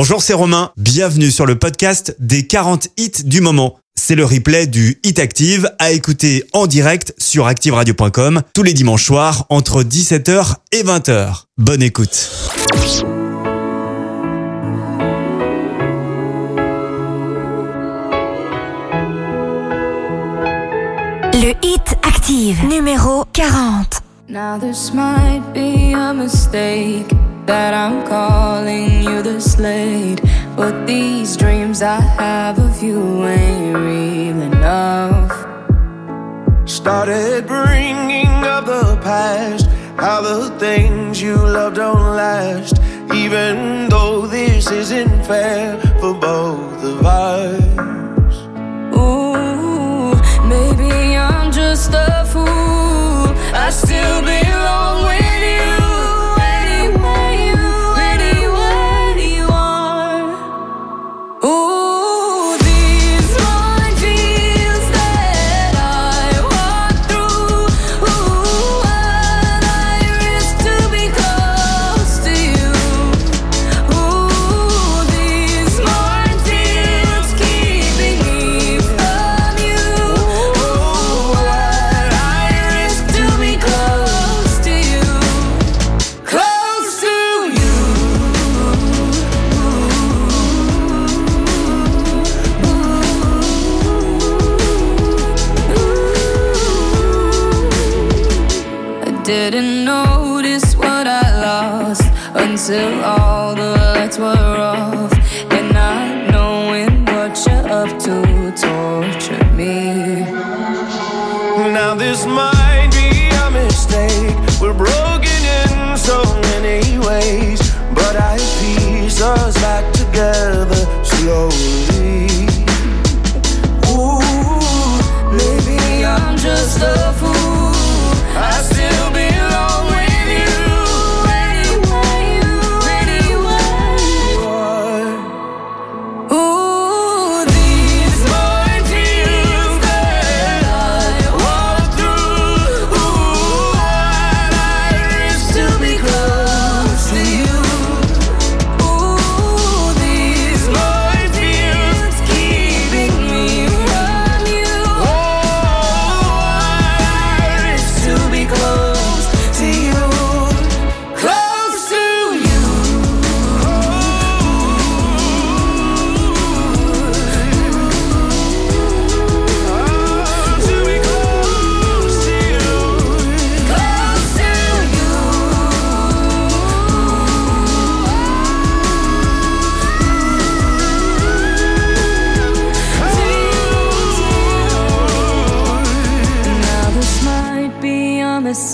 Bonjour, 0.00 0.22
c'est 0.22 0.32
Romain. 0.32 0.70
Bienvenue 0.76 1.32
sur 1.32 1.44
le 1.44 1.58
podcast 1.58 2.14
des 2.20 2.46
40 2.46 2.86
hits 2.98 3.24
du 3.24 3.40
moment. 3.40 3.80
C'est 3.96 4.14
le 4.14 4.24
replay 4.24 4.68
du 4.68 5.00
Hit 5.02 5.18
Active 5.18 5.72
à 5.80 5.90
écouter 5.90 6.44
en 6.52 6.68
direct 6.68 7.14
sur 7.18 7.48
activeradio.com 7.48 8.42
tous 8.54 8.62
les 8.62 8.74
dimanches 8.74 9.04
soirs 9.04 9.46
entre 9.48 9.82
17h 9.82 10.54
et 10.70 10.84
20h. 10.84 11.46
Bonne 11.56 11.82
écoute. 11.82 12.30
Le 21.34 21.54
Hit 21.66 21.96
Active 22.04 22.64
numéro 22.68 23.24
40. 23.32 24.00
Now 24.28 24.60
this 24.60 24.94
might 24.94 25.42
be 25.52 25.92
a 25.92 26.14
mistake 26.14 27.12
that 27.48 27.72
I'm 27.72 28.06
calling 28.06 29.02
you 29.02 29.22
the 29.22 29.40
slate, 29.40 30.20
but 30.54 30.86
these 30.86 31.34
dreams 31.34 31.80
I 31.80 31.98
have 31.98 32.58
of 32.58 32.82
you 32.82 33.24
ain't 33.24 33.74
real 33.74 34.42
enough. 34.52 35.32
Started 36.68 37.46
bringing 37.46 38.26
up 38.44 38.66
the 38.66 38.98
past, 39.02 39.66
how 39.96 40.20
the 40.20 40.50
things 40.58 41.22
you 41.22 41.36
love 41.36 41.72
don't 41.72 42.16
last, 42.22 42.82
even 43.14 43.88
though 43.88 44.26
this 44.26 44.70
isn't 44.70 45.24
fair 45.24 45.80
for 46.00 46.12
both 46.12 46.84
of 46.84 47.06
us. 47.06 48.34
Ooh, 48.94 50.12
maybe 50.46 51.16
I'm 51.16 51.50
just 51.50 51.92
a 51.94 52.26
fool. 52.30 53.32
I 53.64 53.70
still 53.70 54.20
belong 54.20 55.04
with 55.06 55.27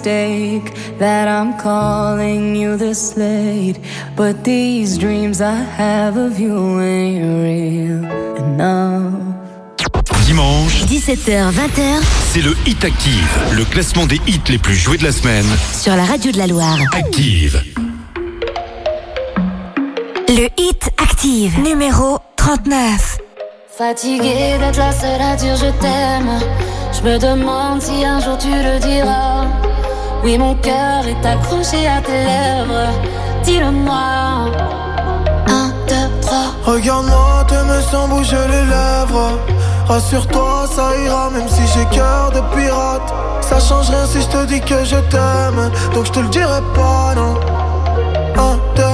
mistake 0.04 0.98
that 0.98 1.28
I'm 1.28 1.56
calling 1.58 2.54
you 2.54 2.76
this 2.76 3.16
late, 3.16 3.78
but 4.16 4.44
these 4.44 4.98
dreams 4.98 5.40
I 5.40 5.54
have 5.54 6.16
of 6.16 6.38
you 6.38 6.80
ain't 6.80 7.24
real 7.42 8.04
enough. 8.36 9.14
Dimanche, 10.26 10.84
17h, 10.84 11.52
20h 11.52 12.02
c'est 12.32 12.42
le 12.42 12.54
Hit 12.66 12.84
Active, 12.84 13.38
le 13.52 13.64
classement 13.64 14.06
des 14.06 14.20
hits 14.26 14.40
les 14.48 14.58
plus 14.58 14.74
joués 14.74 14.98
de 14.98 15.04
la 15.04 15.12
semaine. 15.12 15.46
sur 15.72 15.96
la 15.96 16.04
radio 16.04 16.32
de 16.32 16.38
la 16.38 16.46
Loire. 16.46 16.78
Active. 16.92 17.62
Le 20.28 20.48
Hit 20.58 20.90
Active 21.02 21.60
numéro 21.60 22.18
39. 22.36 23.18
Fatiguée 23.78 24.58
d'être 24.58 24.78
la 24.78 24.92
seule 24.92 25.22
à 25.22 25.36
dire 25.36 25.56
je 25.56 25.70
t'aime. 25.80 26.40
Je 26.92 27.02
me 27.08 27.18
demande 27.18 27.80
si 27.80 28.04
un 28.04 28.20
jour 28.20 28.36
tu 28.38 28.48
le 28.48 28.78
diras. 28.80 29.46
Oui, 30.24 30.38
mon 30.38 30.54
cœur 30.54 31.06
est 31.06 31.26
accroché 31.26 31.86
à 31.86 32.00
tes 32.00 32.12
lèvres. 32.12 32.88
Dis-le-moi. 33.42 34.48
Un, 35.48 35.68
deux, 35.86 36.20
trois. 36.22 36.46
Regarde-moi, 36.64 37.44
t'aimes 37.46 37.82
sans 37.90 38.08
bouger 38.08 38.46
les 38.48 38.64
lèvres. 38.64 39.38
Rassure-toi, 39.86 40.66
ça 40.74 40.96
ira, 41.04 41.28
même 41.28 41.46
si 41.46 41.60
j'ai 41.74 41.84
cœur 41.94 42.30
de 42.32 42.40
pirate. 42.56 43.12
Ça 43.42 43.60
change 43.60 43.90
rien 43.90 44.06
si 44.06 44.22
je 44.22 44.28
te 44.28 44.46
dis 44.46 44.62
que 44.62 44.82
je 44.82 44.96
t'aime. 45.10 45.70
Donc 45.92 46.06
je 46.06 46.12
te 46.12 46.20
le 46.20 46.28
dirai 46.28 46.62
pas, 46.74 47.14
non. 47.14 47.34
Un, 48.38 48.56
deux, 48.76 48.93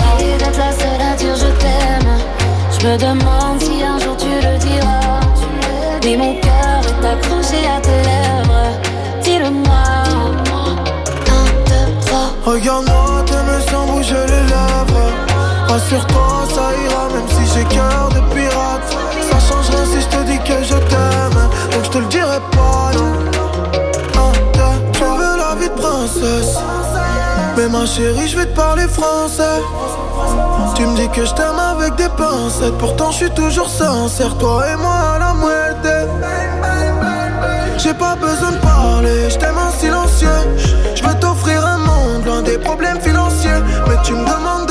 me 2.91 2.97
demande 2.97 3.61
si 3.61 3.83
un 3.83 3.97
jour 3.99 4.17
tu 4.17 4.27
le 4.27 4.57
diras. 4.57 5.19
Mais 6.03 6.17
mon 6.17 6.33
cœur 6.41 6.81
est 6.89 7.07
accroché 7.13 7.59
à 7.75 7.79
tes 7.79 8.01
lèvres. 8.09 8.67
Dis-le-moi. 9.23 9.83
Un, 11.35 11.45
deux, 11.69 11.87
trois. 12.05 12.29
Regarde-moi, 12.45 13.23
t'aimes 13.25 13.61
sans 13.69 13.85
bouger 13.85 14.25
les 14.33 14.45
lèvres. 14.53 15.07
Rassure-toi, 15.69 16.31
ça 16.53 16.67
ira, 16.85 17.03
même 17.13 17.29
si 17.35 17.43
j'ai 17.53 17.65
cœur 17.75 18.09
de 18.09 18.21
pirate. 18.33 18.89
Ça 19.29 19.37
change 19.47 19.69
rien 19.69 19.85
si 19.85 20.01
je 20.01 20.07
te 20.07 20.23
dis 20.23 20.39
que 20.39 20.63
je 20.63 20.77
t'aime. 20.91 21.41
Donc 21.71 21.83
je 21.85 21.89
te 21.89 21.97
le 21.99 22.05
dirai 22.05 22.39
pas, 22.51 22.91
non. 22.97 23.13
Un, 24.23 24.91
tu 24.91 25.03
veux 25.03 25.37
la 25.37 25.55
vie 25.59 25.69
de 25.69 25.81
princesse. 25.81 26.57
Mais 27.55 27.69
ma 27.69 27.85
chérie, 27.85 28.27
je 28.27 28.37
vais 28.37 28.45
te 28.47 28.55
parler 28.55 28.87
français. 28.87 29.61
Tu 30.75 30.85
me 30.85 30.95
dis 30.95 31.09
que 31.09 31.25
je 31.25 31.33
t'aime 31.33 31.59
avec 31.59 31.95
des 31.95 32.09
pincettes, 32.09 32.77
pourtant 32.79 33.11
je 33.11 33.17
suis 33.17 33.31
toujours 33.31 33.69
sincère, 33.69 34.37
toi 34.37 34.63
et 34.71 34.75
moi 34.77 35.15
à 35.15 35.19
la 35.19 35.33
muerte. 35.33 35.87
J'ai 37.77 37.93
pas 37.93 38.15
besoin 38.15 38.51
de 38.51 38.57
parler, 38.57 39.29
je 39.29 39.37
t'aime 39.37 39.57
en 39.57 39.71
silencieux. 39.71 40.29
Je 40.95 41.03
veux 41.03 41.19
t'offrir 41.19 41.65
un 41.65 41.77
monde 41.77 42.25
loin 42.25 42.41
des 42.41 42.57
problèmes 42.57 43.01
financiers, 43.01 43.61
mais 43.87 43.95
tu 44.03 44.13
me 44.13 44.19
demandes 44.19 44.70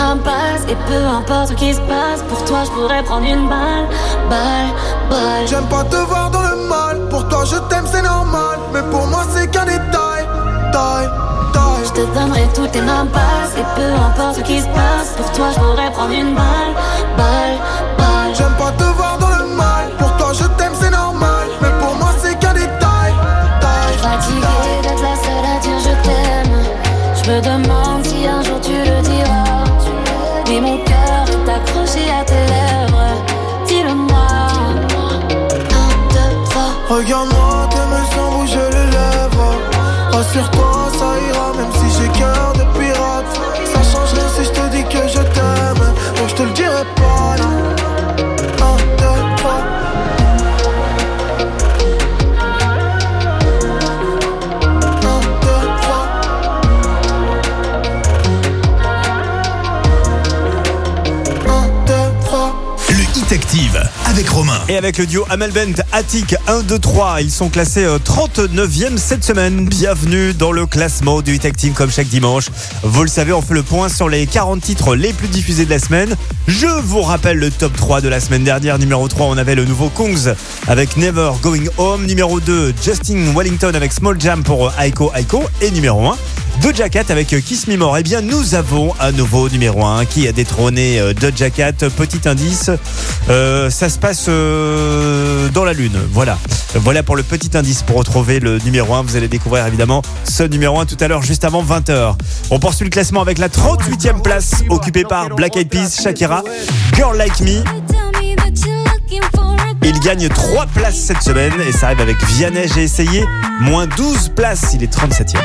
Et 0.00 0.76
peu 0.86 1.04
importe 1.06 1.48
ce 1.48 1.54
qui 1.54 1.74
se 1.74 1.80
passe 1.80 2.22
Pour 2.28 2.44
toi 2.44 2.58
je 2.64 2.70
pourrais 2.70 3.02
prendre 3.02 3.26
une 3.26 3.48
balle 3.48 3.86
Balle, 4.30 4.70
balle 5.10 5.46
J'aime 5.48 5.66
pas 5.66 5.82
te 5.82 5.96
voir 5.96 6.30
dans 6.30 6.42
le 6.42 6.56
mal. 6.68 7.08
Pour 7.10 7.26
toi, 7.26 7.44
je 7.44 7.56
t'aime, 7.68 7.84
c'est 7.84 8.02
normal. 8.02 8.58
Mais 8.72 8.82
pour 8.90 9.06
moi, 9.08 9.24
c'est 9.34 9.50
qu'un 9.50 9.64
détail. 9.64 10.22
Taille, 10.72 11.08
Je 11.84 11.90
taille. 11.90 12.06
te 12.06 12.14
donnerai 12.14 12.48
toutes 12.54 12.70
tes 12.70 12.80
mains 12.80 13.06
passes 13.06 13.54
Et 13.58 13.64
peu 13.74 13.92
importe 13.92 14.36
ce 14.36 14.40
qui 14.42 14.60
se 14.60 14.66
passe 14.66 15.14
Pour 15.16 15.32
toi 15.32 15.46
je 15.52 15.58
pourrais 15.58 15.90
prendre 15.90 16.12
une 16.12 16.34
balle 16.34 16.74
Balle, 17.16 17.56
balle 17.98 18.34
J'aime 18.36 18.54
pas 18.56 18.70
te 18.70 18.84
voir 18.84 19.18
dans 19.18 19.30
le 19.30 19.56
mal. 19.56 19.90
Pour 19.98 20.16
toi, 20.16 20.32
je 20.32 20.44
t'aime, 20.44 20.74
c'est 20.80 20.90
normal. 20.90 21.48
Mais 21.60 21.70
pour 21.80 21.94
moi, 21.96 22.10
c'est 22.22 22.38
qu'un 22.38 22.52
détail. 22.54 23.12
Taille, 23.60 23.98
Fatiguée 24.00 24.82
d'être 24.82 25.02
la 25.02 25.16
seule 25.16 25.56
à 25.56 25.58
dire 25.60 25.80
je 25.80 26.08
t'aime 26.08 26.56
Je 27.24 27.30
me 27.32 27.40
demande 27.40 27.77
Regarde-moi, 36.88 37.68
t'aimes 37.70 38.06
sans 38.14 38.30
bouger 38.32 38.70
les 38.72 38.86
lèvres. 38.90 39.54
Rassure-toi, 40.10 40.90
ça 40.98 41.20
ira, 41.28 41.52
même 41.54 41.72
si 41.74 42.00
j'ai 42.00 42.08
cœur 42.18 42.52
de 42.54 42.64
pirate. 42.78 43.26
Ça 43.66 43.82
change 43.82 44.12
rien 44.14 44.28
si 44.34 44.44
je 44.44 44.50
te 44.50 44.68
dis 44.70 44.84
que 44.84 45.06
je 45.06 45.22
t'aime. 45.34 45.84
Donc 46.16 46.28
je 46.28 46.34
te 46.34 46.42
le 46.42 46.50
dirai 46.50 46.84
pas, 46.96 47.36
trois. 62.24 62.54
Le 62.88 63.02
Hit 63.18 63.32
Active 63.32 63.87
Et 64.68 64.76
avec 64.76 64.98
le 64.98 65.06
duo 65.06 65.24
Amel 65.30 65.52
Bent, 65.52 65.80
Attic 65.92 66.34
1, 66.48 66.62
2, 66.62 66.80
3, 66.80 67.20
ils 67.20 67.30
sont 67.30 67.50
classés 67.50 67.84
euh, 67.84 67.98
39e 67.98 68.96
cette 68.96 69.22
semaine. 69.22 69.66
Bienvenue 69.66 70.34
dans 70.34 70.50
le 70.50 70.66
classement 70.66 71.22
du 71.22 71.36
Hit 71.36 71.44
Active 71.44 71.72
comme 71.72 71.92
chaque 71.92 72.08
dimanche. 72.08 72.46
Vous 72.82 73.02
le 73.02 73.08
savez, 73.08 73.32
on 73.32 73.42
fait 73.42 73.54
le 73.54 73.62
point 73.62 73.88
sur 73.88 74.08
les 74.08 74.26
40 74.26 74.60
titres 74.60 74.96
les 74.96 75.12
plus 75.12 75.28
diffusés 75.28 75.66
de 75.66 75.70
la 75.70 75.78
semaine. 75.78 76.16
Je 76.48 76.66
vous 76.66 77.02
rappelle 77.02 77.38
le 77.38 77.52
top 77.52 77.76
3 77.76 78.00
de 78.00 78.08
la 78.08 78.18
semaine 78.18 78.42
dernière. 78.42 78.80
Numéro 78.80 79.06
3, 79.06 79.26
on 79.26 79.38
avait 79.38 79.54
le 79.54 79.64
nouveau 79.64 79.88
Kongs 79.88 80.34
avec 80.66 80.96
Never 80.96 81.30
Going 81.40 81.66
Home. 81.76 82.04
Numéro 82.04 82.40
2, 82.40 82.74
Justin 82.82 83.32
Wellington 83.36 83.72
avec 83.72 83.92
Small 83.92 84.20
Jam 84.20 84.42
pour 84.42 84.66
euh, 84.66 84.82
Aiko 84.82 85.12
Aiko. 85.14 85.44
Et 85.60 85.70
numéro 85.70 86.04
1, 86.08 86.16
Doja 86.62 86.88
Cat 86.88 87.04
avec 87.08 87.32
euh, 87.32 87.40
Kiss 87.40 87.66
Me 87.68 87.76
More. 87.76 87.98
Eh 87.98 88.02
bien, 88.02 88.20
nous 88.20 88.54
avons 88.54 88.94
un 89.00 89.12
nouveau 89.12 89.48
numéro 89.48 89.84
1 89.84 90.04
qui 90.06 90.26
a 90.26 90.32
détrôné 90.32 90.98
euh, 90.98 91.14
Doja 91.14 91.50
Cat. 91.50 91.72
Petit 91.72 92.28
indice, 92.28 92.70
euh, 93.28 93.70
ça 93.70 93.88
se 93.88 93.98
passe 93.98 94.26
euh, 94.28 95.48
dans 95.50 95.64
la 95.64 95.72
lune. 95.72 95.98
Voilà. 96.10 96.38
Voilà 96.74 97.02
pour 97.02 97.16
le 97.16 97.22
petit 97.22 97.56
indice 97.56 97.82
pour 97.82 97.96
retrouver 97.96 98.40
le 98.40 98.58
numéro 98.58 98.94
1. 98.94 99.02
Vous 99.02 99.16
allez 99.16 99.28
découvrir 99.28 99.66
évidemment 99.66 100.02
ce 100.24 100.42
numéro 100.42 100.80
1 100.80 100.86
tout 100.86 100.96
à 101.00 101.08
l'heure, 101.08 101.22
juste 101.22 101.44
avant 101.44 101.62
20h. 101.62 102.14
On 102.50 102.58
poursuit 102.58 102.84
le 102.84 102.90
classement 102.90 103.22
avec 103.22 103.38
la 103.38 103.48
38e 103.48 104.22
place 104.22 104.62
occupée 104.68 105.04
par 105.04 105.28
Black 105.30 105.56
Eyed 105.56 105.68
Peas, 105.68 106.00
Shakira, 106.02 106.42
Girl 106.94 107.16
Like 107.16 107.40
Me. 107.40 107.62
Il 109.84 110.00
gagne 110.00 110.28
3 110.28 110.66
places 110.66 110.96
cette 110.96 111.22
semaine 111.22 111.52
et 111.66 111.72
ça 111.72 111.86
arrive 111.86 112.00
avec 112.00 112.22
Vianney, 112.24 112.68
j'ai 112.74 112.82
essayé. 112.82 113.24
Moins 113.60 113.86
12 113.86 114.32
places, 114.34 114.72
il 114.74 114.82
est 114.82 114.92
37e. 114.92 115.38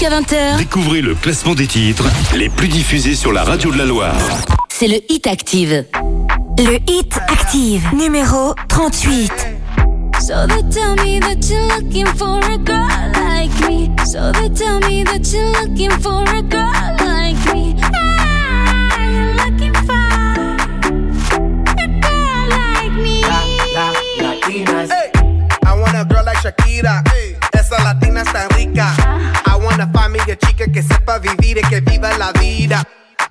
Jusqu'à 0.00 0.18
20h, 0.18 0.56
Découvrez 0.56 1.02
le 1.02 1.14
classement 1.14 1.54
des 1.54 1.66
titres 1.66 2.04
les 2.34 2.48
plus 2.48 2.68
diffusés 2.68 3.14
sur 3.14 3.32
la 3.34 3.44
radio 3.44 3.70
de 3.70 3.76
la 3.76 3.84
Loire. 3.84 4.16
c'est 4.70 4.88
le 4.88 4.98
Hit 5.10 5.26
Active. 5.26 5.84
Le 6.56 6.78
Hit 6.90 7.18
Active, 7.28 7.82
numéro 7.94 8.54
38. 8.68 9.30
So 10.22 10.46
they 10.46 10.62
tell 10.70 10.94
me 11.04 11.20
that 11.20 11.46
you're 11.50 11.68
looking 11.76 12.06
for 12.16 12.38
a 12.42 12.56
girl 12.56 12.88
like 13.12 13.52
me. 13.68 13.90
So 14.06 14.32
they 14.32 14.48
tell 14.48 14.80
me 14.88 15.04
that 15.04 15.30
you're 15.34 15.52
looking 15.60 15.90
for 16.00 16.22
a 16.34 16.40
girl 16.40 16.72
like 17.00 17.36
me. 17.54 17.76
Ah, 17.92 18.96
you're 19.04 19.34
looking 19.34 19.74
for 19.84 19.92
a 21.76 21.88
girl 22.00 22.48
like 22.48 22.92
me. 22.92 23.22
Hey, 24.88 25.10
I 25.66 25.74
want 25.78 25.94
a 25.94 26.06
girl 26.08 26.24
like 26.24 26.38
Shakira. 26.38 27.02
Esa 27.52 27.76
latina 27.84 28.22
está 28.22 28.48
rica. 28.56 28.94
I 28.96 28.96
wanna 29.06 29.39
find 29.86 30.12
me 30.12 30.20
a 30.20 30.36
chica 30.36 30.66
que 30.66 30.82
sepa 30.82 31.18
vivir 31.18 31.58
y 31.58 31.62
que 31.68 31.80
viva 31.80 32.16
la 32.18 32.32
vida. 32.32 32.82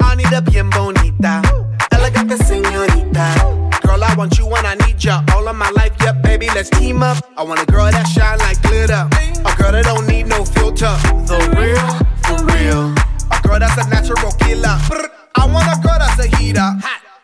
I 0.01 0.15
need 0.15 0.33
a 0.33 0.41
bien 0.41 0.69
bonita, 0.69 1.41
elegante 1.91 2.37
señorita. 2.37 3.33
Girl, 3.83 4.03
I 4.03 4.13
want 4.15 4.37
you 4.37 4.45
when 4.45 4.65
I 4.65 4.75
need 4.85 5.03
ya. 5.03 5.23
All 5.33 5.47
of 5.47 5.55
my 5.55 5.69
life, 5.71 5.93
yep, 6.01 6.21
baby, 6.21 6.47
let's 6.53 6.69
team 6.69 7.01
up. 7.03 7.17
I 7.37 7.43
want 7.43 7.61
a 7.61 7.65
girl 7.65 7.89
that 7.91 8.07
shine 8.07 8.37
like 8.39 8.61
glitter. 8.61 9.07
A 9.45 9.55
girl 9.57 9.71
that 9.71 9.85
don't 9.85 10.07
need 10.07 10.27
no 10.27 10.45
filter. 10.45 10.95
The 11.25 11.37
real, 11.57 11.89
for 12.25 12.37
real. 12.53 12.93
A 13.31 13.41
girl 13.41 13.59
that's 13.59 13.77
a 13.77 13.89
natural 13.89 14.31
killer. 14.33 14.77
I 15.35 15.45
want 15.45 15.67
a 15.67 15.79
girl 15.81 15.97
that's 15.97 16.19
a 16.19 16.27
heater. 16.37 16.69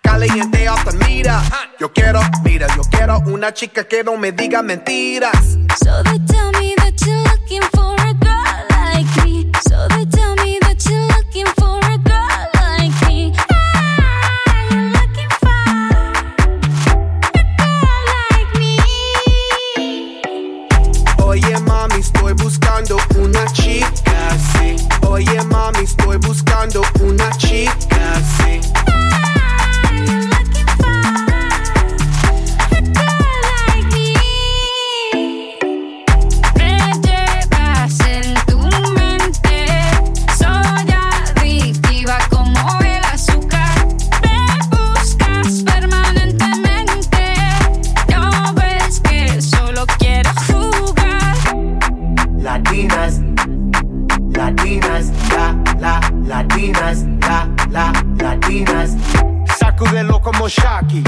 Caliente 0.03 0.67
off 0.67 0.83
the 0.85 0.93
meter. 1.05 1.39
Yo 1.79 1.89
quiero, 1.89 2.21
mira, 2.43 2.67
yo 2.75 2.83
quiero 2.89 3.19
una 3.27 3.51
chica 3.53 3.83
que 3.83 4.03
no 4.03 4.17
me 4.17 4.31
diga 4.31 4.61
mentiras. 4.61 5.57
So 5.83 6.03
they 6.03 6.19
tell 6.25 6.51
me 6.53 6.73
that 6.77 6.93
you're 7.05 7.23
looking 7.23 7.61
for 7.73 7.95
mami, 25.71 25.83
estoy 25.83 26.17
buscando 26.17 26.81
una 26.99 27.29
chica, 27.37 27.94
Shocky. 60.47 61.03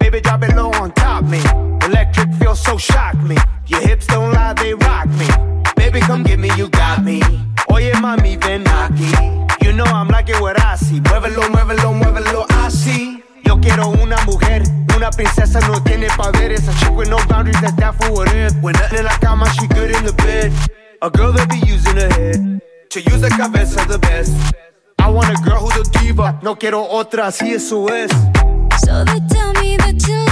Baby, 0.00 0.20
drop 0.20 0.42
it 0.42 0.54
low 0.56 0.70
on 0.72 0.92
top 0.92 1.24
me. 1.24 1.40
Electric 1.86 2.32
feels 2.34 2.62
so 2.62 2.76
shock 2.76 3.14
me. 3.22 3.36
Your 3.66 3.80
hips 3.80 4.06
don't 4.06 4.32
lie, 4.32 4.52
they 4.54 4.74
rock 4.74 5.06
me. 5.08 5.28
Baby, 5.76 6.00
come 6.00 6.22
get 6.22 6.38
me, 6.38 6.50
you 6.56 6.68
got 6.68 7.02
me. 7.02 7.22
Oye, 7.70 7.92
mami, 8.00 8.36
ven 8.40 8.64
aquí. 8.64 9.12
You 9.64 9.72
know 9.72 9.84
I'm 9.84 10.08
liking 10.08 10.40
what 10.40 10.60
I 10.60 10.76
see. 10.76 11.00
Muévelo, 11.00 11.48
muévelo, 11.50 11.92
muévelo, 11.92 12.46
así. 12.64 13.22
Yo 13.44 13.60
quiero 13.60 13.88
una 13.88 14.16
mujer, 14.24 14.62
una 14.96 15.10
princesa 15.10 15.60
no 15.68 15.82
tiene 15.82 16.08
poderes. 16.16 16.68
A 16.68 16.74
chick 16.80 16.94
with 16.96 17.08
no 17.08 17.18
boundaries, 17.28 17.60
that's 17.60 17.76
that 17.76 17.94
for 17.94 18.12
what 18.12 18.34
if. 18.34 18.52
When 18.62 18.74
nothing 18.74 18.98
in 18.98 19.04
la 19.04 19.16
cama, 19.18 19.46
she 19.54 19.66
good 19.68 19.90
in 19.90 20.04
the 20.04 20.12
bed. 20.12 20.52
A 21.00 21.10
girl 21.10 21.32
that 21.32 21.48
be 21.48 21.58
using 21.66 21.96
her 21.96 22.12
head 22.12 22.60
to 22.90 23.00
use 23.00 23.20
the 23.20 23.30
cabeza 23.30 23.84
the 23.88 23.98
best. 23.98 24.32
I 24.98 25.10
want 25.10 25.30
a 25.30 25.42
girl 25.42 25.60
who's 25.60 25.88
a 25.88 25.90
diva, 25.98 26.38
no 26.42 26.54
quiero 26.56 26.86
otra, 26.86 27.26
así 27.26 27.52
eso 27.52 27.88
es. 27.88 28.10
So 28.78 29.04
they 29.04 29.20
tell 29.28 29.52
me 29.54 29.76
that 29.76 30.04
you're 30.08 30.31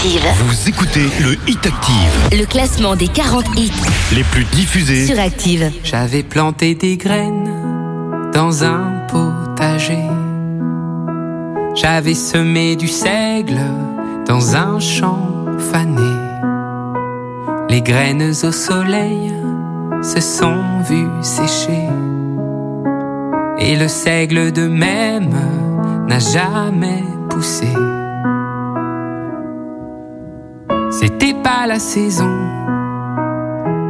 Active. 0.00 0.26
Vous 0.46 0.68
écoutez 0.70 1.10
le 1.20 1.36
Hit 1.46 1.66
Active, 1.66 2.38
Le 2.38 2.46
classement 2.46 2.96
des 2.96 3.08
40 3.08 3.44
hits 3.58 3.70
les 4.14 4.24
plus 4.24 4.44
diffusés. 4.44 5.04
sur 5.04 5.20
Active. 5.20 5.70
J'avais 5.84 6.22
planté 6.22 6.74
des 6.74 6.96
graines 6.96 8.30
dans 8.32 8.64
un 8.64 9.02
potager. 9.08 10.06
J'avais 11.74 12.14
semé 12.14 12.76
du 12.76 12.88
seigle 12.88 13.60
dans 14.26 14.56
un 14.56 14.80
champ 14.80 15.44
fané. 15.70 16.00
Les 17.68 17.82
graines 17.82 18.22
au 18.22 18.52
soleil 18.52 19.34
se 20.02 20.22
sont 20.22 20.62
vues 20.88 21.10
sécher. 21.20 21.88
Et 23.58 23.76
le 23.76 23.88
seigle 23.88 24.50
de 24.50 24.66
même 24.66 25.34
n'a 26.08 26.20
jamais 26.20 27.04
poussé. 27.28 27.68
C'était 30.90 31.34
pas 31.34 31.66
la 31.68 31.78
saison 31.78 32.36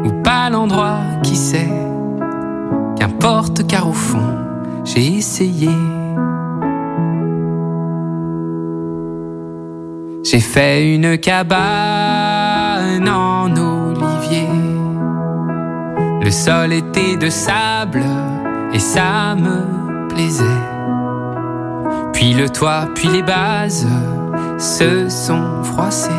ou 0.04 0.22
pas 0.22 0.50
l'endroit, 0.50 0.98
qui 1.22 1.34
sait. 1.34 1.72
Qu'importe 2.98 3.66
car 3.66 3.88
au 3.88 3.94
fond, 3.94 4.36
j'ai 4.84 5.16
essayé. 5.16 5.70
J'ai 10.22 10.40
fait 10.40 10.94
une 10.94 11.16
cabane 11.16 13.08
en 13.08 13.50
olivier. 13.56 14.48
Le 16.22 16.30
sol 16.30 16.74
était 16.74 17.16
de 17.16 17.30
sable 17.30 18.04
et 18.74 18.78
ça 18.78 19.34
me 19.34 20.06
plaisait. 20.08 20.44
Puis 22.12 22.34
le 22.34 22.50
toit, 22.50 22.88
puis 22.94 23.08
les 23.08 23.22
bases 23.22 23.86
se 24.58 25.08
sont 25.08 25.64
froissées. 25.64 26.10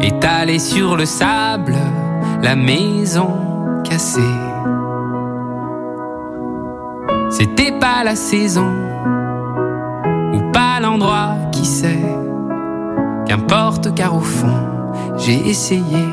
Étalée 0.00 0.58
sur 0.58 0.96
le 0.96 1.04
sable, 1.04 1.74
la 2.42 2.54
maison 2.54 3.30
cassée. 3.84 4.20
C'était 7.30 7.72
pas 7.72 8.04
la 8.04 8.14
saison 8.14 8.70
ou 10.32 10.52
pas 10.52 10.80
l'endroit, 10.80 11.34
qui 11.52 11.64
sait. 11.64 11.98
Qu'importe 13.26 13.94
car 13.94 14.14
au 14.14 14.20
fond, 14.20 14.58
j'ai 15.16 15.48
essayé. 15.48 16.04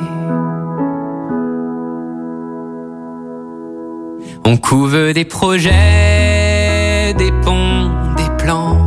On 4.45 4.57
couve 4.57 5.13
des 5.13 5.25
projets, 5.25 7.13
des 7.17 7.31
ponts, 7.43 7.91
des 8.17 8.43
plans. 8.43 8.77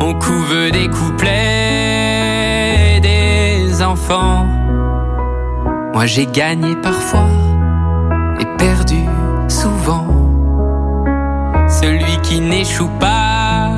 On 0.00 0.14
couve 0.14 0.70
des 0.72 0.88
couplets, 0.88 1.65
Moi 4.08 6.06
j'ai 6.06 6.26
gagné 6.26 6.76
parfois 6.76 7.26
et 8.38 8.46
perdu 8.56 9.02
souvent. 9.48 10.06
Celui 11.68 12.16
qui 12.22 12.40
n'échoue 12.40 12.90
pas 13.00 13.68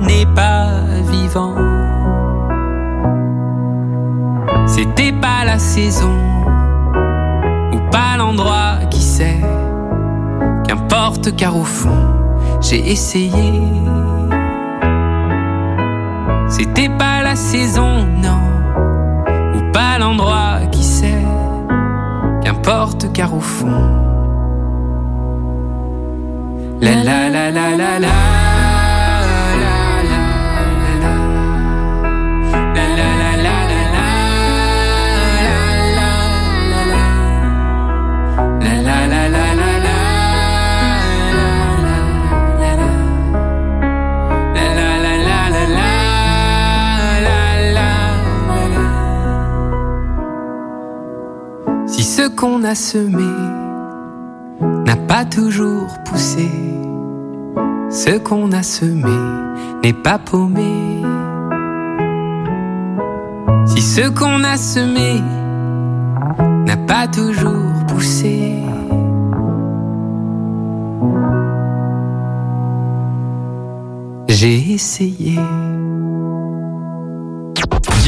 n'est 0.00 0.26
pas 0.34 0.66
vivant. 1.10 1.54
C'était 4.66 5.12
pas 5.12 5.44
la 5.46 5.58
saison 5.58 6.12
ou 7.72 7.78
pas 7.90 8.16
l'endroit, 8.18 8.80
qui 8.90 9.00
sait. 9.00 9.40
Qu'importe 10.66 11.34
car 11.36 11.56
au 11.56 11.64
fond, 11.64 12.02
j'ai 12.60 12.90
essayé. 12.90 13.62
C'était 16.48 16.90
pas 16.90 17.22
la 17.22 17.36
saison, 17.36 18.06
non, 18.22 18.40
l'endroit, 19.98 20.60
qui 20.70 20.82
sait. 20.82 21.24
Qu'importe 22.42 23.12
car 23.12 23.34
au 23.34 23.40
fond. 23.40 23.90
La 26.80 27.02
la 27.02 27.28
la 27.30 27.50
la 27.50 27.76
la. 27.76 27.98
la, 27.98 28.53
ce 52.24 52.28
qu'on 52.30 52.64
a 52.64 52.74
semé 52.74 53.28
n'a 54.86 54.96
pas 54.96 55.26
toujours 55.26 55.88
poussé. 56.06 56.48
Ce 57.90 58.16
qu'on 58.16 58.50
a 58.52 58.62
semé 58.62 59.18
n'est 59.82 59.92
pas 59.92 60.18
paumé. 60.18 61.02
Si 63.66 63.82
ce 63.82 64.08
qu'on 64.08 64.42
a 64.42 64.56
semé 64.56 65.20
n'a 66.64 66.78
pas 66.78 67.08
toujours 67.08 67.84
poussé. 67.88 68.54
J'ai 74.28 74.72
essayé. 74.72 75.38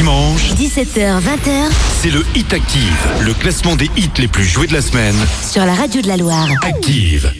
Dimanche, 0.07 0.53
17h, 0.53 1.19
20h 1.19 1.69
c'est 2.01 2.11
le 2.11 2.25
Hit 2.37 2.53
Active, 2.53 3.09
le 3.25 3.35
classement 3.35 3.75
des 3.75 3.91
hits 3.97 4.09
les 4.19 4.29
plus 4.29 4.45
joués 4.45 4.69
de 4.69 4.73
la 4.73 4.81
semaine. 4.81 5.17
sur 5.43 5.65
la 5.65 5.75
radio 5.75 6.01
de 6.01 6.07
la 6.07 6.17
Loire. 6.17 6.47
Active. 6.63 7.33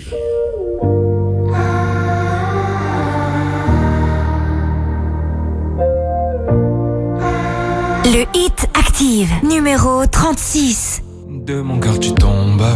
Le 8.05 8.25
hit 8.35 8.67
active, 8.75 9.31
numéro 9.45 10.05
36. 10.05 11.03
De 11.29 11.61
mon 11.61 11.79
cœur 11.79 12.01
tu 12.01 12.11
tombes. 12.15 12.67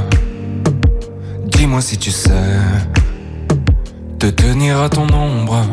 Dis-moi 1.46 1.80
si 1.80 1.98
tu 1.98 2.12
sais 2.12 2.30
te 4.20 4.26
tenir 4.28 4.80
à 4.82 4.88
ton 4.88 5.12
ombre, 5.12 5.66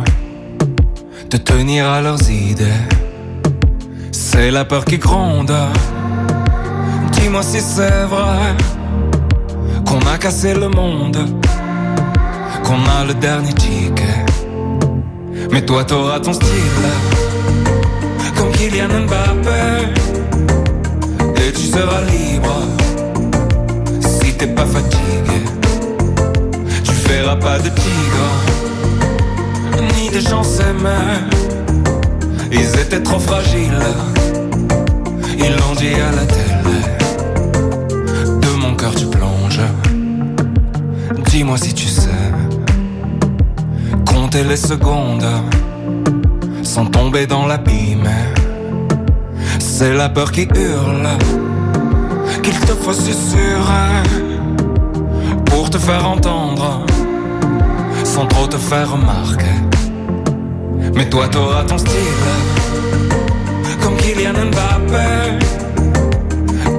te 1.29 1.37
tenir 1.37 1.85
à 1.85 2.01
leurs 2.01 2.31
idées. 2.31 2.65
C'est 4.39 4.51
la 4.51 4.65
peur 4.65 4.85
qui 4.85 4.99
gronde. 4.99 5.51
Dis-moi 7.13 7.41
si 7.41 7.59
c'est 7.59 8.05
vrai 8.05 8.55
qu'on 9.83 9.97
a 10.07 10.15
cassé 10.19 10.53
le 10.53 10.69
monde, 10.69 11.17
qu'on 12.63 12.81
a 12.97 13.03
le 13.07 13.15
dernier 13.15 13.51
ticket. 13.53 14.25
Mais 15.51 15.65
toi 15.65 15.83
t'auras 15.83 16.19
ton 16.19 16.33
style, 16.33 16.85
comme 18.37 18.51
Kylian 18.51 18.89
Mbappé, 19.07 19.87
et 21.37 21.51
tu 21.51 21.63
seras 21.63 22.01
libre 22.01 22.61
si 24.01 24.33
t'es 24.37 24.53
pas 24.53 24.67
fatigué. 24.67 25.41
Tu 26.83 26.91
feras 26.91 27.37
pas 27.37 27.57
de 27.57 27.69
tigre, 27.69 28.27
ni 29.95 30.11
de 30.11 30.19
gens 30.19 30.43
s'aimer. 30.43 31.25
Ils 32.51 32.79
étaient 32.79 33.01
trop 33.01 33.19
fragiles, 33.19 33.83
ils 35.37 35.55
l'ont 35.55 35.75
dit 35.75 35.93
à 35.95 36.11
la 36.11 36.25
télé. 36.25 36.79
De 38.41 38.49
mon 38.59 38.75
cœur 38.75 38.93
tu 38.95 39.05
plonges, 39.05 39.61
dis-moi 41.29 41.57
si 41.57 41.73
tu 41.73 41.87
sais. 41.87 42.09
Compter 44.05 44.43
les 44.43 44.57
secondes 44.57 45.27
sans 46.63 46.85
tomber 46.85 47.27
dans 47.27 47.45
l'abîme. 47.45 48.09
C'est 49.59 49.93
la 49.93 50.09
peur 50.09 50.31
qui 50.31 50.47
hurle, 50.55 51.07
qu'il 52.43 52.59
te 52.59 52.73
faut 52.73 52.93
susurrer 52.93 54.03
pour 55.45 55.69
te 55.69 55.77
faire 55.77 56.07
entendre 56.07 56.85
sans 58.03 58.25
trop 58.25 58.47
te 58.47 58.57
faire 58.57 58.91
remarquer. 58.91 59.57
Mais 60.95 61.07
toi 61.07 61.27
t'auras 61.27 61.63
ton 61.63 61.77
style, 61.77 62.27
Kylian 64.07 64.39
Mbappé, 64.51 65.07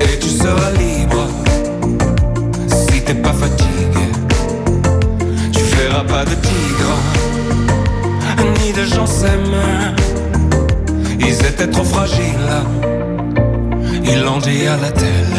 et 0.00 0.18
tu 0.18 0.30
seras 0.30 0.70
libre 0.78 1.28
si 2.70 3.02
t'es 3.02 3.12
pas 3.12 3.34
fatigué. 3.34 4.06
Tu 5.52 5.60
feras 5.60 6.04
pas 6.04 6.24
de 6.24 6.34
tigre, 6.48 6.94
ni 8.58 8.72
de 8.72 8.84
gens 8.86 9.04
s'aimer. 9.04 9.92
Ils 11.20 11.38
étaient 11.46 11.68
trop 11.68 11.84
fragiles, 11.84 12.54
ils 14.04 14.22
l'ont 14.22 14.38
dit 14.38 14.66
à 14.66 14.78
la 14.78 14.90
télé. 14.90 15.37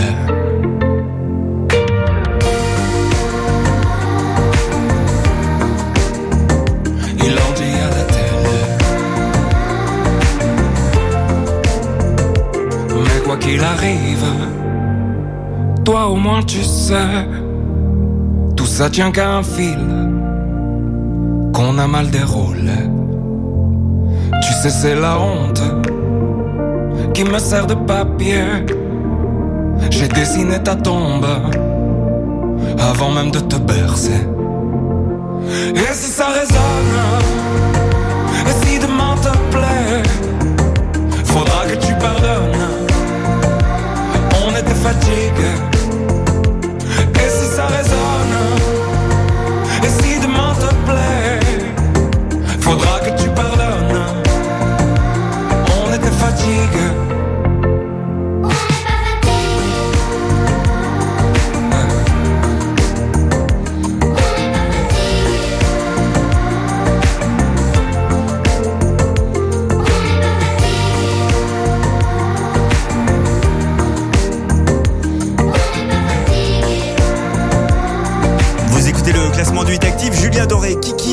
Qu'il 13.40 13.64
arrive, 13.64 14.26
toi 15.86 16.08
au 16.08 16.16
moins 16.16 16.44
tu 16.44 16.64
sais, 16.64 17.28
tout 18.56 18.66
ça 18.66 18.90
tient 18.90 19.12
qu'à 19.12 19.32
un 19.38 19.44
fil 19.44 19.80
qu'on 21.54 21.78
a 21.78 21.88
mal 21.88 22.10
déroulé. 22.10 22.80
Tu 24.42 24.54
sais, 24.54 24.70
c'est 24.70 24.96
la 24.96 25.20
honte 25.20 25.62
qui 27.14 27.24
me 27.24 27.40
sert 27.40 27.68
de 27.68 27.74
papier. 27.74 28.44
J'ai 29.90 30.08
dessiné 30.08 30.62
ta 30.62 30.76
tombe 30.76 31.28
avant 32.80 33.12
même 33.12 33.32
de 33.32 33.40
te 33.40 33.56
bercer. 33.56 34.22
Et 35.76 35.94
si 35.94 36.12
ça 36.12 36.28
résonne, 36.28 37.00
et 38.48 38.66
si 38.66 38.80
demain 38.80 39.16
te 39.22 39.34
plaît, 39.54 40.04
On 44.92 45.69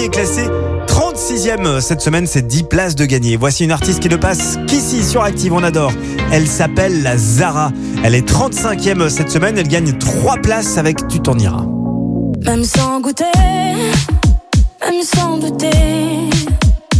est 0.07 0.11
classé 0.11 0.43
36e 0.87 1.81
cette 1.81 2.01
semaine, 2.01 2.27
c'est 2.27 2.47
10 2.47 2.65
places 2.65 2.95
de 2.95 3.05
gagner. 3.05 3.37
Voici 3.37 3.65
une 3.65 3.73
artiste 3.73 4.01
qui 4.01 4.09
le 4.09 4.19
passe 4.19 4.57
qu'ici 4.67 5.03
sur 5.03 5.23
Active, 5.23 5.53
on 5.53 5.63
adore. 5.63 5.93
Elle 6.31 6.47
s'appelle 6.47 7.03
la 7.03 7.17
Zara. 7.17 7.73
Elle 8.05 8.15
est 8.15 8.29
35e 8.29 9.09
cette 9.09 9.31
semaine, 9.31 9.59
elle 9.59 9.69
gagne 9.69 9.97
3 9.99 10.37
places 10.37 10.79
avec 10.79 11.09
Tu 11.09 11.21
t'en 11.21 11.37
iras. 11.39 11.65
Même 12.45 12.65
sans 12.65 13.01
goûter, 13.01 13.25
même 14.81 15.03
sans 15.03 15.39
douter, 15.39 15.71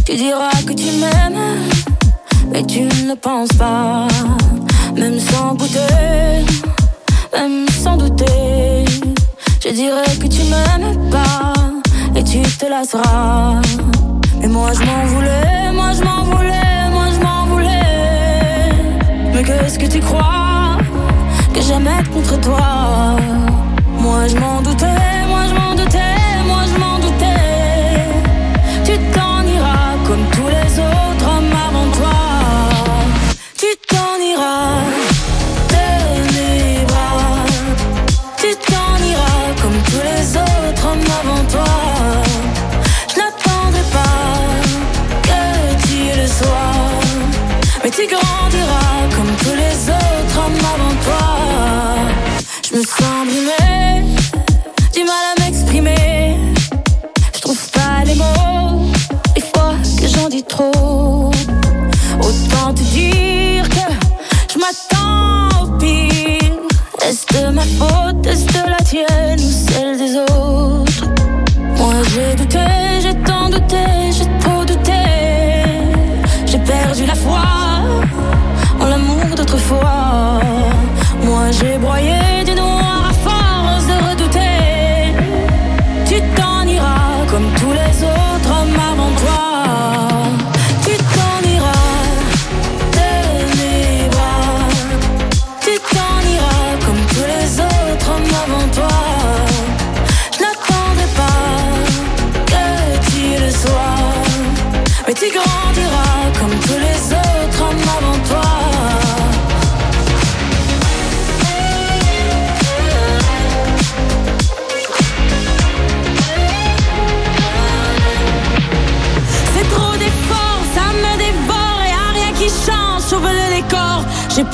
tu 0.05 0.15
diras 0.15 0.51
que 0.67 0.73
tu 0.73 0.87
m'aimes, 0.99 1.69
mais 2.51 2.65
tu 2.65 2.81
ne 2.81 3.15
penses 3.15 3.53
pas. 3.57 4.07
Même 4.95 5.19
sans 5.19 5.55
goûter, 5.55 5.79
même 7.33 7.65
sans 7.83 7.95
douter, 7.95 8.85
je 9.63 9.69
dirais 9.69 10.15
que 10.19 10.27
tu 10.27 10.43
m'aimes 10.43 11.09
pas 11.09 11.56
tu 12.29 12.41
te 12.41 12.65
lasseras. 12.65 13.61
Mais 14.39 14.47
moi 14.47 14.71
je 14.73 14.83
m'en 14.85 15.05
voulais, 15.05 15.71
moi 15.73 15.91
je 15.97 16.03
m'en 16.03 16.23
voulais, 16.23 16.89
moi 16.91 17.05
je 17.13 17.19
m'en 17.25 17.45
voulais. 17.45 18.71
Mais 19.33 19.43
qu'est-ce 19.43 19.79
que 19.79 19.85
tu 19.85 19.99
crois 19.99 20.77
que 21.53 21.61
j'aime 21.61 21.87
être 21.87 22.09
contre 22.11 22.39
toi? 22.41 23.15
Moi 23.99 24.27
je 24.27 24.35
m'en 24.37 24.61
doutais, 24.61 25.25
moi 25.31 25.43
je 25.49 25.53
m'en 25.59 25.73
doutais, 25.75 26.19
moi 26.45 26.63
je 26.71 26.79
m'en 26.81 26.97
doutais. 26.99 28.03
Tu 28.83 28.93
t'en 29.15 29.41
iras 29.55 29.93
comme 30.05 30.25
tous 30.35 30.49
les 30.57 30.71
autres 30.79 31.25
hommes 31.31 31.55
avant 31.67 31.89
toi. 31.99 32.19
Tu 33.61 33.67
t'en 33.87 34.15
iras 34.33 34.76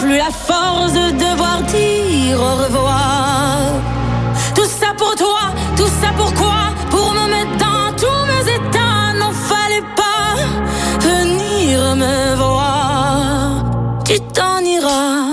plus 0.04 0.18
la 0.18 0.32
force 0.32 0.92
de 0.92 1.12
devoir 1.12 1.62
dire 1.62 2.38
au 2.38 2.56
revoir. 2.64 3.58
Tout 4.54 4.70
ça 4.80 4.90
pour 4.98 5.16
toi, 5.16 5.44
tout 5.78 5.92
ça 6.02 6.10
pour 6.18 6.34
quoi? 6.34 6.62
Pour 6.92 7.14
me 7.14 7.26
mettre 7.34 7.56
dans 7.68 7.88
tous 8.04 8.24
mes 8.32 8.44
états, 8.60 9.14
n'en 9.20 9.32
fallait 9.32 9.88
pas 10.02 10.30
venir 11.10 11.96
me 11.96 12.36
voir. 12.36 13.64
Tu 14.04 14.20
t'en 14.36 14.60
iras. 14.60 15.33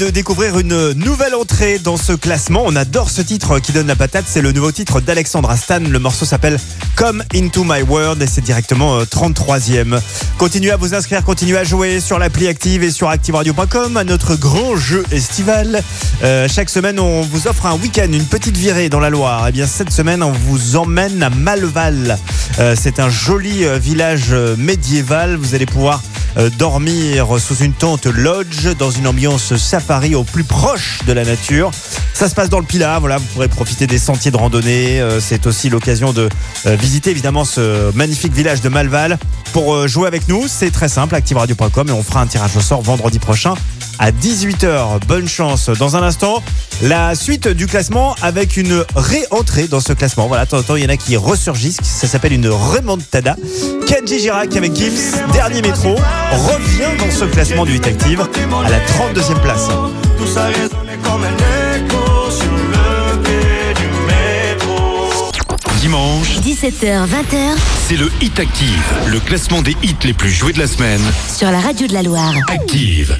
De 0.00 0.08
découvrir 0.08 0.58
une 0.58 0.92
nouvelle 0.92 1.29
entrée 1.40 1.78
dans 1.78 1.96
ce 1.96 2.12
classement. 2.12 2.62
On 2.66 2.76
adore 2.76 3.08
ce 3.08 3.22
titre 3.22 3.60
qui 3.60 3.72
donne 3.72 3.86
la 3.86 3.96
patate. 3.96 4.26
C'est 4.28 4.42
le 4.42 4.52
nouveau 4.52 4.72
titre 4.72 5.00
d'Alexandre 5.00 5.48
Astan. 5.48 5.80
Le 5.80 5.98
morceau 5.98 6.26
s'appelle 6.26 6.58
Come 6.96 7.24
Into 7.34 7.64
My 7.64 7.80
World 7.80 8.20
et 8.20 8.26
c'est 8.26 8.42
directement 8.42 8.98
euh, 8.98 9.04
33e. 9.04 9.98
Continuez 10.36 10.70
à 10.70 10.76
vous 10.76 10.94
inscrire, 10.94 11.24
continuez 11.24 11.56
à 11.56 11.64
jouer 11.64 12.00
sur 12.00 12.18
l'appli 12.18 12.46
Active 12.46 12.82
et 12.82 12.90
sur 12.90 13.08
ActiveRadio.com 13.08 13.96
à 13.96 14.04
notre 14.04 14.36
grand 14.36 14.76
jeu 14.76 15.02
estival. 15.12 15.82
Euh, 16.22 16.46
chaque 16.46 16.68
semaine, 16.68 17.00
on 17.00 17.22
vous 17.22 17.46
offre 17.46 17.64
un 17.64 17.76
week-end, 17.76 18.12
une 18.12 18.26
petite 18.26 18.58
virée 18.58 18.90
dans 18.90 19.00
la 19.00 19.08
Loire. 19.08 19.48
Et 19.48 19.52
bien 19.52 19.66
cette 19.66 19.92
semaine, 19.92 20.22
on 20.22 20.32
vous 20.32 20.76
emmène 20.76 21.22
à 21.22 21.30
Malval. 21.30 22.18
Euh, 22.58 22.74
c'est 22.78 23.00
un 23.00 23.08
joli 23.08 23.64
euh, 23.64 23.78
village 23.78 24.28
euh, 24.32 24.56
médiéval. 24.58 25.36
Vous 25.36 25.54
allez 25.54 25.66
pouvoir 25.66 26.02
euh, 26.36 26.48
dormir 26.58 27.38
sous 27.40 27.56
une 27.56 27.72
tente 27.72 28.06
lodge 28.06 28.68
dans 28.78 28.90
une 28.90 29.08
ambiance 29.08 29.56
safari 29.56 30.14
au 30.14 30.22
plus 30.22 30.44
proche 30.44 31.00
de 31.06 31.12
la 31.12 31.24
nature. 31.24 31.29
Ça 32.14 32.28
se 32.28 32.34
passe 32.34 32.48
dans 32.48 32.58
le 32.58 32.66
Pilat, 32.66 32.98
voilà, 32.98 33.18
vous 33.18 33.24
pourrez 33.32 33.48
profiter 33.48 33.86
des 33.86 33.98
sentiers 33.98 34.30
de 34.30 34.36
randonnée. 34.36 35.00
Euh, 35.00 35.20
C'est 35.20 35.46
aussi 35.46 35.70
l'occasion 35.70 36.12
de 36.12 36.28
euh, 36.66 36.76
visiter 36.76 37.10
évidemment 37.10 37.44
ce 37.44 37.92
magnifique 37.94 38.32
village 38.32 38.60
de 38.60 38.68
Malval. 38.68 39.18
Pour 39.52 39.74
euh, 39.74 39.88
jouer 39.88 40.06
avec 40.06 40.28
nous, 40.28 40.46
c'est 40.48 40.70
très 40.70 40.88
simple, 40.88 41.14
activeradio.com 41.14 41.88
et 41.88 41.92
on 41.92 42.02
fera 42.02 42.20
un 42.20 42.26
tirage 42.26 42.56
au 42.56 42.60
sort 42.60 42.82
vendredi 42.82 43.18
prochain 43.18 43.54
à 44.00 44.10
18h. 44.10 45.04
Bonne 45.06 45.28
chance. 45.28 45.68
Dans 45.68 45.94
un 45.94 46.02
instant, 46.02 46.42
la 46.82 47.14
suite 47.14 47.46
du 47.46 47.66
classement 47.66 48.16
avec 48.22 48.56
une 48.56 48.84
réentrée 48.96 49.68
dans 49.68 49.80
ce 49.80 49.92
classement. 49.92 50.26
Voilà, 50.26 50.46
de 50.46 50.50
temps 50.50 50.58
en 50.58 50.62
temps, 50.62 50.76
il 50.76 50.82
y 50.82 50.86
en 50.86 50.88
a 50.88 50.96
qui 50.96 51.16
ressurgissent. 51.16 51.78
Ça 51.82 52.08
s'appelle 52.08 52.32
une 52.32 52.48
remontada. 52.48 53.36
Kenji 53.86 54.18
Girac 54.18 54.56
avec 54.56 54.74
Gims, 54.74 55.20
dernier 55.32 55.60
métro, 55.60 55.94
revient 56.32 56.98
dans 56.98 57.10
ce 57.10 57.26
classement 57.26 57.66
du 57.66 57.72
8 57.72 57.86
Active 57.86 58.26
à 58.64 58.70
la 58.70 58.78
32e 58.78 59.40
place. 59.42 59.68
Tout 60.18 60.26
ça 60.26 60.46
résonnait 60.46 60.98
comme 61.04 61.22
un 61.22 61.76
écho 61.76 62.30
sur 62.30 62.50
le 62.50 63.22
quai 63.22 63.74
du 63.80 63.86
métro. 64.06 65.20
Dimanche, 65.80 66.38
17h, 66.38 67.06
20h 67.06 67.36
c'est 67.86 67.96
le 67.96 68.08
Hit 68.20 68.38
Active, 68.38 68.84
le 69.08 69.18
classement 69.18 69.62
des 69.62 69.76
hits 69.82 69.96
les 70.04 70.12
plus 70.12 70.30
joués 70.30 70.52
de 70.52 70.60
la 70.60 70.68
semaine. 70.68 71.00
sur 71.36 71.50
la 71.50 71.58
radio 71.58 71.88
de 71.88 71.92
la 71.92 72.02
Loire. 72.02 72.32
Active. 72.48 73.18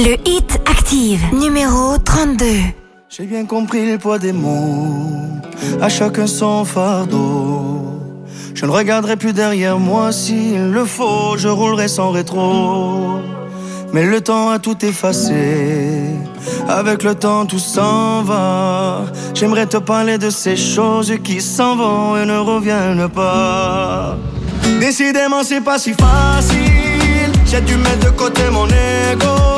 Le 0.00 0.14
hit 0.30 0.60
active, 0.64 1.20
numéro 1.32 1.98
32. 1.98 2.46
J'ai 3.08 3.24
bien 3.24 3.44
compris 3.46 3.84
le 3.84 3.98
poids 3.98 4.20
des 4.20 4.32
mots, 4.32 5.10
à 5.80 5.88
chacun 5.88 6.28
son 6.28 6.64
fardeau. 6.64 7.82
Je 8.54 8.64
ne 8.64 8.70
regarderai 8.70 9.16
plus 9.16 9.32
derrière 9.32 9.80
moi 9.80 10.12
s'il 10.12 10.70
le 10.70 10.84
faut, 10.84 11.36
je 11.36 11.48
roulerai 11.48 11.88
sans 11.88 12.12
rétro. 12.12 13.18
Mais 13.92 14.04
le 14.06 14.20
temps 14.20 14.50
a 14.50 14.60
tout 14.60 14.84
effacé, 14.84 16.12
avec 16.68 17.02
le 17.02 17.16
temps 17.16 17.44
tout 17.44 17.58
s'en 17.58 18.22
va. 18.22 19.00
J'aimerais 19.34 19.66
te 19.66 19.78
parler 19.78 20.16
de 20.16 20.30
ces 20.30 20.56
choses 20.56 21.12
qui 21.24 21.40
s'en 21.40 21.74
vont 21.74 22.16
et 22.16 22.24
ne 22.24 22.38
reviennent 22.38 23.08
pas. 23.08 24.16
Décidément, 24.78 25.42
c'est 25.42 25.60
pas 25.60 25.80
si 25.80 25.92
facile. 25.92 27.32
J'ai 27.46 27.60
dû 27.62 27.74
mettre 27.78 28.06
de 28.06 28.10
côté 28.10 28.42
mon 28.52 28.66
ego. 28.66 29.57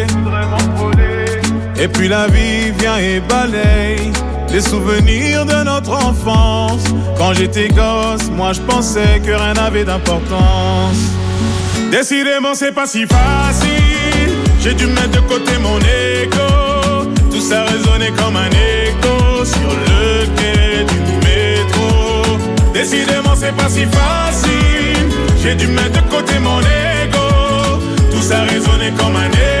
Et 1.81 1.87
puis 1.87 2.07
la 2.07 2.27
vie 2.27 2.69
vient 2.77 2.97
et 2.97 3.19
balaye 3.19 4.11
Les 4.53 4.61
souvenirs 4.61 5.45
de 5.47 5.63
notre 5.63 5.93
enfance. 5.93 6.83
Quand 7.17 7.33
j'étais 7.33 7.69
gosse, 7.69 8.29
moi 8.31 8.53
je 8.53 8.61
pensais 8.61 9.19
que 9.25 9.31
rien 9.31 9.53
n'avait 9.53 9.83
d'importance. 9.83 11.01
Décidément 11.89 12.53
c'est 12.53 12.71
pas 12.71 12.85
si 12.85 13.07
facile. 13.07 14.31
J'ai 14.61 14.75
dû 14.75 14.85
mettre 14.85 15.09
de 15.09 15.21
côté 15.21 15.53
mon 15.59 15.79
ego. 15.79 17.09
Tout 17.31 17.41
ça 17.41 17.63
résonnait 17.63 18.11
comme 18.11 18.35
un 18.35 18.49
écho 18.49 19.43
Sur 19.43 19.71
le 19.71 20.25
quai 20.37 20.85
du 20.85 21.13
métro. 21.25 22.37
Décidément 22.75 23.33
c'est 23.35 23.55
pas 23.55 23.69
si 23.69 23.85
facile. 23.85 25.09
J'ai 25.41 25.55
dû 25.55 25.65
mettre 25.65 26.03
de 26.03 26.11
côté 26.11 26.37
mon 26.37 26.59
ego. 26.59 27.81
Tout 28.11 28.21
ça 28.21 28.43
résonnait 28.43 28.93
comme 28.99 29.15
un 29.15 29.29
écho 29.31 29.60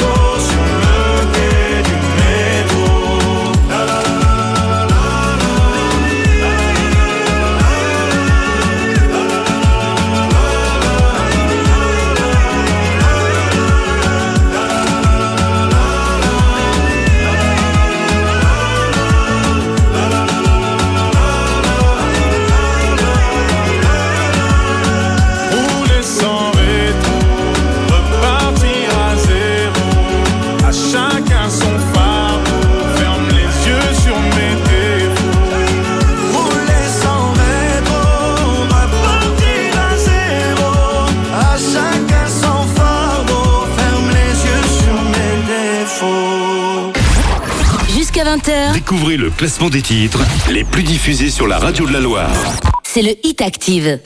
Découvrez 48.83 49.15
le 49.15 49.29
classement 49.29 49.69
des 49.69 49.83
titres 49.83 50.23
les 50.49 50.63
plus 50.63 50.81
diffusés 50.81 51.29
sur 51.29 51.45
la 51.45 51.59
radio 51.59 51.85
de 51.85 51.93
la 51.93 51.99
Loire. 51.99 52.33
C'est 52.81 53.03
le 53.03 53.11
Hit 53.23 53.39
Active. 53.43 53.99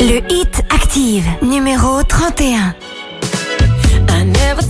Le 0.00 0.20
Hit 0.30 0.62
Active, 0.68 1.24
numéro 1.40 2.02
31. 2.02 2.74
I 4.10 4.24
never 4.24 4.62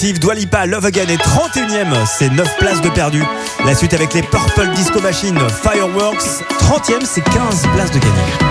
Collective, 0.00 0.20
Love 0.66 0.84
Again 0.84 1.08
est 1.08 1.16
31ème, 1.16 2.06
c'est 2.06 2.30
9 2.30 2.56
places 2.58 2.80
de 2.80 2.88
perdu. 2.88 3.20
La 3.66 3.74
suite 3.74 3.94
avec 3.94 4.14
les 4.14 4.22
Purple 4.22 4.68
Disco 4.76 5.00
Machine, 5.00 5.36
Fireworks, 5.62 6.44
30ème, 6.60 7.04
c'est 7.04 7.22
15 7.22 7.66
places 7.74 7.90
de 7.90 7.98
gagné. 7.98 8.48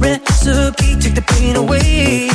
Recipe. 0.00 1.00
Take 1.00 1.14
the 1.14 1.22
pain 1.22 1.56
away. 1.56 2.30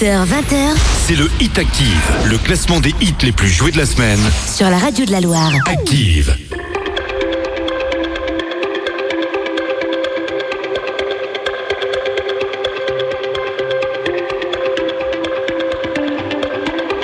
17h, 0.00 0.24
20h 0.24 0.76
C'est 1.06 1.14
le 1.14 1.28
Hit 1.40 1.58
Active, 1.58 2.00
le 2.30 2.38
classement 2.38 2.80
des 2.80 2.94
hits 3.02 3.14
les 3.22 3.32
plus 3.32 3.48
joués 3.48 3.70
de 3.70 3.76
la 3.76 3.84
semaine. 3.84 4.18
sur 4.46 4.70
la 4.70 4.78
radio 4.78 5.04
de 5.04 5.10
la 5.12 5.20
Loire. 5.20 5.52
Active. 5.66 6.34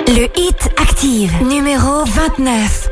Le 0.07 0.27
Hit 0.35 0.69
Active, 0.77 1.31
numéro 1.43 2.03
29. 2.05 2.89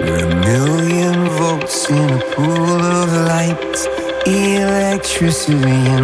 We're 0.00 0.24
a 0.24 0.34
million 0.36 1.28
volts 1.38 1.88
in 1.90 2.10
a 2.10 2.18
pool 2.34 2.80
of 2.80 3.12
light. 3.28 3.88
Electricity 4.26 5.52
in 5.54 6.03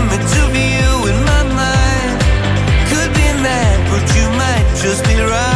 might 4.91 4.97
just 4.97 5.07
be 5.07 5.21
right. 5.21 5.50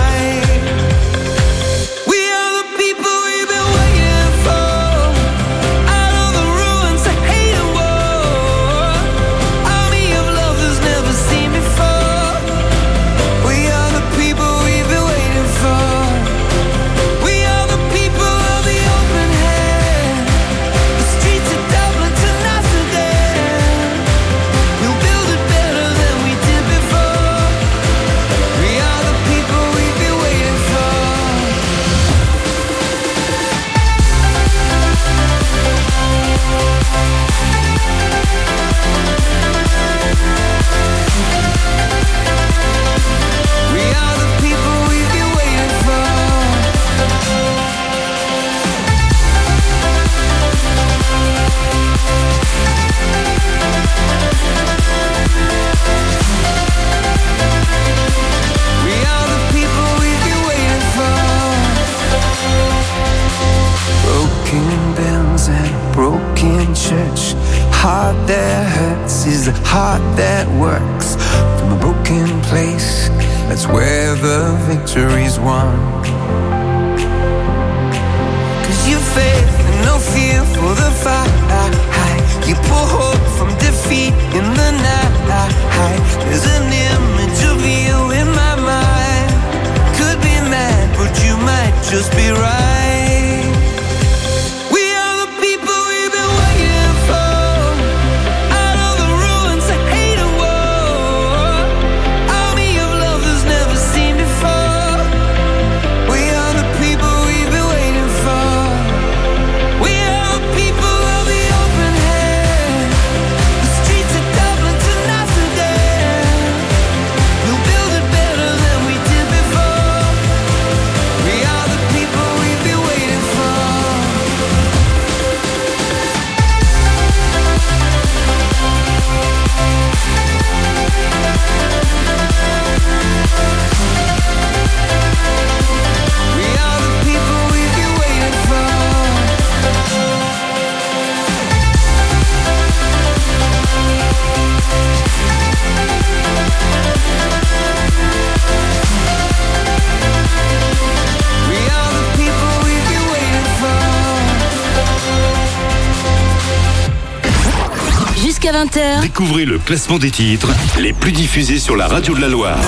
Découvrez 159.17 159.45
le 159.45 159.59
classement 159.59 159.97
des 159.97 160.11
titres 160.11 160.49
les 160.77 160.91
plus 160.91 161.13
diffusés 161.13 161.57
sur 161.57 161.77
la 161.77 161.87
radio 161.87 162.13
de 162.15 162.19
la 162.19 162.27
Loire. 162.27 162.59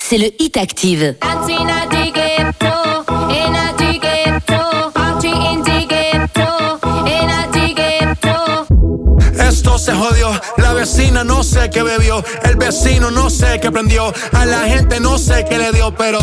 c'est 0.00 0.18
le 0.18 0.32
Hit 0.40 0.56
Active. 0.56 1.14
Esto 9.48 9.78
se 9.78 9.92
jodió, 9.92 10.28
la 10.56 10.74
vecina 10.74 11.22
no 11.22 11.44
sé 11.44 11.70
qué 11.70 11.84
bebió, 11.84 12.24
el 12.42 12.56
vecino 12.56 13.12
no 13.12 13.30
sé 13.30 13.60
qué 13.62 13.70
prendió, 13.70 14.12
a 14.32 14.44
la 14.44 14.62
gente 14.62 14.98
no 14.98 15.18
sé 15.18 15.44
qué 15.48 15.56
le 15.56 15.70
dio, 15.70 15.94
pero 15.94 16.18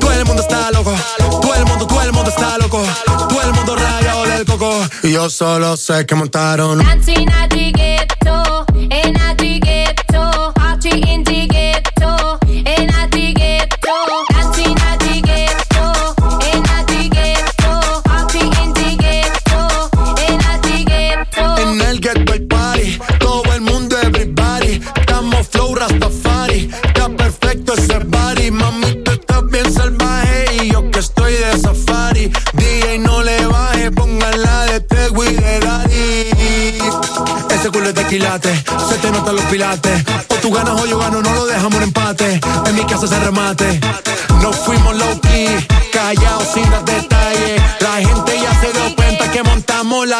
todo 0.00 0.10
el 0.10 0.24
mundo 0.24 0.42
está 0.42 0.72
loco, 0.72 0.92
todo 1.40 1.54
el 1.54 1.64
mundo, 1.66 1.86
todo 1.86 2.02
el 2.02 2.12
mundo 2.12 2.30
está 2.30 2.58
loco, 2.58 2.82
todo 3.28 3.42
el 3.42 3.52
mundo 3.52 3.76
rayado 3.76 4.24
del 4.24 4.44
coco, 4.44 4.72
y 5.04 5.12
yo 5.12 5.30
solo 5.30 5.76
sé 5.76 6.04
que 6.04 6.16
montaron. 6.16 6.82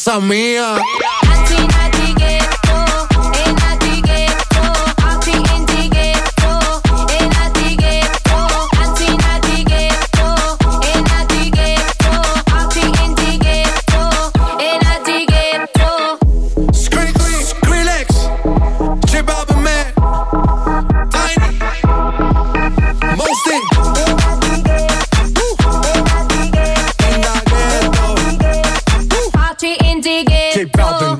Casa 0.00 0.18
mía. 0.18 0.76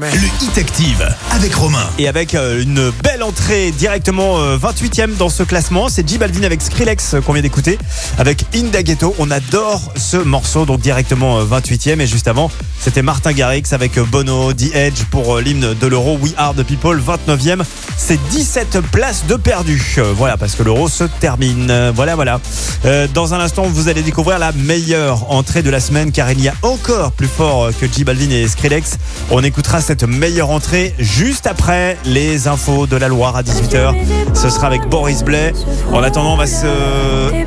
Le 0.00 0.06
Hit 0.42 0.56
Active 0.56 1.06
avec 1.30 1.54
Romain. 1.54 1.86
Et 1.98 2.08
avec 2.08 2.34
euh, 2.34 2.62
une 2.62 2.90
belle 3.04 3.22
entrée 3.22 3.70
directement 3.70 4.38
euh, 4.40 4.56
28e 4.56 5.16
dans 5.18 5.28
ce 5.28 5.42
classement, 5.42 5.90
c'est 5.90 6.08
J 6.08 6.16
Balvin 6.16 6.42
avec 6.44 6.62
Skrillex 6.62 7.14
euh, 7.14 7.20
qu'on 7.20 7.34
vient 7.34 7.42
d'écouter 7.42 7.78
avec 8.16 8.46
Inda 8.54 8.82
Ghetto. 8.82 9.14
On 9.18 9.30
adore 9.30 9.92
ce 9.96 10.16
morceau 10.16 10.64
donc 10.64 10.80
directement 10.80 11.40
euh, 11.40 11.44
28e 11.44 12.00
et 12.00 12.06
juste 12.06 12.28
avant, 12.28 12.50
c'était 12.80 13.02
Martin 13.02 13.32
Garrix 13.32 13.64
avec 13.72 13.98
euh, 13.98 14.04
Bono, 14.04 14.54
The 14.54 14.74
Edge 14.74 15.02
pour 15.10 15.36
euh, 15.36 15.42
l'hymne 15.42 15.74
de 15.74 15.86
l'Euro 15.86 16.16
We 16.22 16.32
Are 16.38 16.54
the 16.54 16.62
People 16.62 16.98
29e. 16.98 17.62
C'est 17.98 18.18
17 18.30 18.80
places 18.90 19.26
de 19.28 19.36
perdu. 19.36 19.96
Euh, 19.98 20.14
Voilà 20.16 20.38
parce 20.38 20.54
que 20.54 20.62
l'Euro 20.62 20.88
se 20.88 21.04
termine. 21.04 21.70
Euh, 21.70 21.92
Voilà 21.94 22.14
voilà. 22.14 22.40
Euh, 22.86 23.06
dans 23.12 23.34
un 23.34 23.40
instant, 23.40 23.64
vous 23.64 23.88
allez 23.88 24.02
découvrir 24.02 24.38
la 24.38 24.52
meilleure 24.52 25.30
entrée 25.30 25.62
de 25.62 25.68
la 25.68 25.80
semaine 25.80 26.10
car 26.10 26.30
il 26.32 26.40
y 26.40 26.48
a 26.48 26.54
encore 26.62 27.12
plus 27.12 27.28
fort 27.28 27.64
euh, 27.64 27.72
que 27.78 27.86
J 27.86 28.04
Balvin 28.04 28.30
et 28.30 28.48
Skrillex. 28.48 28.96
On 29.30 29.42
écoutera 29.44 29.82
cette 29.90 30.04
meilleure 30.04 30.50
entrée 30.50 30.94
juste 31.00 31.48
après 31.48 31.96
les 32.04 32.46
infos 32.46 32.86
de 32.86 32.94
la 32.94 33.08
Loire 33.08 33.34
à 33.34 33.42
18h. 33.42 33.92
Ce 34.34 34.48
sera 34.48 34.68
avec 34.68 34.82
Boris 34.82 35.24
Blais. 35.24 35.52
En 35.92 36.00
attendant, 36.04 36.34
on 36.34 36.36
va 36.36 36.46
se, 36.46 36.68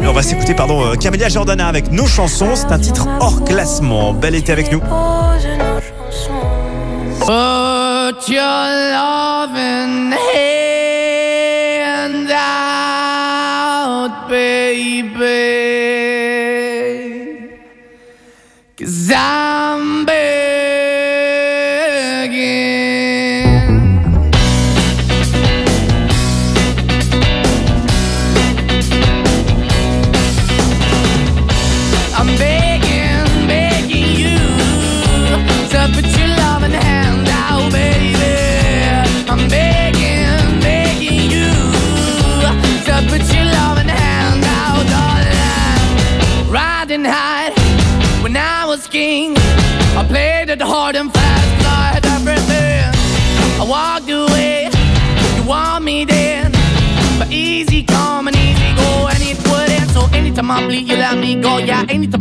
on 0.06 0.12
va 0.12 0.22
s'écouter 0.24 0.54
pardon 0.54 0.86
euh, 0.86 0.96
Camélia 0.96 1.30
Jordana 1.30 1.70
avec 1.70 1.90
nos 1.94 2.06
chansons. 2.06 2.54
C'est 2.56 2.74
un 2.74 2.80
titre 2.80 3.08
hors 3.22 3.46
classement. 3.46 4.12
Bel 4.14 4.36
été 4.36 4.52
avec 4.52 4.74
nous. 4.74 4.82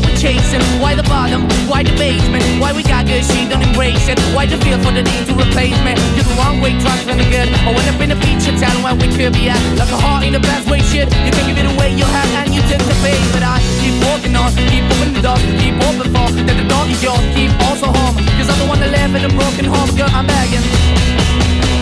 chewing? 0.00 0.10
Why 0.10 0.10
we 0.10 0.16
chasing? 0.16 0.80
Why 0.80 0.94
the 0.94 1.02
bottom? 1.04 1.42
Why 1.68 1.82
the 1.82 1.92
basement? 1.96 2.44
Why 2.60 2.72
we 2.72 2.82
got 2.82 3.06
good, 3.06 3.24
she 3.24 3.48
don't 3.48 3.62
embrace 3.62 4.08
it? 4.08 4.18
Why 4.34 4.46
the 4.46 4.56
feel 4.58 4.78
for 4.80 4.92
the 4.92 5.02
need 5.02 5.26
to 5.26 5.34
replace 5.34 5.76
me? 5.84 5.94
You're 6.16 6.24
the 6.24 6.36
wrong 6.38 6.60
way, 6.60 6.72
trying 6.80 7.06
to 7.06 7.14
good. 7.30 7.48
I 7.52 7.72
went 7.74 7.88
up 7.88 8.00
in 8.00 8.12
a 8.12 8.16
feature 8.16 8.56
town 8.56 8.82
where 8.82 8.94
we 8.94 9.08
could 9.16 9.32
be 9.32 9.48
at. 9.48 9.60
Like 9.76 9.90
a 9.90 9.96
heart 9.96 10.24
in 10.24 10.32
the 10.32 10.40
best 10.40 10.68
way, 10.70 10.80
shit. 10.80 11.08
You 11.24 11.32
can 11.32 11.44
give 11.48 11.58
it 11.58 11.68
away, 11.68 11.92
you 11.94 12.04
have, 12.04 12.30
and 12.40 12.54
you 12.54 12.62
tend 12.70 12.82
to 12.82 12.96
pay. 13.04 13.18
But 13.32 13.42
I 13.42 13.60
keep 13.80 13.96
walking 14.04 14.34
on, 14.36 14.52
keep 14.70 14.84
moving 14.88 15.12
the 15.14 15.22
keep 15.60 15.76
open 15.84 16.08
for 16.14 16.28
that 16.32 16.56
the 16.56 16.66
dog 16.68 16.88
is 16.90 17.02
yours. 17.02 17.20
Keep 17.34 17.52
also 17.68 17.86
home, 17.92 18.16
cause 18.38 18.48
I'm 18.48 18.58
the 18.58 18.68
one 18.68 18.80
that 18.80 18.90
live 18.90 19.14
in 19.14 19.24
a 19.24 19.32
broken 19.32 19.64
home, 19.64 19.90
girl. 19.96 20.10
I'm 20.12 20.26
begging. 20.26 20.64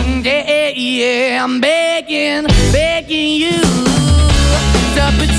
Mm, 0.07 0.25
yeah, 0.25 0.71
yeah, 0.75 1.43
I'm 1.43 1.61
begging, 1.61 2.47
begging 2.71 3.31
you 3.39 3.89
to 4.99 5.38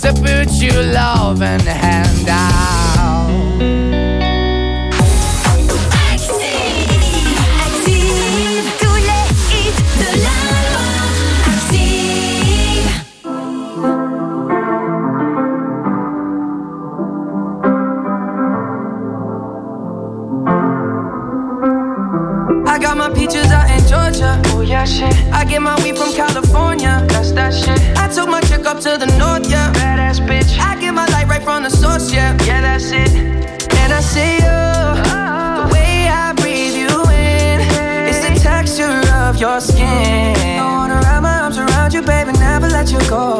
To 0.00 0.14
put 0.14 0.62
your 0.62 0.82
loving 0.82 1.60
hand 1.60 2.26
out, 2.26 2.99
up 28.70 28.78
to 28.78 28.96
the 28.96 29.06
north, 29.18 29.50
yeah, 29.50 29.72
badass 29.72 30.20
bitch. 30.20 30.56
I 30.60 30.78
get 30.80 30.92
my 30.94 31.04
light 31.06 31.26
right 31.26 31.42
from 31.42 31.64
the 31.64 31.70
source, 31.70 32.12
yeah, 32.12 32.38
yeah, 32.44 32.60
that's 32.60 32.92
it. 32.92 33.10
And 33.82 33.92
I 33.92 34.00
see 34.00 34.34
you, 34.44 34.60
the 35.58 35.66
way 35.74 36.06
I 36.06 36.32
breathe 36.40 36.76
you 36.82 36.92
in, 37.10 37.58
it's 38.08 38.20
the 38.26 38.32
texture 38.40 39.02
of 39.26 39.40
your 39.40 39.60
skin. 39.60 40.36
I 40.60 40.66
wanna 40.76 41.00
wrap 41.02 41.22
my 41.22 41.40
arms 41.40 41.58
around 41.58 41.92
you, 41.92 42.02
baby, 42.02 42.30
never 42.38 42.68
let 42.68 42.92
you 42.92 43.00
go. 43.08 43.39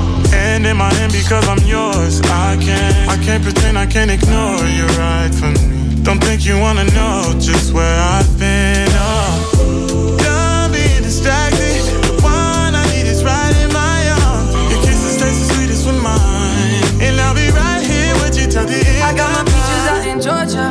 And 0.33 0.65
in 0.65 0.77
my 0.77 0.93
hand 0.93 1.11
because 1.11 1.47
I'm 1.47 1.63
yours. 1.65 2.21
I 2.21 2.57
can't, 2.59 3.09
I 3.09 3.17
can't 3.23 3.43
pretend 3.43 3.77
I 3.77 3.85
can't 3.85 4.11
ignore 4.11 4.63
you 4.77 4.85
right 4.97 5.31
from 5.33 5.53
me. 5.53 6.03
Don't 6.03 6.19
think 6.23 6.45
you 6.45 6.59
wanna 6.59 6.85
know 6.97 7.33
just 7.39 7.73
where 7.73 7.99
I've 7.99 8.31
been. 8.39 8.87
Oh, 8.91 10.17
done 10.17 10.71
being 10.71 11.03
distracted. 11.03 11.81
The 12.07 12.13
one 12.23 12.73
I 12.73 12.85
need 12.93 13.05
is 13.05 13.23
right 13.23 13.55
in 13.63 13.71
my 13.71 13.99
arms. 14.25 14.53
Your 14.71 14.81
kisses 14.81 15.17
taste 15.21 15.39
the 15.47 15.53
sweetest 15.53 15.85
with 15.85 16.01
mine, 16.01 16.83
and 17.05 17.19
I'll 17.21 17.35
be 17.35 17.49
right 17.51 17.83
here 17.83 18.13
with 18.23 18.37
you 18.39 18.47
till 18.47 18.65
the 18.65 18.81
end. 18.81 19.03
I 19.03 19.13
got 19.15 19.29
my 19.35 19.43
peaches 19.45 19.85
out 19.93 20.07
in 20.07 20.19
Georgia. 20.21 20.70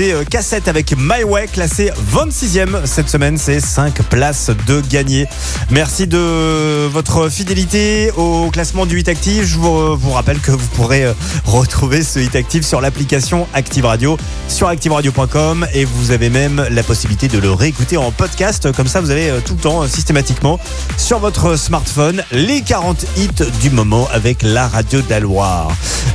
Euh, 0.00 0.24
Cassette 0.24 0.68
avec 0.68 0.94
My 0.96 1.24
Way, 1.24 1.48
classé 1.48 1.90
26e 2.14 2.86
cette 2.86 3.08
semaine. 3.08 3.36
C'est 3.36 3.60
5 3.60 4.02
places 4.02 4.50
de 4.66 4.80
gagner. 4.80 5.26
Merci 5.70 6.06
de 6.06 6.86
votre 6.86 7.28
fidélité 7.28 8.10
au 8.16 8.50
classement 8.50 8.86
du 8.86 9.00
Hit 9.00 9.08
Active. 9.08 9.44
Je 9.44 9.56
vous, 9.58 9.96
vous 9.96 10.10
rappelle 10.10 10.38
que 10.40 10.50
vous 10.50 10.66
pourrez 10.68 11.04
euh, 11.04 11.12
retrouver 11.44 12.02
ce 12.02 12.18
Hit 12.18 12.36
Active 12.36 12.64
sur 12.64 12.80
l'application 12.80 13.46
Active 13.54 13.84
Radio, 13.84 14.16
sur 14.48 14.68
activeradio.com 14.68 15.66
et 15.74 15.84
vous 15.84 16.10
avez 16.10 16.30
même 16.30 16.66
la 16.70 16.82
possibilité 16.82 17.28
de 17.28 17.38
le 17.38 17.52
réécouter 17.52 17.96
en 17.96 18.10
podcast. 18.10 18.72
Comme 18.72 18.88
ça, 18.88 19.00
vous 19.00 19.10
avez 19.10 19.30
euh, 19.30 19.40
tout 19.44 19.54
le 19.54 19.60
temps, 19.60 19.82
euh, 19.82 19.88
systématiquement, 19.88 20.58
sur 20.96 21.18
votre 21.18 21.56
smartphone, 21.56 22.22
les 22.32 22.62
40 22.62 23.04
hits 23.16 23.50
du 23.60 23.70
moment 23.70 24.08
avec 24.12 24.42
la 24.42 24.68
radio 24.68 25.00
de. 25.00 25.08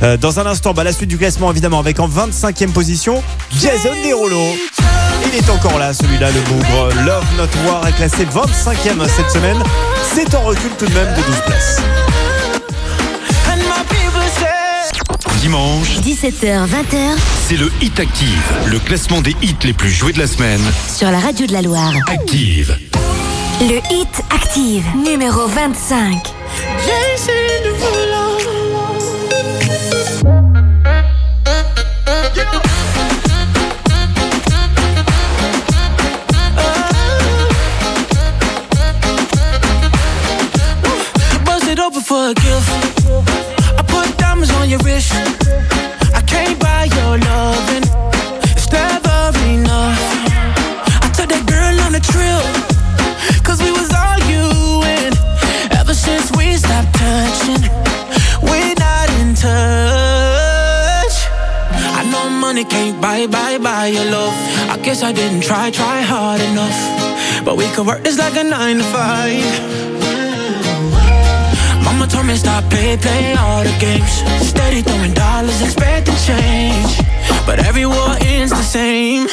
Euh, 0.02 0.16
dans 0.16 0.40
un 0.40 0.46
instant, 0.46 0.72
bah, 0.72 0.84
la 0.84 0.92
suite 0.92 1.08
du 1.08 1.18
classement, 1.18 1.50
évidemment, 1.50 1.78
avec 1.78 2.00
en 2.00 2.08
25e 2.08 2.70
position, 2.70 3.22
Jason 3.60 3.94
Derulo. 4.04 4.56
Il 5.26 5.34
est 5.38 5.50
encore 5.50 5.78
là, 5.78 5.92
celui-là, 5.92 6.30
le 6.30 6.40
bougre. 6.42 6.88
Love 7.04 7.24
Not 7.36 7.48
War 7.68 7.86
est 7.86 7.92
classé 7.92 8.24
25e 8.26 9.08
cette 9.08 9.30
semaine. 9.30 9.62
C'est 10.14 10.34
en 10.34 10.42
recul 10.42 10.70
tout 10.78 10.86
de 10.86 10.92
même 10.94 11.14
de 11.14 11.22
12 11.22 11.36
places. 11.46 11.80
Dimanche, 15.40 15.98
17h, 16.00 16.66
20h 16.66 17.16
c'est 17.46 17.56
le 17.58 17.70
Hit 17.82 18.00
Active, 18.00 18.42
le 18.66 18.78
classement 18.78 19.20
des 19.20 19.36
hits 19.42 19.54
les 19.64 19.74
plus 19.74 19.90
joués 19.90 20.14
de 20.14 20.18
la 20.18 20.26
semaine. 20.26 20.62
sur 20.88 21.10
la 21.10 21.18
radio 21.18 21.46
de 21.46 21.52
la 21.52 21.60
Loire. 21.60 21.92
Active. 22.08 22.78
Le 23.60 23.76
hit 23.94 24.22
active, 24.30 24.84
numéro 24.96 25.46
25. 25.46 26.33
I 65.04 65.12
didn't 65.12 65.42
try, 65.42 65.70
try 65.70 66.00
hard 66.00 66.40
enough. 66.40 67.44
But 67.44 67.58
we 67.58 67.66
could 67.72 67.86
work 67.86 68.02
this 68.02 68.18
like 68.18 68.36
a 68.36 68.44
nine 68.44 68.78
to 68.78 68.84
five. 68.84 69.44
Mama 71.84 72.06
told 72.06 72.26
me 72.26 72.34
stop 72.36 72.64
play, 72.70 72.96
play 72.96 73.34
all 73.34 73.62
the 73.62 73.76
games. 73.78 74.14
Steady 74.48 74.80
throwing 74.80 75.12
dollars, 75.12 75.60
expecting 75.60 76.16
change. 76.24 77.00
But 77.44 77.58
every 77.58 77.84
war 77.84 78.16
ends 78.22 78.50
the 78.50 78.62
same. 78.62 79.28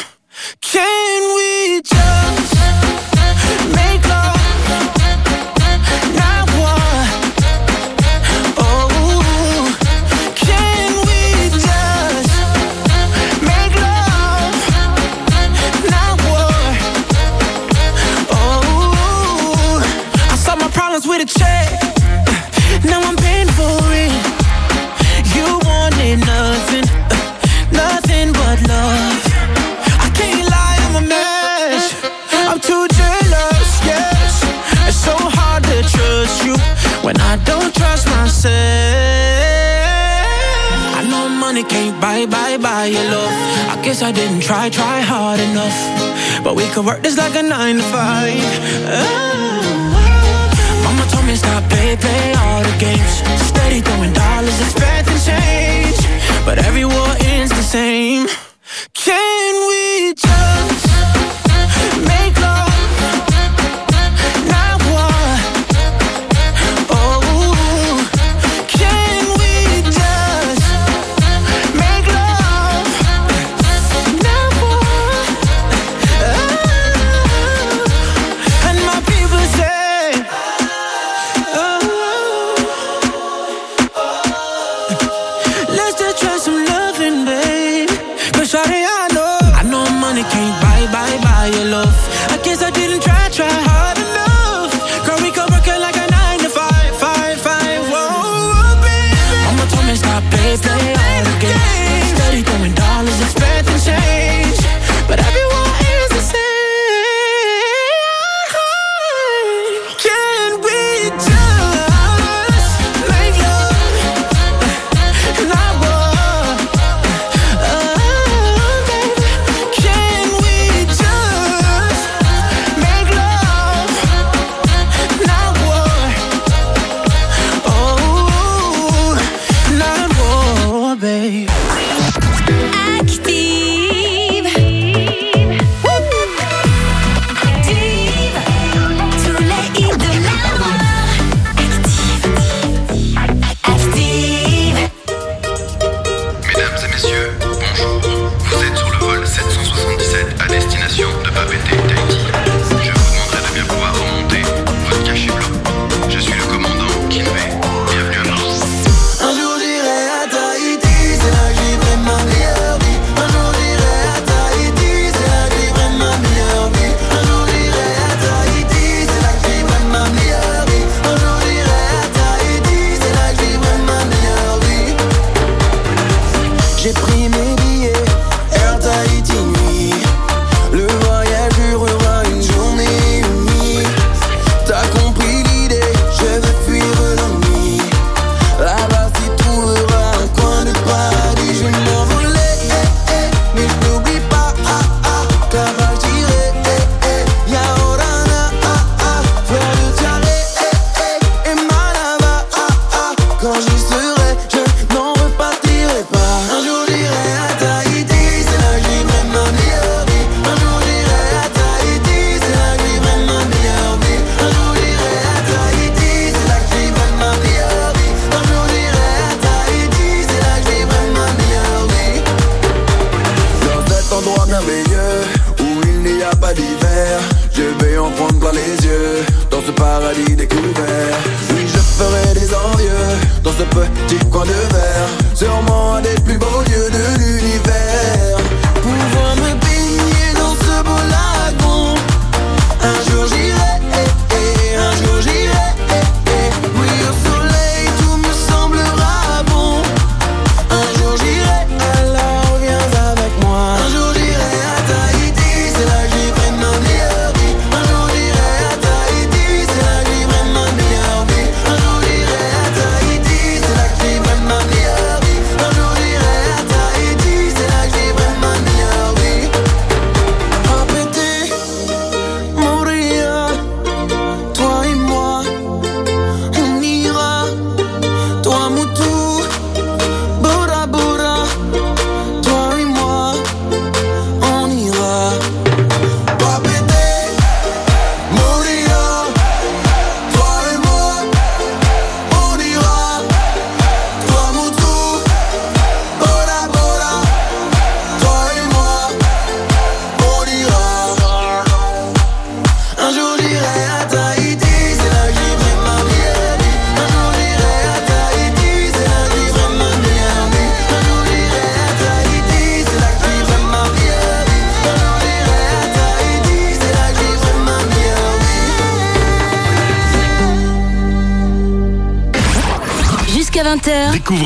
Could 46.81 46.87
work 46.87 47.03
this 47.03 47.15
like 47.15 47.35
a 47.35 47.43
nine 47.43 47.75
to 47.75 47.83
five. 47.83 48.40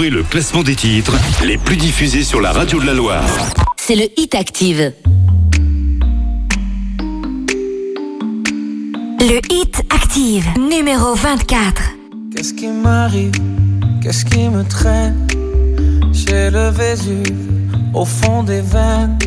Le 0.02 0.24
classement 0.24 0.62
des 0.62 0.76
titres 0.76 1.16
les 1.44 1.58
plus 1.58 1.78
diffusés 1.78 2.24
sur 2.24 2.42
la 2.42 2.52
radio 2.52 2.82
de 2.82 2.86
la 2.86 2.94
Loire. 2.94 3.24
C'est 3.78 3.96
le 3.96 4.08
Hit 4.18 4.36
Active. 4.36 4.92
Le 9.20 9.40
Hit 9.50 9.82
Active, 9.90 10.46
numéro 10.60 11.16
24. 11.16 11.82
Qu'est-ce 12.36 12.54
qui 12.54 12.68
m'arrive? 12.68 13.32
Qu'est-ce 14.04 14.26
qui 14.26 14.50
me 14.50 14.64
traîne? 14.64 15.28
J'ai 16.12 16.50
le 16.50 16.70
Vésuve 16.70 17.50
au 17.94 18.04
fond 18.04 18.44
des 18.44 18.62
veines. 18.62 19.18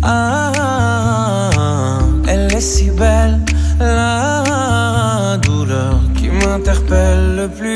Ah, 0.00 0.52
ah, 0.56 1.50
ah 1.58 1.98
elle 2.28 2.54
est 2.54 2.60
si 2.60 2.88
belle, 2.90 3.40
la 3.80 5.38
douleur 5.42 6.00
qui 6.16 6.28
m'interpelle 6.28 7.36
le 7.36 7.48
plus 7.48 7.73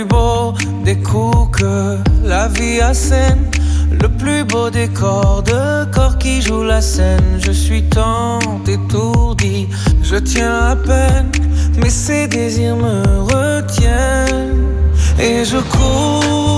Découvre 0.89 1.51
que 1.51 1.99
la 2.24 2.49
vie 2.49 2.80
assène. 2.80 3.51
Le 4.01 4.09
plus 4.09 4.43
beau 4.43 4.70
décor 4.70 5.43
de 5.43 5.84
corps 5.93 6.16
qui 6.16 6.41
joue 6.41 6.62
la 6.62 6.80
scène. 6.80 7.39
Je 7.45 7.53
suis 7.53 7.82
tant 7.91 8.39
étourdi, 8.66 9.68
je 10.03 10.16
tiens 10.16 10.70
à 10.70 10.76
peine, 10.76 11.30
mais 11.76 11.91
ces 11.91 12.26
désirs 12.26 12.76
me 12.76 13.03
retiennent. 13.20 14.64
Et 15.20 15.45
je 15.45 15.59
cours. 15.59 16.57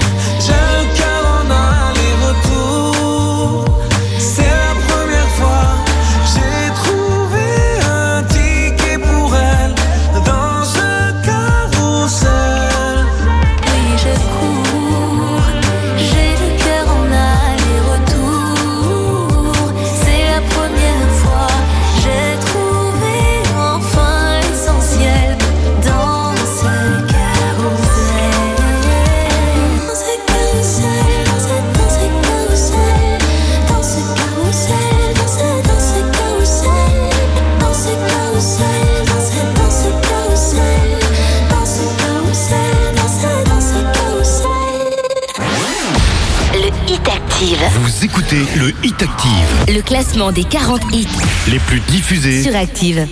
écoutez 48.31 48.59
le 48.59 48.73
Hit 48.83 49.01
Active. 49.01 49.75
Le 49.75 49.81
classement 49.81 50.31
des 50.31 50.43
40 50.43 50.81
hits 50.93 51.07
les 51.49 51.59
plus 51.59 51.79
diffusés 51.81 52.43
sur 52.43 52.55
Active. 52.55 53.07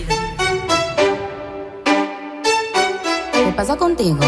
¿Qué 3.33 3.51
pasa 3.55 3.75
contigo? 3.75 4.19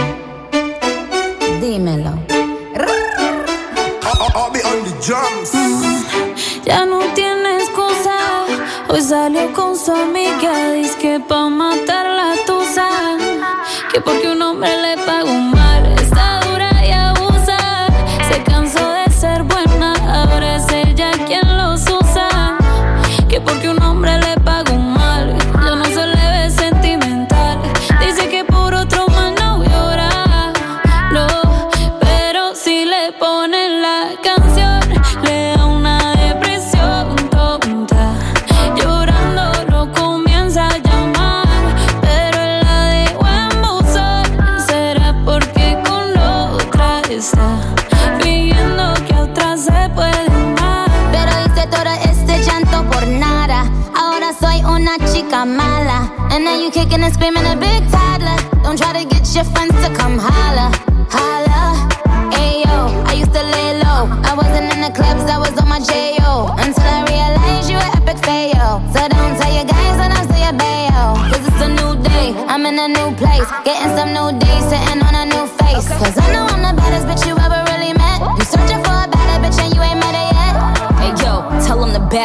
and 57.04 57.14
screaming 57.14 57.45
a 57.45 57.56
bit. 57.56 57.70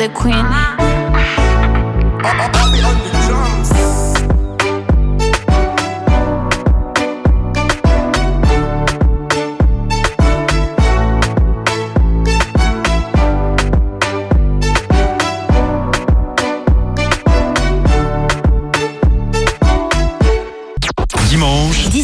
the 0.00 0.08
queen. 0.14 0.79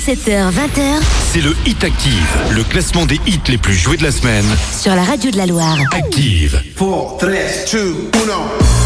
17h, 0.06 0.52
20h. 0.52 1.02
C'est 1.32 1.40
le 1.40 1.52
Hit 1.66 1.82
Active, 1.82 2.28
le 2.54 2.62
classement 2.62 3.06
des 3.06 3.18
hits 3.26 3.40
les 3.48 3.58
plus 3.58 3.74
joués 3.74 3.96
de 3.96 4.04
la 4.04 4.12
semaine. 4.12 4.44
Sur 4.80 4.94
la 4.94 5.02
radio 5.02 5.32
de 5.32 5.36
la 5.36 5.46
Loire. 5.46 5.76
Active. 5.90 6.62
4, 6.78 7.16
3, 7.16 7.18
2, 7.72 8.10
1. 8.14 8.85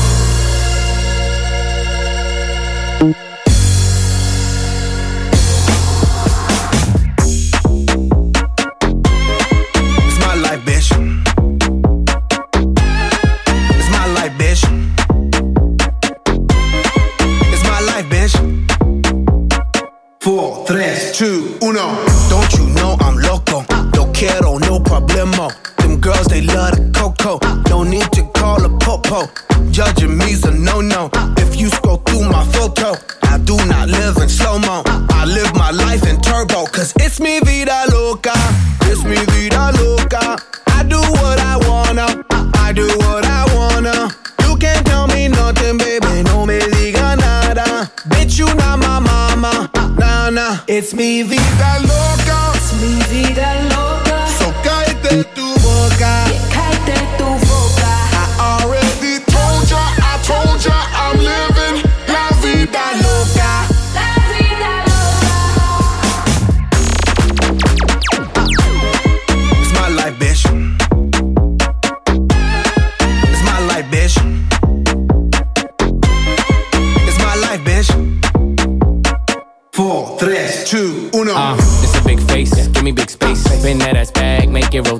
vida 37.50 37.84
loca. 37.90 38.32
Es 38.90 39.04
mi 39.04 39.16
vida 39.32 39.72
loca. 39.72 40.36
I 40.78 40.84
do 40.84 41.00
what 41.00 41.38
I 41.40 41.56
wanna. 41.66 42.06
I, 42.30 42.68
I 42.68 42.72
do 42.72 42.86
what 43.02 43.24
I 43.24 43.42
wanna. 43.54 44.10
You 44.44 44.56
can't 44.56 44.86
tell 44.86 45.06
me 45.08 45.28
nothing, 45.28 45.76
baby. 45.78 46.22
No 46.22 46.46
me 46.46 46.58
diga 46.60 47.16
nada. 47.16 47.90
Bitch, 48.08 48.38
you 48.38 48.46
not 48.54 48.78
my 48.78 49.00
mama. 49.00 49.70
Nah, 49.98 50.30
nah. 50.30 50.58
It's 50.68 50.94
mi 50.94 51.22
vida 51.22 51.70
loca. 51.90 52.38
It's 52.54 52.72
mi 52.80 52.92
vida 53.10 53.50
loca. 53.70 54.09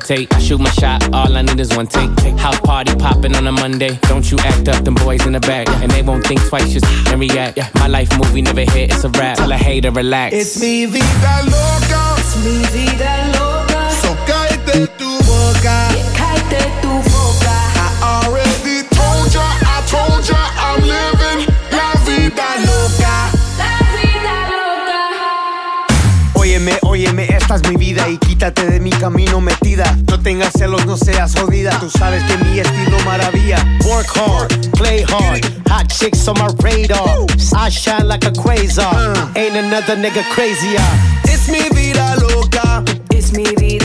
Rotate. 0.01 0.33
I 0.35 0.39
shoot 0.39 0.61
my 0.61 0.71
shot, 0.71 1.13
all 1.13 1.37
I 1.37 1.43
need 1.43 1.61
is 1.61 1.75
one 1.77 1.87
take. 1.87 2.11
House 2.39 2.61
party 2.61 2.95
popping 2.97 3.35
on 3.37 3.47
a 3.47 3.53
Monday. 3.53 3.99
Don't 4.03 4.31
you 4.31 4.39
act 4.39 4.69
up, 4.69 4.85
them 4.85 4.95
boys 4.95 5.25
in 5.27 5.33
the 5.33 5.41
back. 5.41 5.69
And 5.83 5.91
they 5.91 6.03
won't 6.03 6.27
think 6.27 6.41
twice, 6.49 6.73
just 6.73 6.87
and 7.09 7.21
react. 7.21 7.59
My 7.77 7.87
life 7.87 8.11
movie 8.19 8.43
never 8.43 8.63
hit, 8.63 8.93
it's 8.93 9.05
a 9.05 9.09
rap. 9.11 9.37
Tell 9.39 9.53
a 9.53 9.57
hater, 9.57 9.91
relax. 9.91 10.35
Es 10.35 10.61
mi 10.61 10.87
vida 10.87 11.43
loca. 11.45 12.17
Es 12.19 12.37
mi 12.45 12.65
vida 12.73 13.13
loca. 13.35 13.91
So 14.03 14.17
cállate 14.27 14.87
tu 14.99 15.10
esta 27.51 27.67
es 27.67 27.73
mi 27.73 27.85
vida 27.85 28.09
y 28.09 28.17
quítate 28.17 28.65
de 28.65 28.79
mi 28.79 28.91
camino 28.91 29.41
metida. 29.41 29.97
No 30.09 30.21
tengas 30.21 30.53
celos, 30.53 30.87
no 30.87 30.97
seas 30.97 31.35
jodida. 31.35 31.77
Tú 31.81 31.91
sabes 31.91 32.23
que 32.23 32.45
mi 32.45 32.61
estilo 32.61 32.97
maravilla. 33.05 33.57
Work 33.87 34.07
hard, 34.15 34.71
play 34.79 35.03
hard. 35.03 35.45
Hot 35.69 35.89
chicks 35.89 36.29
on 36.29 36.39
my 36.39 36.47
radar. 36.63 37.27
I 37.57 37.69
shine 37.69 38.07
like 38.07 38.25
a 38.25 38.31
quasar. 38.31 39.17
Ain't 39.35 39.57
another 39.57 39.97
nigga 39.97 40.23
crazier. 40.33 40.81
Es 41.25 41.49
mi 41.49 41.69
vida 41.75 42.15
loca. 42.21 42.85
Es 43.11 43.33
mi 43.33 43.45
vida 43.57 43.80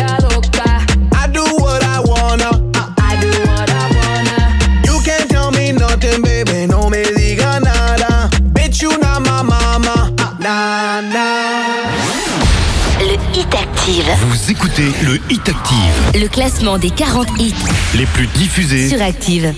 écoutez 14.77 15.05
le 15.05 15.15
Hit 15.31 15.47
Active, 15.47 16.21
Le 16.21 16.27
classement 16.27 16.77
des 16.77 16.89
40 16.89 17.27
hits 17.39 17.53
les 17.95 18.05
plus 18.07 18.27
diffusés. 18.27 18.89
sur 18.89 19.01
Active. 19.01 19.53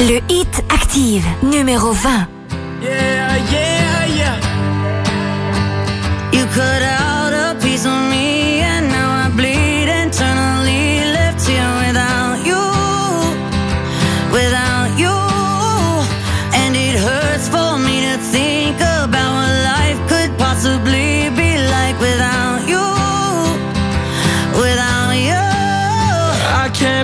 Le 0.00 0.20
Hit 0.28 0.64
Active, 0.72 1.24
numéro 1.42 1.92
20. 1.92 2.28
Yeah, 2.82 3.36
yeah, 3.50 4.06
yeah. 4.06 4.36
You 6.32 6.44
cut 6.54 7.07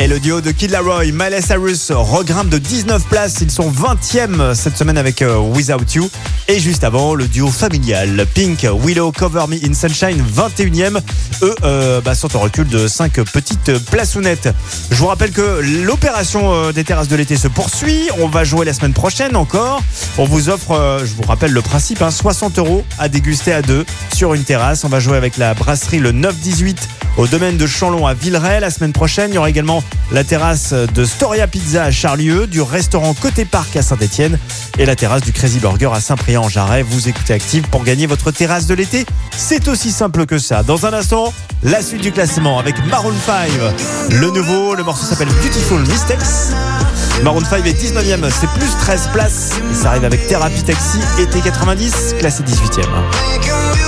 Et 0.00 0.06
le 0.06 0.20
duo 0.20 0.40
de 0.40 0.52
Kid 0.52 0.70
Laroi, 0.70 1.06
Miley 1.06 1.42
Cyrus 1.42 1.90
regrimpe 1.90 2.48
de 2.48 2.58
19 2.58 3.04
places. 3.08 3.38
Ils 3.40 3.50
sont 3.50 3.68
20e 3.68 4.54
cette 4.54 4.76
semaine 4.76 4.96
avec 4.96 5.22
euh, 5.22 5.38
Without 5.38 5.92
You. 5.92 6.08
Et 6.46 6.60
juste 6.60 6.84
avant, 6.84 7.16
le 7.16 7.26
duo 7.26 7.48
familial 7.48 8.24
Pink, 8.32 8.64
Willow, 8.80 9.10
Cover 9.10 9.46
Me 9.48 9.56
in 9.56 9.74
Sunshine, 9.74 10.22
21e. 10.22 11.00
Eux 11.42 11.54
euh, 11.64 12.00
bah, 12.00 12.14
sont 12.14 12.36
en 12.36 12.38
recul 12.38 12.68
de 12.68 12.86
5 12.86 13.12
petites 13.32 13.76
plaçounettes. 13.90 14.48
Je 14.92 14.96
vous 14.96 15.08
rappelle 15.08 15.32
que 15.32 15.60
l'opération 15.82 16.52
euh, 16.52 16.72
des 16.72 16.84
terrasses 16.84 17.08
de 17.08 17.16
l'été 17.16 17.36
se 17.36 17.48
poursuit. 17.48 18.08
On 18.20 18.28
va 18.28 18.44
jouer 18.44 18.64
la 18.64 18.74
semaine 18.74 18.94
prochaine 18.94 19.34
encore. 19.34 19.82
On 20.16 20.24
vous 20.24 20.48
offre, 20.48 21.00
je 21.04 21.12
vous 21.14 21.24
rappelle 21.24 21.52
le 21.52 21.62
principe, 21.62 22.02
hein, 22.02 22.12
60 22.12 22.58
euros 22.60 22.84
à 23.00 23.08
déguster 23.08 23.52
à 23.52 23.62
deux 23.62 23.84
sur 24.14 24.34
une 24.34 24.44
terrasse. 24.44 24.84
On 24.84 24.88
va 24.88 25.00
jouer 25.00 25.16
avec 25.16 25.38
la 25.38 25.54
brasserie 25.54 25.98
le 25.98 26.12
9-18 26.12 26.76
au 27.18 27.26
domaine 27.26 27.56
de 27.56 27.66
Chanlon 27.66 28.06
à 28.06 28.14
Villeray 28.14 28.60
la 28.60 28.70
semaine 28.70 28.92
prochaine. 28.92 29.32
Il 29.32 29.34
y 29.34 29.38
aura 29.38 29.50
également 29.50 29.82
la 30.12 30.24
terrasse 30.24 30.72
de 30.72 31.04
Storia 31.04 31.46
Pizza 31.46 31.84
à 31.84 31.90
Charlieu, 31.90 32.46
du 32.46 32.62
restaurant 32.62 33.12
Côté 33.12 33.44
Parc 33.44 33.76
à 33.76 33.82
Saint-Etienne 33.82 34.38
et 34.78 34.86
la 34.86 34.96
terrasse 34.96 35.22
du 35.22 35.32
Crazy 35.32 35.58
Burger 35.58 35.90
à 35.92 36.00
Saint-Priant 36.00 36.44
en 36.44 36.48
Jarret. 36.48 36.82
Vous 36.82 37.08
écoutez 37.08 37.34
Active 37.34 37.64
pour 37.70 37.82
gagner 37.82 38.06
votre 38.06 38.30
terrasse 38.30 38.66
de 38.66 38.74
l'été. 38.74 39.04
C'est 39.36 39.68
aussi 39.68 39.90
simple 39.90 40.26
que 40.26 40.38
ça. 40.38 40.62
Dans 40.62 40.86
un 40.86 40.92
instant, 40.92 41.34
la 41.64 41.82
suite 41.82 42.02
du 42.02 42.12
classement 42.12 42.58
avec 42.58 42.76
Maroon 42.86 43.14
5. 43.26 43.50
Le 44.12 44.30
nouveau, 44.30 44.74
le 44.74 44.84
morceau 44.84 45.04
s'appelle 45.04 45.28
Beautiful 45.42 45.80
Mistakes. 45.80 46.54
Maroon 47.24 47.44
5 47.44 47.66
est 47.66 47.72
19e, 47.72 48.30
c'est 48.30 48.48
plus 48.50 48.70
13 48.80 49.08
places. 49.12 49.50
Ça 49.74 49.90
arrive 49.90 50.04
avec 50.04 50.26
Therapy 50.28 50.62
Taxi, 50.62 50.98
été 51.18 51.40
90, 51.40 52.14
classé 52.20 52.44
18e. 52.44 53.87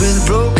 with 0.00 0.26
broken 0.26 0.51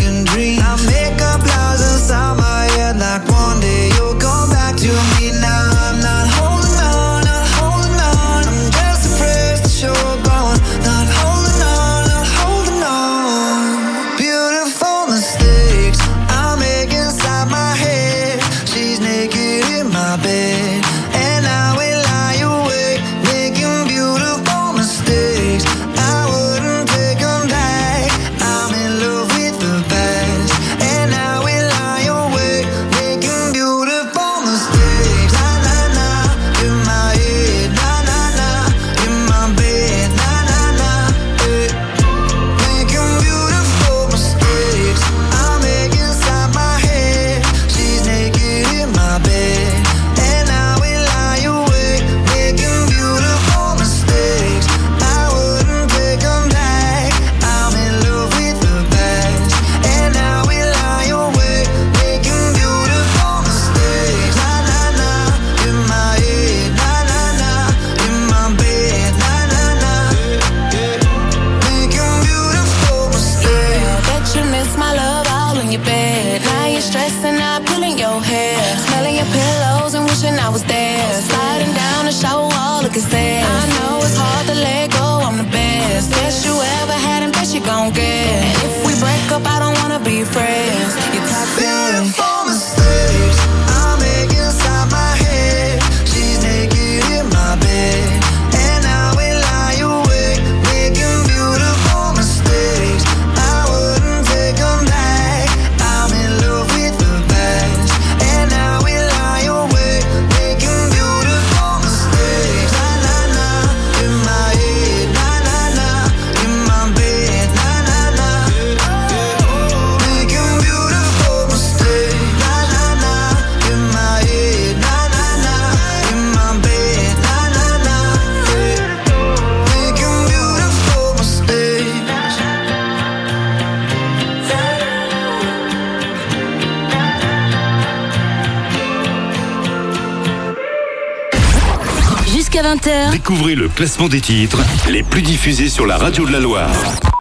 classement 143.75 144.07
des 144.07 144.21
titres 144.21 144.59
les 144.89 145.03
plus 145.03 145.21
diffusés 145.21 145.69
sur 145.69 145.85
la 145.85 145.97
radio 145.97 146.25
de 146.25 146.31
la 146.31 146.39
Loire. 146.39 146.69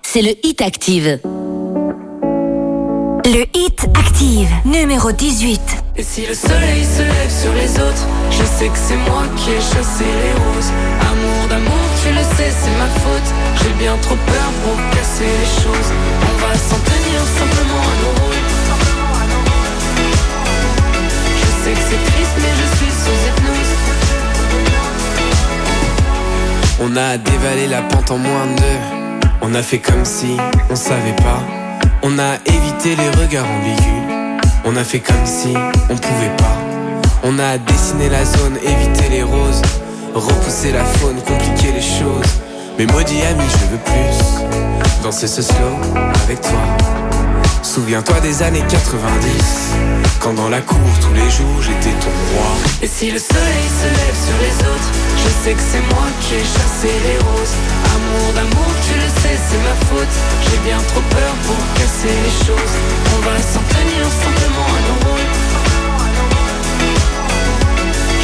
C'est 0.03 0.23
le 0.23 0.35
Hit 0.43 0.61
Active. 0.61 1.19
Le 3.25 3.45
Hit 3.55 3.87
Active, 3.95 4.51
numéro 4.65 5.13
18. 5.13 5.61
Et 5.97 6.03
si 6.03 6.27
le 6.27 6.35
soleil 6.35 6.85
se 6.85 7.03
lève 7.03 7.31
sur 7.31 7.53
les 7.55 7.71
autres, 7.81 8.07
je 8.31 8.45
sais 8.45 8.69
que 8.69 8.77
c'est 8.77 8.97
moi 9.09 9.23
qui 9.37 9.51
ai 9.51 9.61
chassé 9.61 10.05
les 10.05 10.33
roses. 10.33 10.73
Amour 11.01 11.49
d'amour, 11.49 11.85
tu 12.03 12.11
le 12.13 12.23
sais, 12.37 12.51
c'est 12.51 12.77
ma 12.79 12.89
faute. 13.01 13.29
J'ai 13.63 13.73
bien 13.83 13.97
trop 14.03 14.17
peur 14.17 14.49
pour 14.65 14.77
casser 14.91 15.25
les 15.25 15.63
choses. 15.63 15.91
On 16.21 16.35
va 16.45 16.53
s'en 16.55 16.81
tenir 16.85 17.21
simplement 17.39 17.81
à 17.81 17.95
nos 18.03 18.13
rôles. 18.21 18.43
Je 21.41 21.49
sais 21.65 21.73
que 21.73 21.85
c'est 21.89 22.03
triste, 22.13 22.37
mais 22.43 22.55
je 22.61 22.77
suis 22.77 22.82
On 26.85 26.97
a 26.97 27.17
dévalé 27.17 27.69
la 27.69 27.81
pente 27.83 28.11
en 28.11 28.19
moins 28.19 28.45
de 28.45 28.61
deux. 28.61 29.29
On 29.41 29.55
a 29.55 29.63
fait 29.63 29.79
comme 29.79 30.05
si 30.05 30.37
on 30.69 30.75
savait 30.75 31.15
pas. 31.15 31.41
On 32.03 32.19
a 32.19 32.35
évité 32.45 32.97
les 32.97 33.09
regards 33.23 33.47
ambigus. 33.47 34.41
On 34.65 34.75
a 34.75 34.83
fait 34.83 34.99
comme 34.99 35.25
si 35.25 35.55
on 35.89 35.97
pouvait 35.97 36.37
pas. 36.39 36.59
On 37.23 37.39
a 37.39 37.57
dessiné 37.57 38.09
la 38.09 38.25
zone, 38.25 38.57
évité 38.65 39.09
les 39.11 39.23
roses. 39.23 39.63
Repousser 40.13 40.73
la 40.73 40.85
faune, 40.85 41.21
compliquer 41.23 41.71
les 41.73 41.81
choses. 41.81 42.33
Mais 42.77 42.87
maudit 42.87 43.23
ami, 43.23 43.45
je 43.49 43.67
veux 43.71 43.83
plus. 43.85 45.03
Danser 45.05 45.29
ce 45.29 45.41
slow 45.41 45.79
avec 46.25 46.41
toi. 46.41 46.63
Souviens-toi 47.63 48.19
des 48.21 48.43
années 48.43 48.65
90. 48.69 49.73
Quand 50.19 50.35
dans 50.35 50.49
la 50.49 50.61
cour, 50.61 50.79
tous 51.01 51.15
les 51.15 51.31
jours, 51.31 51.63
j'étais 51.63 51.95
ton 52.01 52.11
roi. 52.35 52.51
Et 52.83 52.89
si 52.89 53.13
le 53.13 53.19
soleil 53.21 53.67
se 53.81 53.87
lève 53.87 54.19
sur 54.27 54.37
les 54.43 54.51
je 54.51 54.72
sais 55.43 55.55
que 55.55 55.61
c'est 55.61 55.81
moi 55.95 56.07
qui 56.21 56.35
ai 56.37 56.45
chassé 56.45 56.93
les 57.07 57.19
roses. 57.19 57.57
Amour 57.95 58.33
d'amour, 58.33 58.71
tu 58.87 58.95
le 58.95 59.09
sais, 59.21 59.37
c'est 59.49 59.63
ma 59.69 59.75
faute. 59.89 60.15
J'ai 60.45 60.59
bien 60.69 60.79
trop 60.91 61.05
peur 61.11 61.33
pour 61.47 61.59
casser 61.75 62.15
les 62.27 62.35
choses. 62.47 62.75
On 63.15 63.21
va 63.27 63.35
s'en 63.53 63.65
tenir 63.75 64.05
simplement 64.25 64.69
à 64.79 64.81
nos 64.87 64.99
rôles. 65.05 65.31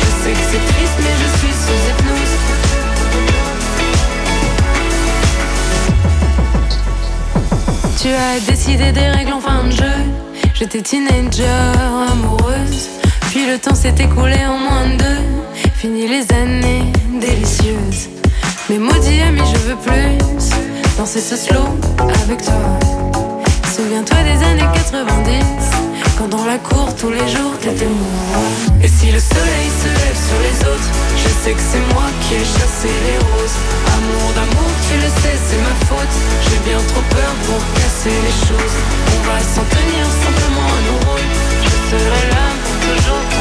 Je 0.01 0.09
sais 0.21 0.35
que 0.39 0.45
c'est 0.51 0.65
triste, 0.73 0.99
mais 1.05 1.15
je 1.23 1.29
suis 1.39 1.55
sous 1.63 1.81
hypnose. 1.89 2.35
Tu 8.01 8.09
as 8.11 8.39
décidé 8.47 8.93
des 8.93 9.09
règles 9.09 9.33
en 9.33 9.41
fin 9.41 9.65
de 9.65 9.73
jeu. 9.73 9.99
J'étais 10.55 10.83
teenager, 10.83 11.47
amoureuse. 12.13 12.89
Puis 13.31 13.47
le 13.51 13.59
temps 13.59 13.75
s'est 13.75 13.97
écoulé 13.99 14.39
en 14.47 14.59
moins 14.59 14.87
de 14.87 14.97
deux. 14.99 15.38
Fini 15.81 16.09
les 16.09 16.27
années 16.35 16.91
délicieuses. 17.21 18.11
Mais 18.69 18.79
maudit 18.79 19.23
ami, 19.23 19.43
je 19.47 19.59
veux 19.69 19.77
plus 19.77 20.19
danser 20.99 21.21
ce 21.21 21.37
slow 21.37 21.69
avec 22.25 22.43
toi. 22.43 22.67
Souviens-toi 23.77 24.17
des 24.25 24.45
années 24.45 24.69
90. 24.75 25.39
Quand 26.19 26.27
dans 26.27 26.45
la 26.47 26.59
cour 26.59 26.89
tous 26.97 27.11
les 27.11 27.29
jours 27.31 27.55
t'étais 27.61 27.87
moi. 27.87 28.43
Et 28.83 28.89
si 28.89 29.07
le 29.13 29.21
soleil 29.21 29.69
se 29.83 29.87
lève 29.87 30.19
sur 30.19 30.41
les 30.43 30.59
autres, 30.67 30.91
je 31.15 31.29
sais 31.45 31.53
que 31.53 31.63
c'est 31.71 31.95
moi 31.95 32.11
qui 32.23 32.35
ai 32.35 32.45
chassé 32.59 32.91
les 33.07 33.19
roses. 33.31 33.59
Amour 33.95 34.29
d'amour, 34.35 34.71
tu 34.91 34.97
le 34.99 35.11
sais, 35.23 35.37
c'est 35.47 35.63
ma 35.63 35.75
faute. 35.87 36.17
J'ai 36.43 36.61
bien 36.69 36.83
trop 36.91 37.05
peur 37.15 37.33
pour 37.47 37.63
casser 37.79 38.19
les 38.27 38.37
choses. 38.51 38.77
On 39.15 39.21
va 39.31 39.39
s'en 39.39 39.63
tenir 39.71 40.05
simplement 40.27 40.67
à 40.75 40.81
nos 40.91 40.99
rôles. 41.07 41.31
Je 41.63 41.71
serai 41.87 42.25
là 42.35 42.47
pour 42.67 42.77
toujours 42.83 43.38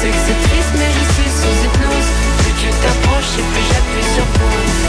sais 0.00 0.08
que 0.08 0.16
c'est 0.26 0.48
triste, 0.48 0.72
mais 0.78 0.90
je 0.98 1.04
suis 1.12 1.30
sous 1.30 1.56
hypnose. 1.64 2.10
Plus 2.38 2.54
tu 2.58 2.68
t'approches 2.80 3.38
et 3.38 3.42
plus 3.52 3.66
j'appuie 3.68 4.08
sur 4.14 4.24
pause. 4.24 4.80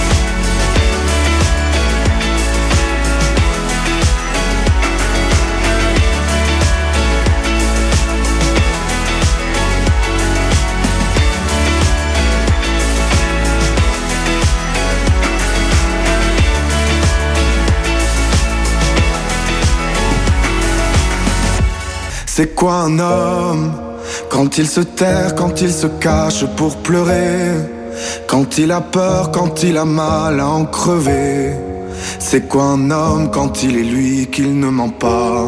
C'est 22.25 22.55
quoi 22.55 22.73
un 22.73 22.99
homme? 22.99 23.90
Quand 24.31 24.57
il 24.57 24.65
se 24.65 24.79
terre, 24.79 25.35
quand 25.35 25.59
il 25.61 25.71
se 25.71 25.87
cache 25.87 26.45
pour 26.55 26.77
pleurer 26.77 27.51
Quand 28.27 28.57
il 28.57 28.71
a 28.71 28.79
peur, 28.79 29.31
quand 29.31 29.61
il 29.61 29.77
a 29.77 29.83
mal 29.83 30.39
à 30.39 30.47
en 30.47 30.65
crever 30.65 31.51
C'est 32.17 32.47
quoi 32.47 32.63
un 32.63 32.89
homme 32.91 33.29
quand 33.29 33.61
il 33.61 33.77
est 33.77 33.83
lui 33.83 34.27
qu'il 34.31 34.57
ne 34.57 34.69
ment 34.69 34.95
pas? 35.07 35.45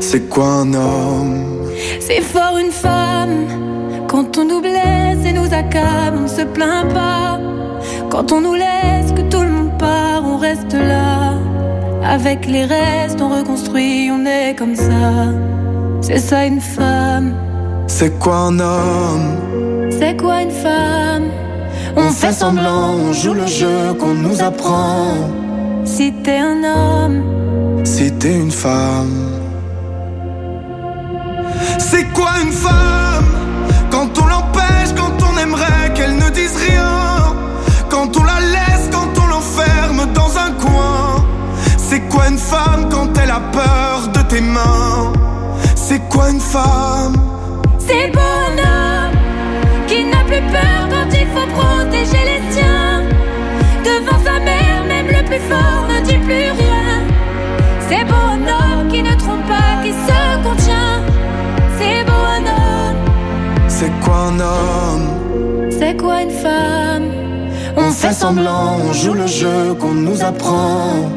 C'est 0.00 0.28
quoi 0.28 0.46
un 0.46 0.74
homme? 0.74 1.70
C'est 2.00 2.20
fort 2.20 2.58
une 2.58 2.70
femme 2.70 3.46
quand 4.12 4.36
on 4.36 4.44
nous 4.44 4.60
blesse 4.60 5.24
et 5.24 5.32
nous 5.32 5.54
accable, 5.54 6.18
on 6.18 6.22
ne 6.24 6.28
se 6.28 6.42
plaint 6.42 6.92
pas. 6.92 7.40
Quand 8.10 8.30
on 8.30 8.42
nous 8.42 8.52
laisse, 8.52 9.10
que 9.16 9.22
tout 9.22 9.40
le 9.40 9.48
monde 9.48 9.78
part, 9.78 10.22
on 10.22 10.36
reste 10.36 10.74
là. 10.74 11.32
Avec 12.04 12.44
les 12.44 12.66
restes, 12.66 13.22
on 13.22 13.30
reconstruit, 13.30 14.10
on 14.12 14.26
est 14.26 14.54
comme 14.54 14.76
ça. 14.76 15.32
C'est 16.02 16.18
ça 16.18 16.44
une 16.44 16.60
femme. 16.60 17.32
C'est 18.02 18.18
quoi 18.18 18.34
un 18.34 18.58
homme 18.58 19.90
C'est 19.92 20.16
quoi 20.20 20.42
une 20.42 20.50
femme 20.50 21.30
On 21.96 22.10
fait 22.10 22.32
semblant, 22.32 22.96
on 22.98 23.12
joue 23.12 23.32
le 23.32 23.46
jeu 23.46 23.94
qu'on 23.96 24.14
nous 24.14 24.42
apprend. 24.42 25.14
Si 25.84 26.12
t'es 26.24 26.38
un 26.38 26.64
homme, 26.64 27.84
Si 27.84 28.10
t'es 28.14 28.34
une 28.34 28.50
femme. 28.50 29.38
C'est 31.78 32.12
quoi 32.12 32.32
une 32.44 32.50
femme 32.50 33.30
Quand 33.92 34.10
on 34.20 34.26
l'empêche, 34.26 34.92
quand 34.96 35.16
on 35.24 35.38
aimerait 35.38 35.94
qu'elle 35.94 36.16
ne 36.16 36.28
dise 36.30 36.56
rien? 36.56 37.36
Quand 37.88 38.16
on 38.16 38.24
la 38.24 38.40
laisse, 38.40 38.88
quand 38.90 39.12
on 39.22 39.26
l'enferme 39.28 40.12
dans 40.12 40.36
un 40.38 40.50
coin? 40.60 41.24
C'est 41.76 42.00
quoi 42.08 42.26
une 42.26 42.38
femme 42.38 42.88
quand 42.90 43.16
elle 43.22 43.30
a 43.30 43.42
peur 43.52 44.08
de 44.12 44.22
tes 44.22 44.40
mains? 44.40 45.12
C'est 45.76 46.00
quoi 46.08 46.30
une 46.30 46.40
femme 46.40 47.31
c'est 47.86 48.06
le 48.06 48.12
bonhomme 48.12 49.14
qui 49.86 50.04
n'a 50.04 50.22
plus 50.24 50.44
peur 50.56 50.80
quand 50.92 51.08
il 51.20 51.26
faut 51.34 51.48
protéger 51.58 52.22
les 52.30 52.52
siens. 52.52 53.02
Devant 53.84 54.18
sa 54.24 54.38
mère, 54.40 54.84
même 54.88 55.06
le 55.06 55.22
plus 55.24 55.42
fort 55.50 55.84
ne 55.90 56.00
dit 56.04 56.18
plus 56.18 56.50
rien. 56.62 56.94
C'est 57.88 58.04
beau 58.04 58.24
un 58.36 58.42
homme 58.56 58.88
qui 58.90 59.02
ne 59.02 59.14
trompe 59.14 59.46
pas, 59.46 59.82
qui 59.82 59.92
se 59.92 60.20
contient. 60.46 61.00
C'est 61.78 62.04
beau 62.04 62.22
un 62.38 62.44
homme, 62.58 62.96
C'est 63.68 63.92
quoi 64.04 64.18
un 64.30 64.40
homme? 64.40 65.70
C'est 65.70 65.96
quoi 65.96 66.22
une 66.22 66.30
femme? 66.30 67.08
On 67.76 67.90
fait 67.90 68.12
semblant, 68.12 68.78
on 68.88 68.92
joue 68.92 69.14
le 69.14 69.26
jeu 69.26 69.74
qu'on 69.78 69.94
nous 69.94 70.22
apprend 70.22 71.10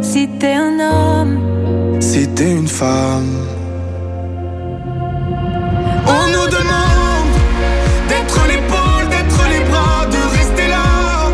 Si 0.00 0.28
t'es 0.38 0.54
un 0.54 0.78
homme, 0.80 1.38
Si 2.00 2.26
t'es 2.28 2.50
une 2.50 2.66
femme 2.66 3.57
On 6.10 6.26
nous 6.28 6.48
demande 6.58 7.34
d'être 8.08 8.40
l'épaule, 8.46 9.08
d'être 9.10 9.42
les 9.50 9.60
bras, 9.70 10.06
de 10.06 10.36
rester 10.38 10.68
là 10.68 11.30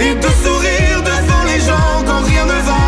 et 0.00 0.14
de 0.14 0.30
sourire 0.44 0.98
devant 1.04 1.44
les 1.44 1.60
gens 1.60 2.02
quand 2.04 2.22
rien 2.24 2.44
ne 2.44 2.60
va. 2.70 2.84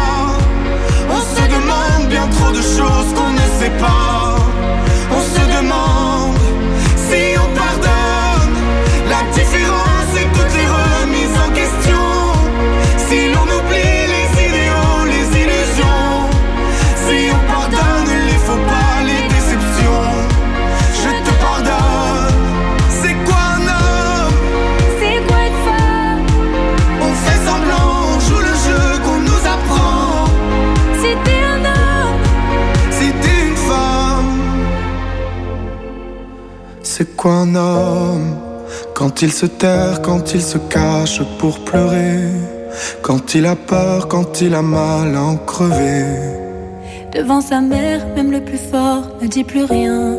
On 1.11 1.21
se 1.21 1.43
demande 1.57 2.09
bien 2.09 2.27
trop 2.37 2.51
de 2.51 2.63
choses 2.63 3.11
qu'on 3.15 3.31
ne 3.31 3.47
sait 3.61 3.77
pas. 3.79 4.14
C'est 37.25 37.31
quoi 37.31 37.39
un 37.39 37.55
homme 37.55 38.37
Quand 38.95 39.23
il 39.23 39.33
se 39.33 39.47
terre, 39.47 40.03
quand 40.03 40.35
il 40.35 40.43
se 40.43 40.59
cache 40.59 41.23
pour 41.39 41.59
pleurer. 41.65 42.19
Quand 43.03 43.35
il 43.35 43.47
a 43.47 43.57
peur, 43.57 44.09
quand 44.09 44.43
il 44.43 44.55
a 44.55 44.61
mal 44.61 45.17
à 45.17 45.23
en 45.23 45.37
crever. 45.37 46.05
devant 47.15 47.41
sa 47.41 47.63
mère, 47.63 48.07
même 48.15 48.31
le 48.31 48.45
plus 48.45 48.59
fort 48.71 49.05
ne 49.23 49.27
dit 49.27 49.43
plus 49.45 49.65
rien. 49.65 50.17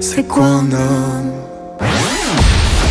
C'est 0.00 0.24
quoi 0.28 0.44
un 0.44 0.70
homme 0.70 1.32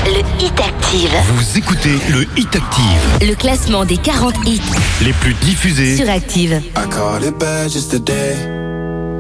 Le 0.06 0.22
Hit 0.44 0.60
Active. 0.60 1.12
Vous 1.36 1.58
écoutez 1.60 1.96
le 2.10 2.24
Hit 2.38 2.56
Active. 2.56 3.04
Le 3.30 3.36
classement 3.36 3.86
des 3.86 3.98
40 3.98 4.34
hits 4.48 4.62
Les 5.04 5.14
plus 5.14 5.36
diffusés. 5.36 5.96
sur 5.96 6.10
Active. 6.10 6.54
I 6.76 6.90
called 6.90 7.24
it 7.24 7.38
bad 7.38 7.70
just 7.70 7.92
today. 7.92 8.36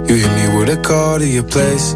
You 0.09 0.15
hit 0.15 0.31
me 0.31 0.57
with 0.57 0.69
a 0.69 0.77
call 0.81 1.19
to 1.19 1.25
your 1.25 1.43
place. 1.45 1.95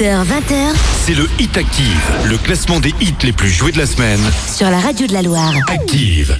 18h, 0.00 0.24
20h. 0.24 0.74
C'est 1.04 1.14
le 1.14 1.28
Hit 1.38 1.58
Active, 1.58 2.00
le 2.30 2.38
classement 2.38 2.80
des 2.80 2.94
hits 3.02 3.14
les 3.22 3.32
plus 3.32 3.50
joués 3.50 3.70
de 3.70 3.76
la 3.76 3.84
semaine. 3.84 4.20
Sur 4.46 4.70
la 4.70 4.78
radio 4.78 5.06
de 5.06 5.12
la 5.12 5.20
Loire. 5.20 5.52
Active. 5.68 6.38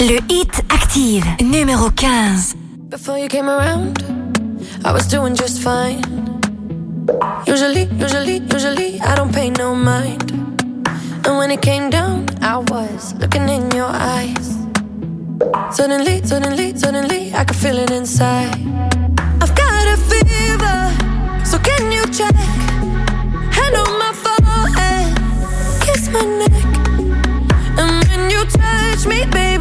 Le 0.00 0.18
Hit 0.30 0.62
Active, 0.70 1.24
numéro 1.44 1.90
15. 1.90 2.54
Before 2.88 3.18
you 3.18 3.28
came 3.28 3.50
around, 3.50 3.98
I 4.86 4.92
was 4.92 5.06
doing 5.06 5.36
just 5.36 5.58
fine. 5.58 6.00
Usually, 7.46 7.88
usually, 8.00 8.40
usually, 8.50 9.00
I 9.02 9.14
don't 9.14 9.32
pay 9.32 9.50
no 9.50 9.74
mind. 9.74 10.32
And 11.26 11.36
when 11.36 11.50
it 11.50 11.60
came 11.60 11.90
down, 11.90 12.24
I 12.40 12.56
was 12.56 13.14
looking 13.20 13.50
in 13.50 13.70
your 13.72 13.90
eyes. 13.90 14.56
Suddenly, 15.70 16.22
suddenly, 16.24 16.76
suddenly, 16.76 17.34
I 17.34 17.44
could 17.44 17.56
feel 17.56 17.76
it 17.78 17.90
inside. 17.90 18.61
Can 21.62 21.92
you 21.92 22.04
check? 22.06 22.34
Hand 23.56 23.76
on 23.76 23.98
my 23.98 24.12
forehead, 24.24 25.16
kiss 25.84 26.08
my 26.08 26.24
neck. 26.40 26.52
And 27.78 28.08
when 28.08 28.30
you 28.30 28.44
touch 28.46 29.06
me, 29.06 29.24
baby, 29.26 29.51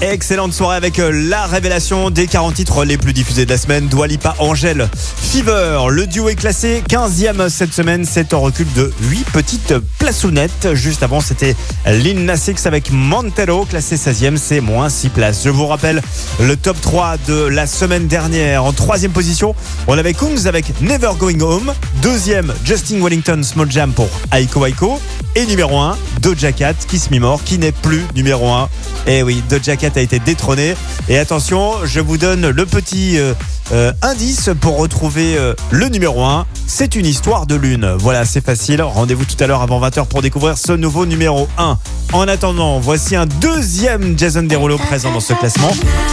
Excellente 0.00 0.52
soirée 0.52 0.76
avec 0.76 1.00
euh, 1.00 1.10
la 1.10 1.46
révélation 1.46 2.10
des 2.10 2.28
40 2.28 2.54
titres 2.54 2.84
les 2.84 2.96
plus 2.96 3.12
diffusés 3.12 3.46
de 3.46 3.50
la 3.50 3.58
semaine. 3.58 3.88
Dwalipa 3.88 4.36
Angèle 4.38 4.88
Fever. 4.94 5.86
Le 5.90 6.06
duo 6.06 6.28
est 6.28 6.36
classé 6.36 6.84
15e 6.88 7.48
cette 7.48 7.72
semaine. 7.72 8.04
C'est 8.04 8.32
en 8.32 8.40
recul 8.40 8.68
de 8.76 8.92
8 9.02 9.24
petites 9.32 9.74
plaçounettes. 9.98 10.68
Juste 10.74 11.02
avant, 11.02 11.20
c'était 11.20 11.56
Lil 11.84 12.24
Nas 12.24 12.48
avec 12.64 12.92
Montero, 12.92 13.64
classé 13.64 13.96
16e. 13.96 14.36
C'est 14.36 14.60
moins 14.60 14.88
6 14.88 15.08
places. 15.08 15.42
Je 15.44 15.50
vous 15.50 15.66
rappelle 15.66 16.00
le 16.38 16.54
top 16.54 16.80
3 16.80 17.16
de 17.26 17.48
la 17.48 17.66
semaine 17.66 18.06
dernière. 18.06 18.64
En 18.64 18.72
troisième 18.72 19.10
position, 19.10 19.56
on 19.88 19.98
avait 19.98 20.14
Kungs 20.14 20.46
avec 20.46 20.80
Never 20.80 21.10
Going 21.18 21.40
Home. 21.40 21.74
Deuxième, 22.02 22.54
Justin 22.64 23.02
Wellington 23.02 23.40
Small 23.42 23.68
Jam 23.68 23.92
pour 23.92 24.08
Aiko 24.32 24.64
Aiko. 24.64 25.00
Et 25.34 25.44
numéro 25.46 25.76
1, 25.78 25.96
Doja 26.22 26.52
Cat, 26.52 26.74
Kiss 26.88 27.10
Me 27.10 27.18
More, 27.18 27.42
qui 27.42 27.58
n'est 27.58 27.72
plus 27.72 28.04
numéro 28.14 28.48
1. 28.48 28.68
Et 29.06 29.22
oui, 29.22 29.42
Doja 29.48 29.76
Cat 29.76 29.87
a 29.96 30.00
été 30.00 30.18
détrôné. 30.18 30.74
Et 31.08 31.18
attention, 31.18 31.72
je 31.84 32.00
vous 32.00 32.18
donne 32.18 32.48
le 32.48 32.66
petit 32.66 33.18
euh, 33.18 33.32
euh, 33.72 33.92
indice 34.02 34.50
pour 34.60 34.78
retrouver 34.78 35.36
euh, 35.36 35.54
le 35.70 35.88
numéro 35.88 36.24
1. 36.24 36.46
C'est 36.66 36.94
une 36.94 37.06
histoire 37.06 37.46
de 37.46 37.54
lune. 37.54 37.94
Voilà, 37.98 38.24
c'est 38.24 38.44
facile. 38.44 38.82
Rendez-vous 38.82 39.24
tout 39.24 39.36
à 39.40 39.46
l'heure 39.46 39.62
avant 39.62 39.80
20h 39.80 40.06
pour 40.06 40.22
découvrir 40.22 40.56
ce 40.56 40.72
nouveau 40.72 41.06
numéro 41.06 41.48
1. 41.58 41.78
En 42.12 42.28
attendant, 42.28 42.80
voici 42.80 43.16
un 43.16 43.26
deuxième 43.26 44.18
Jason 44.18 44.42
Derulo 44.42 44.78
présent 44.78 45.12
dans 45.12 45.20
ce 45.20 45.34
classement. 45.34 45.70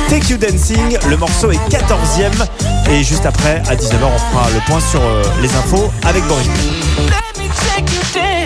Take 0.10 0.32
You 0.32 0.38
Dancing, 0.38 0.98
le 1.10 1.18
morceau 1.18 1.52
est 1.52 1.70
14e. 1.70 2.46
Et 2.92 3.04
juste 3.04 3.26
après, 3.26 3.64
à 3.68 3.76
19h, 3.76 4.04
on 4.04 4.20
fera 4.34 4.50
le 4.52 4.60
point 4.68 4.80
sur 4.80 5.02
euh, 5.02 5.24
les 5.42 5.54
infos 5.56 5.90
avec 6.04 6.26
Boris. 6.26 6.48
Let 6.48 7.42
me 7.42 7.48
take 7.50 7.94
you 7.94 8.02
dancing. 8.14 8.46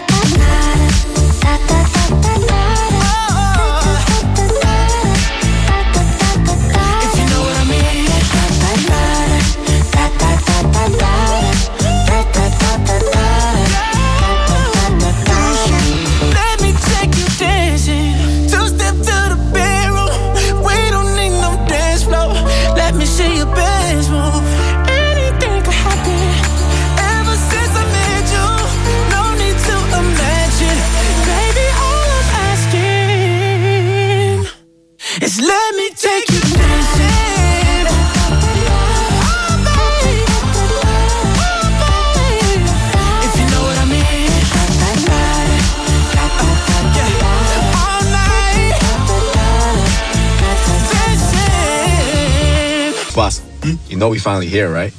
know 54.01 54.09
we 54.09 54.17
finally 54.17 54.47
here, 54.47 54.67
right? 54.67 54.91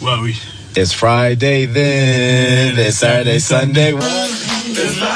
Well, 0.00 0.22
we. 0.22 0.34
It's 0.74 0.92
Friday 0.92 1.66
then. 1.66 2.78
It's 2.78 2.96
Saturday, 2.96 3.38
Sunday. 3.38 3.92
It's 3.94 5.15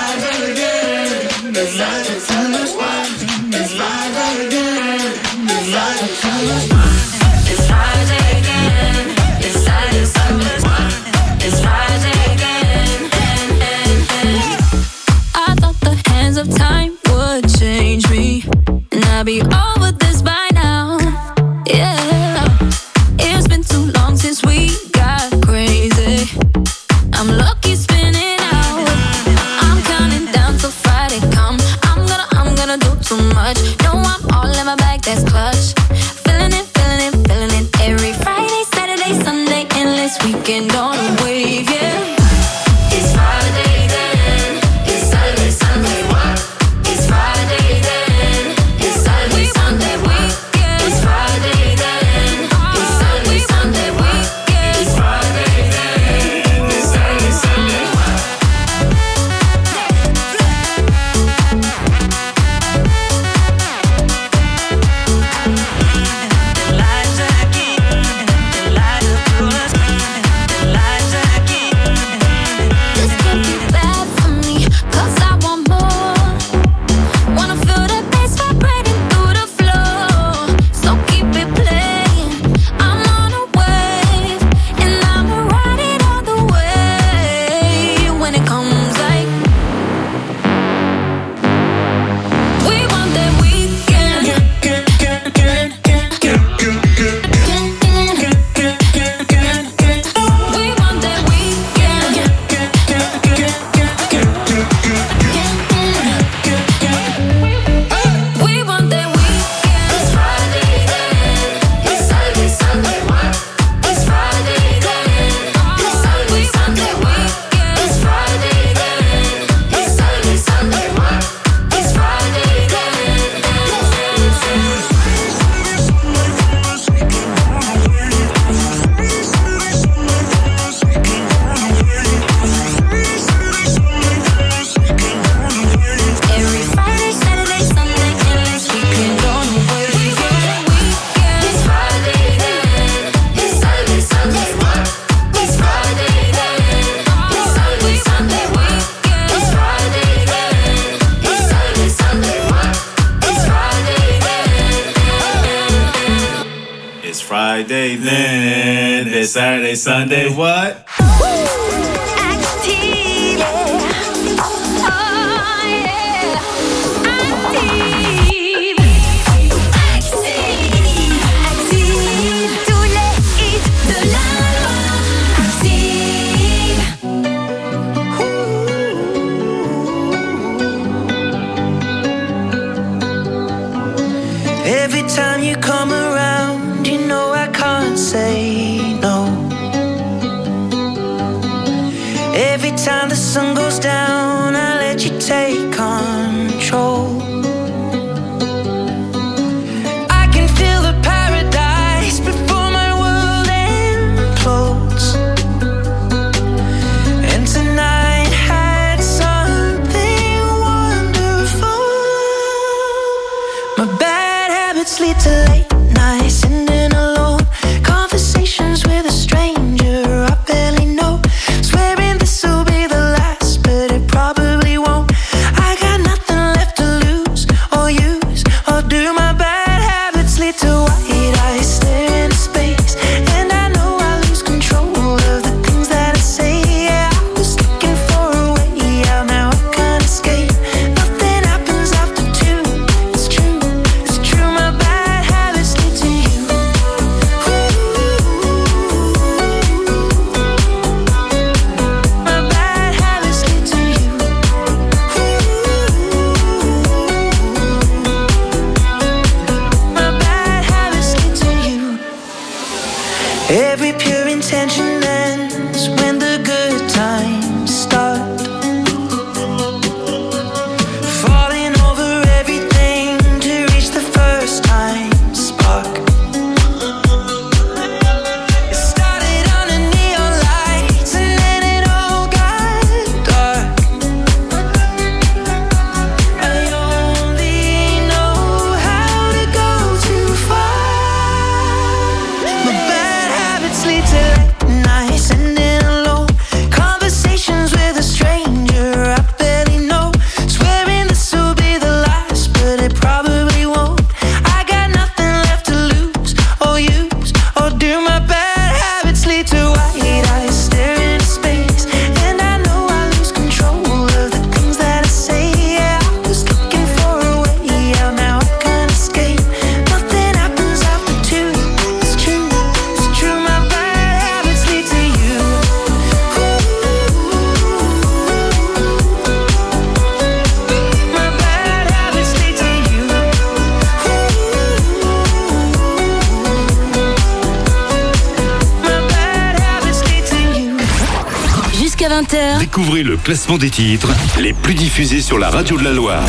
Découvrez 342.73 343.03
le 343.03 343.17
classement 343.17 343.59
des 343.59 343.69
titres 343.69 344.13
les 344.39 344.53
plus 344.53 344.75
diffusés 344.75 345.21
sur 345.21 345.41
la 345.41 345.51
radio 345.51 345.77
de 345.77 345.83
la 345.83 345.93
Loire. 345.93 346.25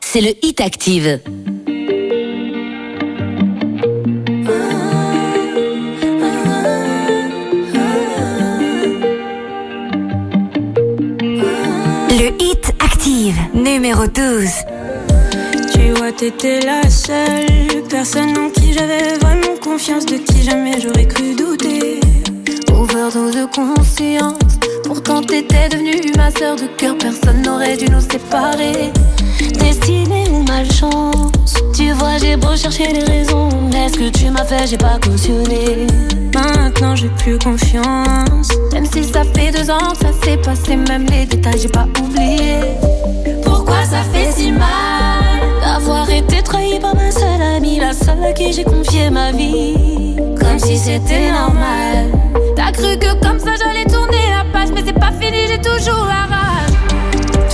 c'est 0.00 0.20
le 0.20 0.30
Hit 0.42 0.60
Active. 0.60 1.20
Le 12.10 12.42
Hit 12.42 12.72
Active, 12.80 13.38
numéro 13.54 14.08
12. 14.08 14.50
Tu 15.72 15.92
vois, 15.96 16.10
t'étais 16.10 16.58
la 16.66 16.90
seule 16.90 17.84
personne 17.88 18.36
en 18.36 18.50
qui 18.50 18.72
j'avais 18.72 19.16
vraiment 19.18 19.56
confiance, 19.62 20.06
de 20.06 20.16
qui 20.16 20.42
jamais 20.42 20.80
j'aurais 20.80 21.06
cru 21.06 21.36
douter. 21.36 22.00
Overdose 22.72 23.36
de 23.36 23.46
conscience. 23.54 24.43
Pourtant 24.94 25.22
t'étais 25.22 25.68
devenue 25.70 26.12
ma 26.16 26.30
sœur 26.30 26.54
de 26.54 26.68
cœur, 26.78 26.96
personne 26.96 27.42
n'aurait 27.42 27.76
dû 27.76 27.86
nous 27.90 28.00
séparer. 28.00 28.92
Destinée 29.58 30.26
ou 30.30 30.44
malchance, 30.44 31.32
tu 31.74 31.90
vois 31.90 32.16
j'ai 32.18 32.36
beau 32.36 32.54
chercher 32.54 32.92
les 32.92 33.02
raisons, 33.02 33.48
mais 33.72 33.88
ce 33.88 33.98
que 33.98 34.08
tu 34.16 34.30
m'as 34.30 34.44
fait? 34.44 34.68
J'ai 34.68 34.78
pas 34.78 35.00
cautionné. 35.02 35.88
Maintenant 36.32 36.94
j'ai 36.94 37.08
plus 37.08 37.36
confiance. 37.40 38.48
Même 38.72 38.86
si 38.86 39.02
ça 39.02 39.24
fait 39.34 39.50
deux 39.50 39.68
ans 39.68 39.90
que 39.98 40.06
ça 40.06 40.12
s'est 40.22 40.36
passé, 40.36 40.76
même 40.76 41.06
les 41.06 41.26
détails 41.26 41.58
j'ai 41.58 41.68
pas 41.68 41.88
oublié. 42.00 42.60
Pourquoi 43.44 43.82
ça 43.82 44.02
fait 44.12 44.30
si 44.30 44.52
mal 44.52 44.70
d'avoir 45.60 46.08
été 46.08 46.40
trahi 46.40 46.78
par 46.78 46.94
ma 46.94 47.10
seule 47.10 47.42
amie, 47.56 47.80
la 47.80 47.92
seule 47.92 48.22
à 48.22 48.32
qui 48.32 48.52
j'ai 48.52 48.62
confié 48.62 49.10
ma 49.10 49.32
vie, 49.32 50.14
comme 50.38 50.60
si 50.60 50.78
c'était 50.78 51.32
normal. 51.32 52.12
T'as 52.54 52.70
cru 52.70 52.96
que 52.96 53.12
comme 53.20 53.40
ça 53.40 53.50
j'allais 53.58 53.73
fini, 55.24 55.46
j'ai 55.48 55.58
toujours 55.58 56.06
la 56.06 56.26
rage. 56.34 56.74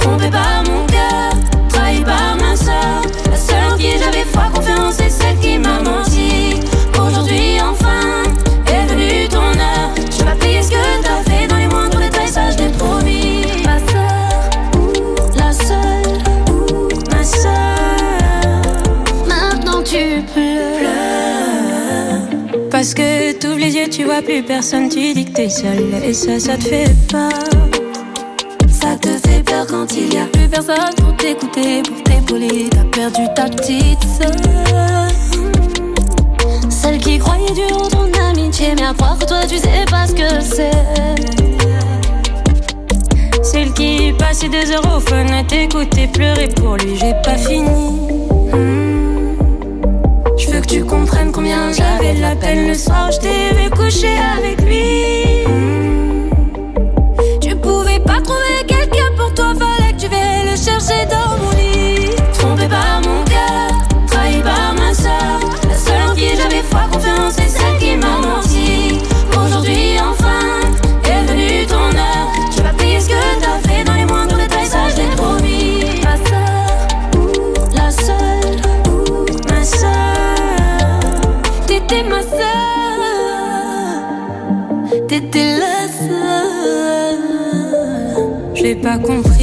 Trompé 0.00 0.28
par 0.30 0.62
mon 0.64 0.86
cœur, 0.86 1.32
trahi 1.68 2.02
par 2.02 2.36
ma 2.36 2.56
soeur, 2.56 3.02
la 3.30 3.36
seule 3.36 3.72
en 3.72 3.76
qui 3.76 3.92
j'avais 3.98 4.24
foi, 4.32 4.44
confiance, 4.54 4.94
c'est 4.98 5.10
celle 5.10 5.38
qui 5.38 5.58
m'a 5.58 5.80
menti. 5.80 6.60
Aujourd'hui 6.94 7.60
enfin 7.60 8.22
est 8.66 8.86
venue 8.86 9.28
ton 9.28 9.50
heure, 9.66 9.90
je 10.10 10.24
vais 10.24 10.38
payer 10.38 10.62
ce 10.62 10.70
que 10.70 11.02
t'as 11.02 11.22
fait 11.30 11.46
dans 11.46 11.56
les 11.56 11.68
moindres 11.68 11.98
détails, 11.98 12.28
ça 12.28 12.50
je 12.50 12.58
l'ai 12.58 12.70
promis. 12.70 13.44
Ma 13.64 13.78
soeur, 13.90 14.32
la 15.36 15.52
seule, 15.52 16.18
ma 17.10 17.24
soeur. 17.24 17.50
Maintenant 19.26 19.82
tu 19.82 20.22
pleures. 20.32 21.00
Parce 22.70 22.94
que 22.94 23.32
t'ouvres 23.32 23.58
les 23.58 23.74
yeux, 23.74 23.88
tu 23.90 24.04
vois 24.04 24.22
plus 24.22 24.42
personne, 24.42 24.88
tu 24.88 25.12
dis 25.12 25.24
que 25.26 25.32
t'es 25.32 25.48
seule. 25.48 25.92
Et 26.02 26.14
ça, 26.14 26.38
ça 26.38 26.56
te 26.56 26.64
fait 26.64 26.90
peur. 27.10 27.59
T'écouter, 31.52 31.82
pour 31.82 32.02
t'épauler. 32.02 32.68
T'as 32.70 32.84
perdu 32.84 33.26
ta 33.34 33.44
petite 33.44 34.02
sœur. 34.04 34.32
Celle 36.68 36.98
qui 36.98 37.18
croyait 37.18 37.52
dur 37.52 37.76
en 37.76 37.88
ton 37.88 38.10
amitié, 38.30 38.74
mais 38.76 38.86
à 38.86 38.94
croire 38.94 39.18
toi 39.18 39.40
tu 39.48 39.58
sais 39.58 39.84
pas 39.90 40.06
ce 40.06 40.14
que 40.14 40.40
c'est. 40.40 40.70
Celle 43.42 43.72
qui 43.72 44.12
passait 44.18 44.48
des 44.48 44.70
heures 44.70 44.96
au 44.96 45.00
fun 45.00 45.26
à 45.26 45.44
t'écouter 45.44 46.06
pleurer 46.06 46.48
pour 46.48 46.76
lui, 46.76 46.96
j'ai 46.96 47.14
pas 47.24 47.36
fini. 47.36 47.68
Hmm. 48.52 49.36
Je 50.38 50.48
veux 50.50 50.60
que 50.60 50.66
tu 50.66 50.84
comprennes 50.84 51.32
combien 51.32 51.72
j'avais 51.72 52.14
de 52.14 52.20
la 52.20 52.34
peine 52.36 52.68
le 52.68 52.74
soir. 52.74 53.10
Je 53.12 53.18
t'ai 53.18 53.54
vu 53.54 53.70
coucher 53.70 54.16
avec 54.38 54.60
lui. 54.62 55.29
Chercher 60.64 61.06
dans 61.06 61.38
mon 61.42 61.50
lit. 61.52 62.10
Trompé 62.38 62.68
par 62.68 63.00
mon 63.00 63.24
cœur, 63.24 63.70
trahi 64.06 64.40
par 64.42 64.74
ma 64.74 64.92
soeur. 64.92 65.40
La 65.68 65.76
seule 65.76 66.02
en 66.10 66.14
qui 66.14 66.36
j'avais 66.36 66.62
foi, 66.70 66.82
confiance, 66.92 67.34
c'est 67.36 67.48
celle 67.48 67.78
qui 67.78 67.96
m'a 67.96 68.18
menti. 68.18 68.98
Aujourd'hui, 69.32 69.98
enfin, 69.98 70.60
est 71.04 71.24
venue 71.30 71.66
ton 71.66 71.90
heure. 71.96 72.28
Tu 72.54 72.62
vas 72.62 72.74
payer 72.74 73.00
ce 73.00 73.08
que 73.08 73.40
t'as 73.40 73.58
fait 73.68 73.84
dans 73.84 73.94
les 73.94 74.04
moindres 74.04 74.36
détails, 74.36 74.66
ça 74.66 74.88
je 74.90 74.96
l'ai 74.96 75.08
promis. 75.16 76.00
Ma 76.04 76.16
soeur, 76.28 76.70
la 77.74 77.90
seule, 77.90 78.60
ma 79.48 79.64
soeur. 79.64 79.88
T'étais 81.66 82.02
ma 82.02 82.22
soeur, 82.22 83.10
t'étais 85.08 85.58
la 85.58 85.88
seule. 85.88 87.30
J'ai 88.54 88.74
pas 88.74 88.98
compris 88.98 89.39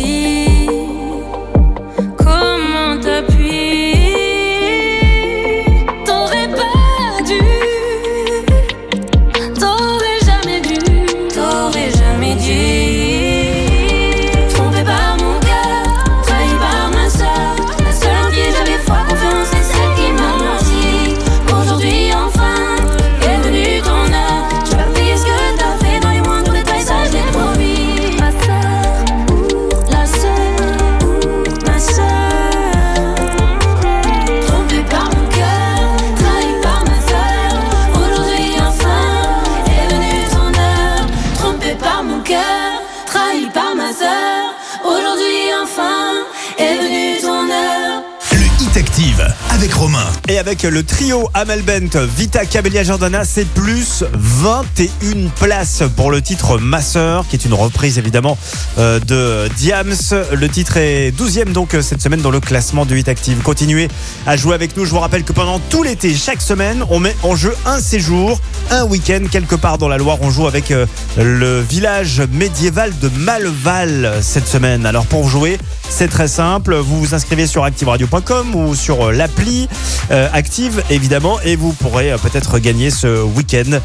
Et 50.38 50.39
avec 50.39 50.61
le 50.61 50.84
trio 50.84 51.30
Amel 51.34 51.64
Bent, 51.64 51.99
Vita 52.15 52.45
Cabelia 52.45 52.84
Jordana, 52.84 53.23
c'est 53.26 53.47
plus 53.47 54.03
21 54.14 55.30
places 55.35 55.81
pour 55.95 56.11
le 56.11 56.22
titre 56.22 56.59
Ma 56.59 56.81
Sœur, 56.81 57.26
qui 57.27 57.35
est 57.38 57.45
une 57.45 57.55
reprise 57.55 57.97
évidemment 57.97 58.38
euh, 58.77 58.99
de 58.99 59.49
Diams. 59.55 59.95
Le 60.34 60.47
titre 60.47 60.77
est 60.77 61.09
12e 61.09 61.53
donc 61.53 61.73
euh, 61.73 61.81
cette 61.81 62.01
semaine 62.03 62.22
dans 62.22 62.30
le 62.30 62.39
classement 62.39 62.85
du 62.85 62.99
Hit 62.99 63.07
Active. 63.07 63.41
Continuez 63.41 63.88
à 64.27 64.38
jouer 64.38 64.53
avec 64.53 64.77
nous. 64.77 64.85
Je 64.85 64.91
vous 64.91 64.99
rappelle 64.99 65.23
que 65.23 65.34
pendant 65.34 65.59
tout 65.59 65.81
l'été, 65.81 66.14
chaque 66.14 66.41
semaine, 66.41 66.84
on 66.89 66.99
met 66.99 67.15
en 67.23 67.35
jeu 67.35 67.55
un 67.65 67.80
séjour, 67.80 68.39
un 68.69 68.84
week-end 68.84 69.22
quelque 69.31 69.55
part 69.55 69.80
dans 69.80 69.88
la 69.88 69.97
Loire. 69.97 70.19
On 70.22 70.30
joue 70.30 70.45
avec 70.45 70.69
euh, 70.69 70.85
le 71.18 71.61
village 71.61 72.22
médiéval 72.31 72.93
de 72.99 73.09
Malval 73.18 74.19
cette 74.22 74.47
semaine. 74.47 74.85
Alors 74.85 75.07
pour 75.07 75.30
jouer, 75.30 75.57
c'est 75.89 76.07
très 76.07 76.27
simple. 76.27 76.76
Vous 76.76 76.99
vous 76.99 77.14
inscrivez 77.15 77.47
sur 77.47 77.64
activeradio.com 77.64 78.55
ou 78.55 78.76
sur 78.76 79.07
euh, 79.07 79.11
l'appli 79.11 79.68
euh, 80.11 80.27
Active 80.34 80.84
évidemment 80.89 81.39
et 81.41 81.55
vous 81.55 81.73
pourrez 81.73 82.11
euh, 82.11 82.18
peut-être 82.18 82.59
gagner 82.59 82.89
ce 82.89 83.23
week-end 83.23 83.80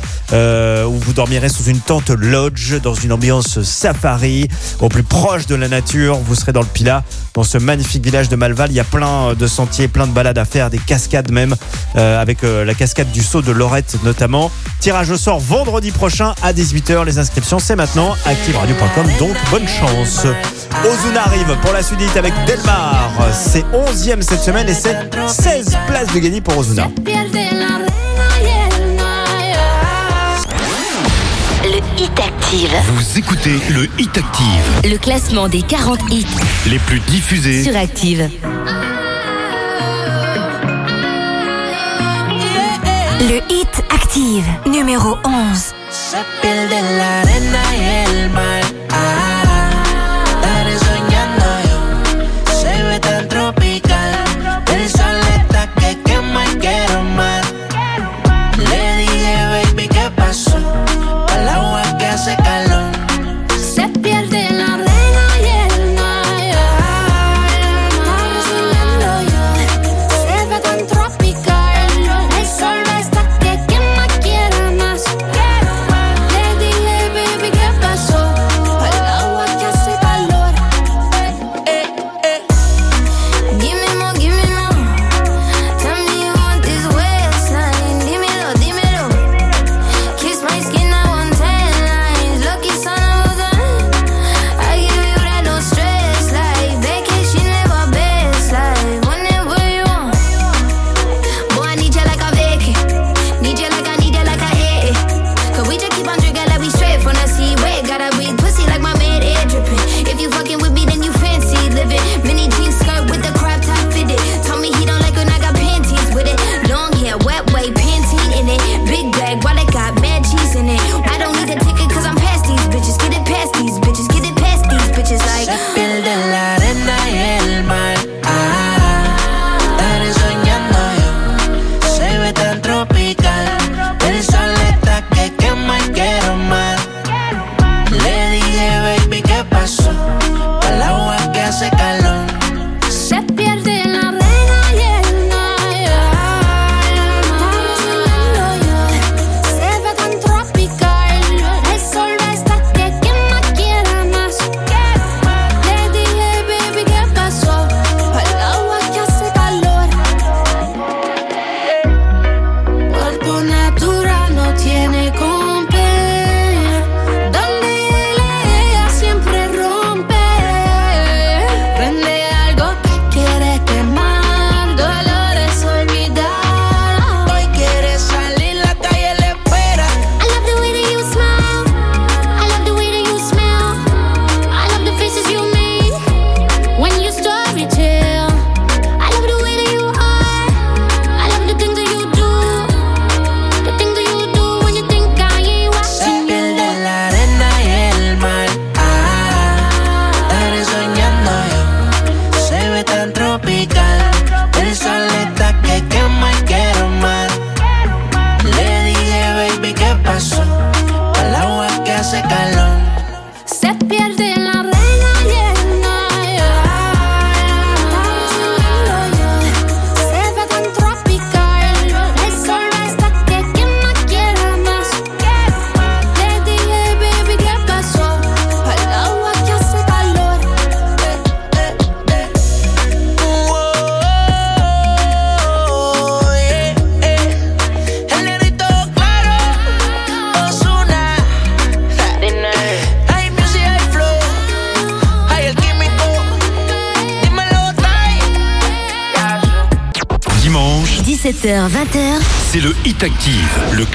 où 0.87 0.99
vous 0.99 1.13
dormirez 1.13 1.49
sous 1.49 1.65
une 1.65 1.81
tente 1.81 2.11
lodge 2.11 2.81
dans 2.83 2.95
une 2.95 3.13
ambiance 3.13 3.63
safari 3.63 4.49
au 4.81 4.89
plus 4.89 5.03
proche 5.03 5.47
de 5.47 5.55
la 5.55 5.69
nature. 5.69 6.17
Vous 6.17 6.35
serez 6.35 6.53
dans 6.53 6.61
le 6.61 6.67
Pilat, 6.67 7.05
dans 7.35 7.43
ce 7.43 7.59
magnifique 7.59 8.05
village 8.05 8.29
de 8.29 8.37
Malval. 8.37 8.71
Il 8.71 8.75
y 8.75 8.81
a 8.81 8.85
plein 8.85 9.35
de 9.35 9.47
sentiers, 9.47 9.89
plein 9.89 10.07
de 10.07 10.13
balades 10.13 10.39
à 10.39 10.45
faire, 10.45 10.71
des 10.71 10.79
cascades 10.79 11.31
même, 11.31 11.55
avec 11.95 12.43
la 12.43 12.75
cascade 12.75 13.11
du 13.11 13.23
saut 13.23 13.43
de 13.43 13.53
Lorette 13.53 13.97
notamment. 14.05 14.51
Tirage 14.81 15.11
au 15.11 15.17
sort 15.17 15.41
vendredi 15.41 15.91
prochain 15.91 16.35
à 16.43 16.53
18h. 16.53 17.05
Les 17.05 17.19
inscriptions 17.19 17.59
c'est 17.59 17.77
maintenant 17.77 18.15
activeradio.com 18.25 19.07
donc 19.19 19.37
bonne 19.51 19.69
chance. 19.69 20.27
Ozuna 20.85 21.25
arrive 21.25 21.57
pour 21.63 21.73
la 21.73 21.83
suite 21.83 21.92
avec 22.17 22.33
Delmar. 22.47 23.11
C'est 23.33 23.65
11e 23.73 24.23
cette 24.23 24.41
semaine 24.41 24.69
et 24.69 24.75
c'est 24.75 24.97
16 25.29 25.77
places 25.87 26.13
de 26.13 26.19
gagner 26.19 26.41
pour 26.41 26.57
Ozuna. 26.59 26.89
Le 31.65 32.03
Hit 32.03 32.19
Active. 32.19 32.75
Vous 32.95 33.19
écoutez 33.19 33.61
le 33.71 33.89
Hit 33.99 34.17
Active. 34.17 34.91
Le 34.91 34.97
classement 34.97 35.49
des 35.49 35.63
40 35.63 36.01
hits 36.11 36.27
Les 36.67 36.79
plus 36.81 37.01
diffusés 37.01 37.63
sur 37.63 37.77
Active. 37.77 38.29
Le 43.21 43.37
Hit 43.49 43.85
Active, 43.91 44.47
numéro 44.67 45.17
11. 45.25 45.75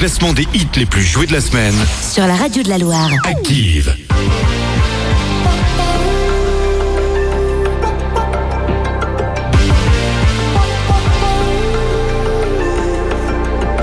Classement 0.08 0.32
des 0.32 0.48
hits 0.54 0.70
les 0.78 0.86
plus 0.86 1.04
joués 1.04 1.28
de 1.28 1.34
la 1.34 1.42
semaine. 1.42 1.76
sur 2.02 2.26
la 2.26 2.36
radio 2.36 2.64
de 2.64 2.70
la 2.70 2.78
Loire. 2.78 3.10
Active. 3.26 3.94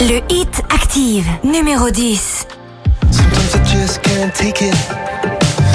Le 0.01 0.22
hit 0.30 0.62
active, 0.70 1.26
numéro 1.44 1.90
10. 1.90 2.46
Sometimes 3.10 3.55
I 3.55 3.76
just 3.76 4.01
can't 4.01 4.32
take 4.32 4.62
it. 4.62 4.74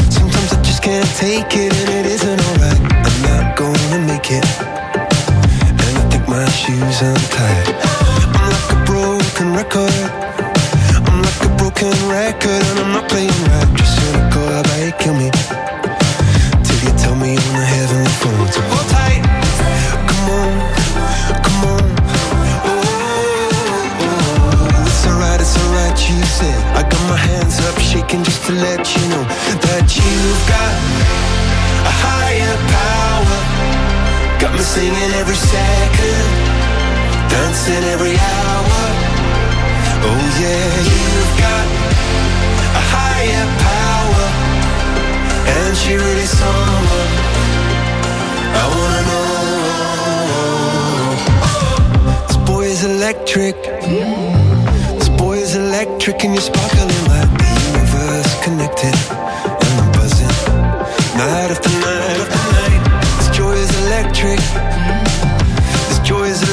Sometimes 0.10 0.52
I 0.52 0.64
just 0.64 0.82
can't 0.82 1.06
take 1.20 1.56
it, 1.56 1.72
and 1.72 1.90
it 1.90 2.08
isn't 2.08 2.42
alright. 2.50 2.82
I'm 3.06 3.22
not 3.22 3.56
gonna 3.56 4.00
make 4.00 4.32
it. 4.32 4.44
And 5.62 5.80
I 5.80 6.10
think 6.10 6.28
my 6.28 6.50
shoes 6.50 7.04
untied. 7.04 7.76
I'm 8.34 8.50
like 8.50 8.72
a 8.72 8.84
broken 8.86 9.54
record. 9.54 10.19
Broken 11.80 12.10
record, 12.10 12.50
and 12.52 12.80
I'm 12.80 12.92
not 12.92 13.08
playing 13.08 13.32
right. 13.48 13.70
Just 13.78 13.96
cynical, 13.96 14.44
how 14.52 14.60
about 14.60 14.84
you 14.84 14.92
kill 15.00 15.16
me? 15.16 15.32
Till 16.60 16.80
you 16.84 16.92
tell 17.00 17.16
me 17.16 17.40
on 17.40 17.54
the 17.56 17.64
heavenly 17.64 18.12
phone. 18.20 18.52
So 18.52 18.60
hold 18.68 18.84
tight. 18.92 19.24
Come 20.12 20.28
on, 20.28 20.52
come 21.40 21.64
on. 21.72 21.84
Oh, 22.68 22.84
it's 24.92 25.08
alright, 25.08 25.40
it's 25.40 25.56
alright, 25.56 25.96
you 26.04 26.20
said. 26.28 26.60
I 26.76 26.84
got 26.84 27.00
my 27.08 27.16
hands 27.16 27.64
up, 27.64 27.80
shaking 27.80 28.24
just 28.26 28.44
to 28.48 28.52
let 28.60 28.84
you 28.84 29.08
know 29.16 29.24
that 29.64 29.88
you've 29.96 30.44
got 30.52 30.76
a 31.88 31.94
higher 32.04 32.60
power. 32.76 33.40
Got 34.42 34.52
me 34.52 34.60
singing 34.60 35.16
every 35.16 35.40
second, 35.40 36.28
dancing 37.32 37.88
every 37.88 38.20
hour. 38.20 39.09
Oh 40.02 40.22
yeah, 40.42 40.72
you've 40.92 41.36
got 41.46 41.68
a 42.80 42.84
higher 42.94 43.48
power, 43.68 44.28
and 45.56 45.72
she 45.78 45.92
really 45.96 46.28
I 48.56 48.64
wanna 48.76 49.02
know. 49.10 49.20
This 52.70 52.84
electric. 52.84 53.56
This 55.00 55.10
electric, 55.56 56.24
and 56.24 56.34
you're 56.34 56.42
sparkling 56.42 56.88
like 57.10 57.32
the 57.38 57.48
universe 57.68 58.32
connected. 58.44 58.96
And 59.66 59.74
I'm 59.82 59.92
buzzing, 59.92 60.36
night 61.18 61.50
after 61.52 61.72
night. 61.82 62.30
This 63.18 63.30
joy 63.36 63.54
is 63.54 63.72
electric. 63.86 64.69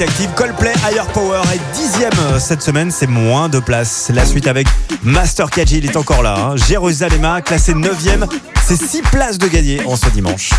Active, 0.00 0.28
Coldplay, 0.36 0.72
Higher 0.88 1.06
Power 1.14 1.40
est 1.54 1.60
dixième 1.74 2.12
euh, 2.18 2.38
cette 2.38 2.60
semaine, 2.62 2.90
c'est 2.90 3.06
moins 3.06 3.48
de 3.48 3.60
place. 3.60 4.10
La 4.12 4.26
suite 4.26 4.46
avec 4.46 4.66
Master 5.02 5.48
KG, 5.48 5.78
il 5.78 5.86
est 5.86 5.96
encore 5.96 6.22
là. 6.22 6.34
hein. 6.38 6.56
Jérusalem, 6.56 7.40
classé 7.44 7.72
neuvième, 7.72 8.26
c'est 8.62 8.76
six 8.76 9.00
places 9.02 9.38
de 9.38 9.48
gagner 9.48 9.84
en 9.86 9.96
ce 9.96 10.08
dimanche. 10.10 10.50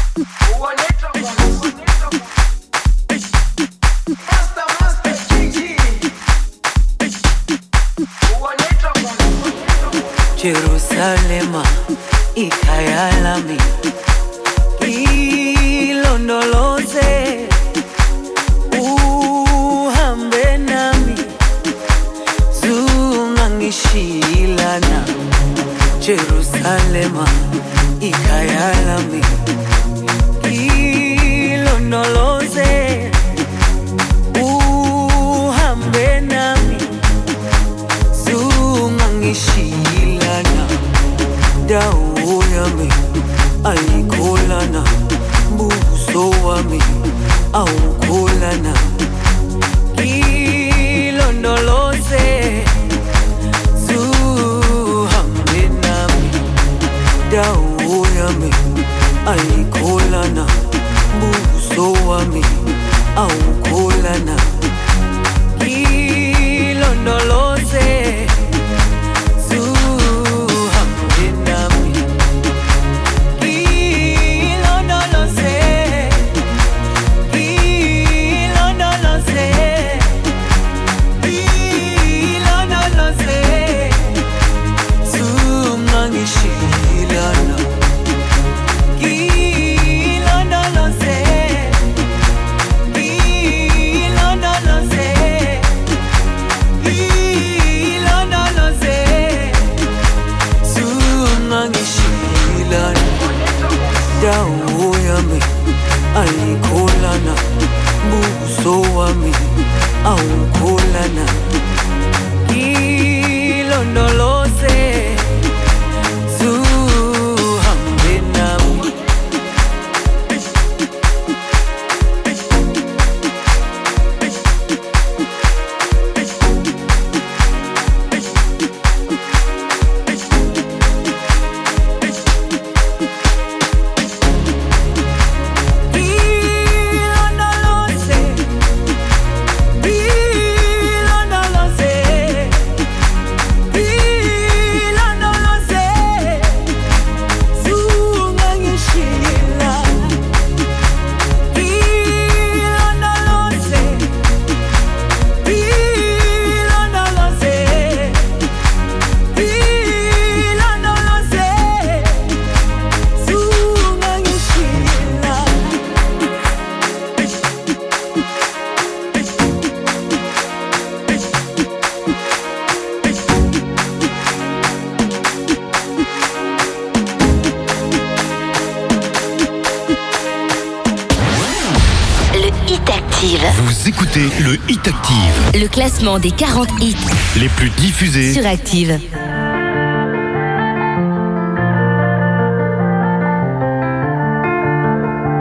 diffusée 187.98 188.34
sur 188.34 188.44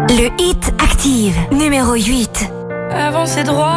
Le 0.08 0.30
hit 0.40 0.72
Active, 0.82 1.36
numéro 1.52 1.92
8. 1.92 2.50
Avancez 2.90 3.44
droit. 3.44 3.75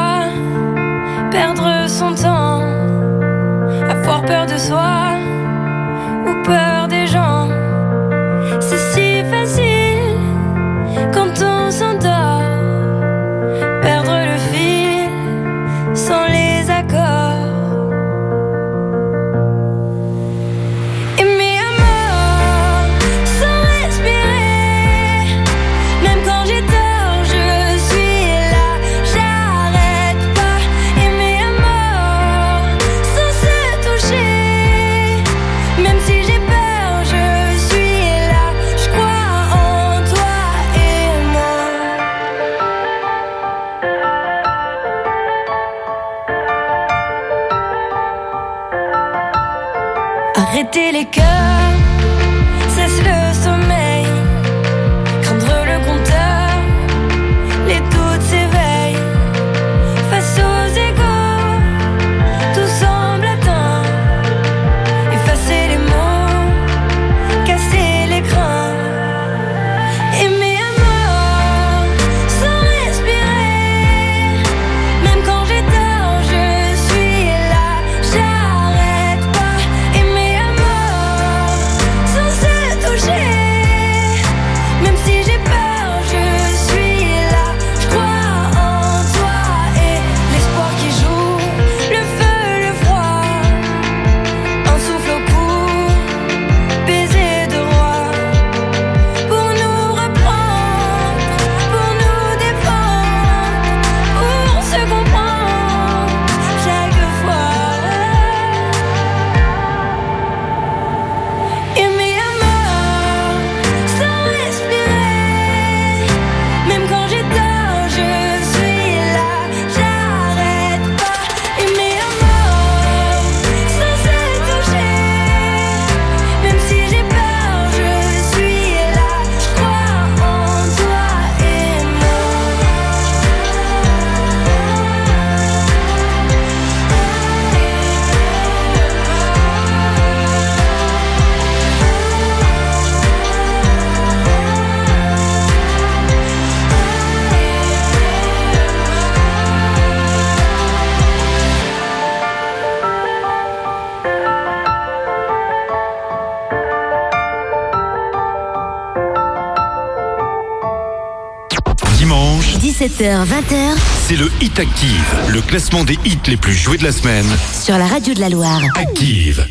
18h, 163.00 163.24
20h. 163.24 163.78
C'est 164.08 164.18
le 164.18 164.30
Hit 164.42 164.60
Active, 164.60 165.16
le 165.30 165.42
classement 165.42 165.86
des 165.86 165.98
hits 166.04 166.20
les 166.28 166.36
plus 166.36 166.54
joués 166.54 166.78
de 166.78 166.84
la 166.84 166.92
semaine. 166.92 167.26
Sur 167.54 167.78
la 167.78 167.88
radio 167.88 168.14
de 168.14 168.20
la 168.20 168.28
Loire. 168.28 168.62
Active. 168.76 169.46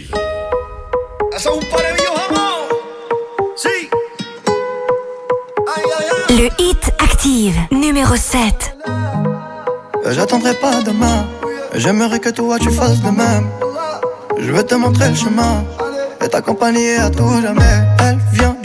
Le 6.29 6.49
Hit 6.59 6.91
Active, 6.99 7.57
numéro 7.73 8.16
7. 8.16 8.77
J'attendrai 10.11 10.53
pas 10.55 10.83
demain. 10.83 11.27
J'aimerais 11.75 12.20
que 12.20 12.29
toi 12.29 12.59
tu 12.59 12.70
fasses 12.70 13.01
de 13.01 13.11
même. 13.11 13.49
Je 14.39 14.53
veux 14.53 14.62
te 14.65 14.75
montrer 14.75 15.09
le 15.09 15.15
chemin 15.15 15.65
et 16.23 16.29
t'accompagner 16.29 16.97
à 16.97 17.09
tout 17.09 17.41
jamais. 17.41 17.87
Elle 18.01 18.19
vient 18.33 18.57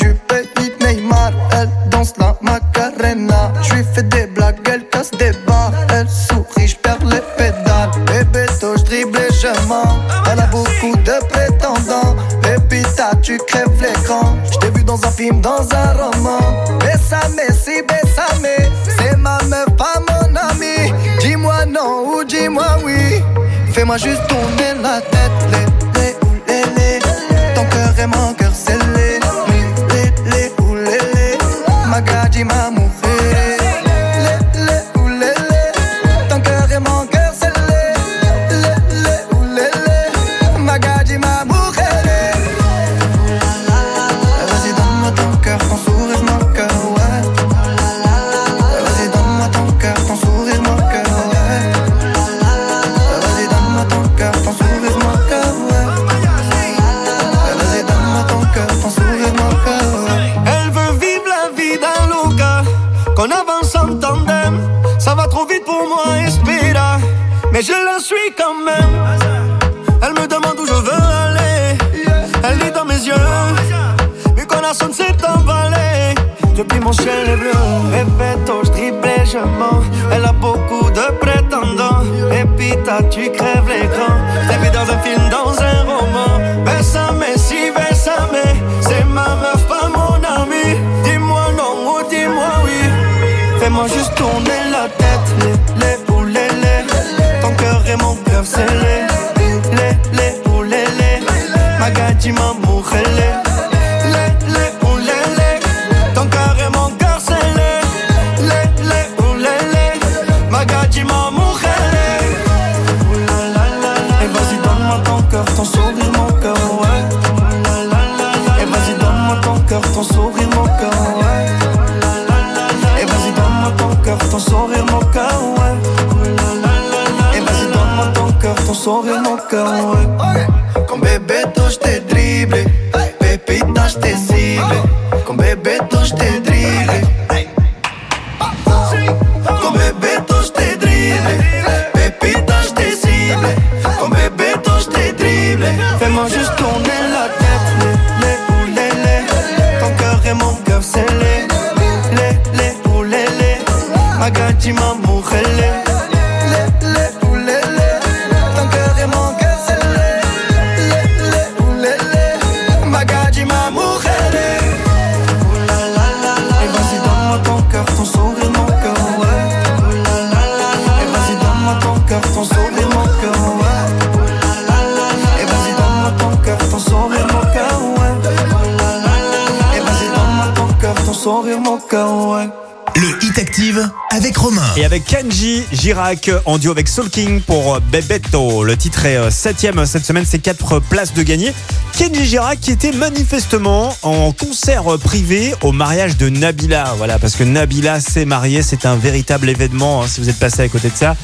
En 186.45 186.59
duo 186.59 186.71
avec 186.71 186.89
Soul 186.89 187.09
King 187.09 187.41
pour 187.41 187.79
Bebeto. 187.91 188.63
Le 188.63 188.77
titre 188.77 189.05
est 189.05 189.29
7ème 189.29 189.85
cette 189.85 190.05
semaine, 190.05 190.25
c'est 190.27 190.37
4 190.39 190.79
places 190.79 191.13
de 191.13 191.23
gagner. 191.23 191.53
Kenji 191.97 192.25
Girac 192.25 192.59
qui 192.59 192.71
était 192.71 192.91
manifestement 192.91 193.95
en 194.01 194.31
concert 194.31 194.83
privé 194.99 195.53
au 195.61 195.71
mariage 195.71 196.17
de 196.17 196.27
Nabila. 196.27 196.95
Voilà, 196.97 197.19
parce 197.19 197.35
que 197.35 197.43
Nabila 197.43 197.99
s'est 197.99 198.25
mariée, 198.25 198.63
c'est 198.63 198.85
un 198.85 198.95
véritable 198.95 199.47
événement 199.47 200.01
hein, 200.03 200.07
si 200.07 200.19
vous 200.19 200.29
êtes 200.29 200.39
passé 200.39 200.61
à 200.63 200.67
côté 200.69 200.89
de 200.89 200.95
ça. 200.95 201.15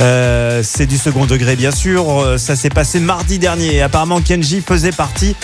Euh, 0.00 0.62
c'est 0.64 0.86
du 0.86 0.98
second 0.98 1.24
degré 1.24 1.54
bien 1.56 1.70
sûr. 1.70 2.10
Euh, 2.10 2.38
Ça 2.38 2.56
s'est 2.56 2.68
passé 2.68 2.98
mardi 2.98 3.38
dernier. 3.38 3.80
Apparemment 3.80 4.20
Kenji 4.20 4.60
faisait 4.60 4.92
partie 4.92 5.36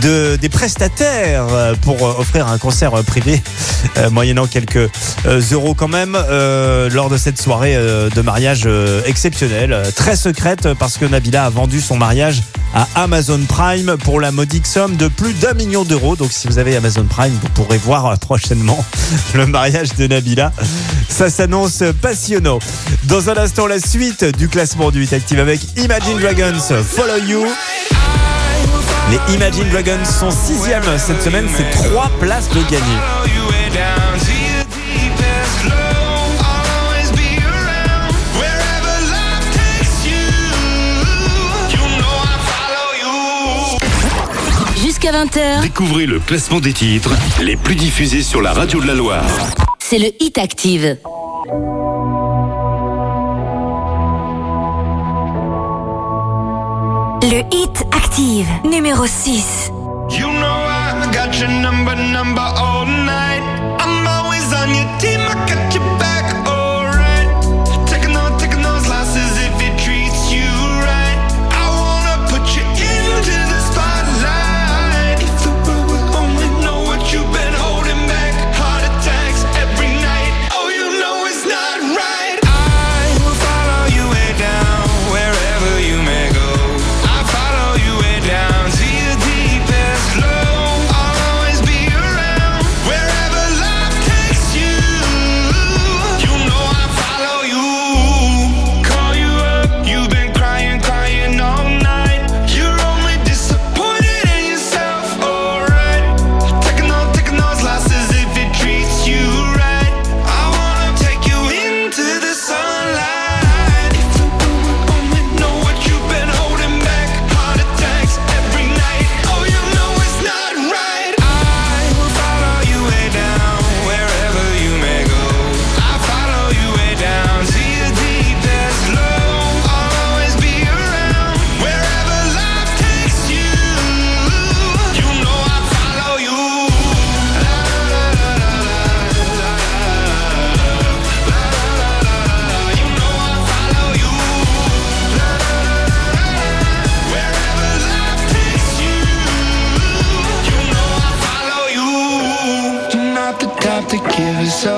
de, 0.00 0.36
des 0.36 0.48
prestataires 0.48 1.46
euh, 1.50 1.74
pour 1.82 2.00
offrir 2.02 2.46
un 2.46 2.58
concert 2.58 2.92
privé, 3.04 3.42
moyennant 4.12 4.46
quelques 4.46 4.90
euros 5.52 5.74
quand 5.74 5.88
même, 5.88 6.16
lors 6.92 7.08
de 7.10 7.16
cette 7.16 7.40
soirée 7.40 7.74
de 7.74 8.20
mariage 8.20 8.68
exceptionnelle, 9.06 9.82
très 9.96 10.16
secrète 10.16 10.68
parce 10.74 10.98
que 10.98 11.04
Nabila 11.04 11.46
a 11.46 11.50
vendu 11.50 11.80
son 11.80 11.96
mariage 11.96 12.42
à 12.74 12.86
Amazon 12.94 13.40
Prime 13.48 13.96
pour 14.04 14.20
la 14.20 14.30
modique 14.30 14.66
somme 14.66 14.96
de 14.96 15.08
plus 15.08 15.34
d'un 15.34 15.54
million 15.54 15.84
d'euros. 15.84 16.16
Donc 16.16 16.32
si 16.32 16.46
vous 16.46 16.58
avez 16.58 16.76
Amazon 16.76 17.04
Prime, 17.04 17.32
vous 17.40 17.48
pourrez 17.50 17.78
voir 17.78 18.18
prochainement 18.18 18.84
le 19.34 19.46
mariage 19.46 19.94
de 19.96 20.06
Nabila. 20.06 20.52
Ça 21.08 21.30
s'annonce 21.30 21.82
passionnant. 22.00 22.58
Dans 23.04 23.30
un 23.30 23.36
instant, 23.36 23.66
la 23.66 23.80
suite 23.80 24.24
du 24.36 24.48
classement 24.48 24.90
du 24.90 25.00
8 25.00 25.12
Active 25.12 25.40
avec 25.40 25.60
Imagine 25.76 26.18
Dragons, 26.18 26.58
Follow 26.84 27.18
You. 27.24 27.46
Les 29.10 29.34
Imagine 29.34 29.68
Dragons 29.70 30.04
sont 30.04 30.30
sixième 30.30 30.82
cette 30.98 31.22
semaine, 31.22 31.48
c'est 31.56 31.70
trois 31.70 32.10
places 32.20 32.48
de 32.50 32.62
gagner. 32.70 34.09
Jusqu'à 45.02 45.24
20h, 45.24 45.62
Découvrez 45.62 46.04
le 46.04 46.18
classement 46.20 46.60
des 46.60 46.74
titres 46.74 47.10
les 47.40 47.56
plus 47.56 47.74
diffusés 47.74 48.22
sur 48.22 48.42
la 48.42 48.52
radio 48.52 48.82
de 48.82 48.86
la 48.86 48.94
Loire. 48.94 49.24
c'est 49.78 49.98
le 49.98 50.08
hit 50.22 50.36
active. 50.36 50.98
Le 57.22 57.42
hit 57.54 57.84
active, 57.92 58.46
numéro 58.64 59.06
6. 59.06 59.70
You 60.10 60.26
know 60.26 60.46
I 60.46 61.08
got 61.12 61.38
your 61.38 61.48
number, 61.48 61.94
number 61.96 62.42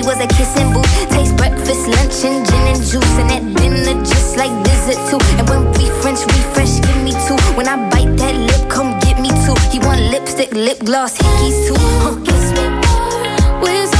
he 0.00 0.06
was 0.06 0.18
a 0.18 0.26
kissing 0.28 0.72
booth. 0.72 0.88
Taste 1.10 1.36
breakfast, 1.36 1.86
lunch, 1.86 2.24
and 2.24 2.46
gin 2.46 2.64
and 2.72 2.80
juice. 2.80 3.14
And 3.20 3.30
at 3.36 3.44
dinner, 3.60 4.00
just 4.00 4.36
like 4.36 4.52
dessert 4.64 5.00
too. 5.10 5.20
And 5.38 5.48
when 5.48 5.62
we 5.76 5.84
French 6.00 6.20
refresh, 6.24 6.80
give 6.80 7.02
me 7.04 7.12
two. 7.26 7.36
When 7.56 7.68
I 7.68 7.76
bite 7.90 8.16
that 8.16 8.34
lip, 8.34 8.70
come 8.70 8.98
get 9.00 9.20
me 9.20 9.28
two. 9.44 9.56
He 9.70 9.78
want 9.78 10.00
lipstick, 10.12 10.52
lip 10.52 10.78
gloss, 10.80 11.18
hickeys 11.18 11.68
too. 11.68 11.76
Oh, 12.04 12.16
kiss 12.24 12.52
me 12.56 12.64
where's? 13.62 13.99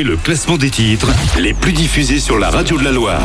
20h, 0.00 0.04
Découvrez 0.04 0.04
le 0.04 0.16
classement 0.16 0.56
des 0.56 0.70
titres 0.70 1.08
les 1.38 1.54
plus 1.54 1.72
diffusés 1.72 2.20
sur 2.20 2.38
la 2.38 2.50
radio 2.50 2.78
de 2.78 2.84
la 2.84 2.92
Loire. 2.92 3.20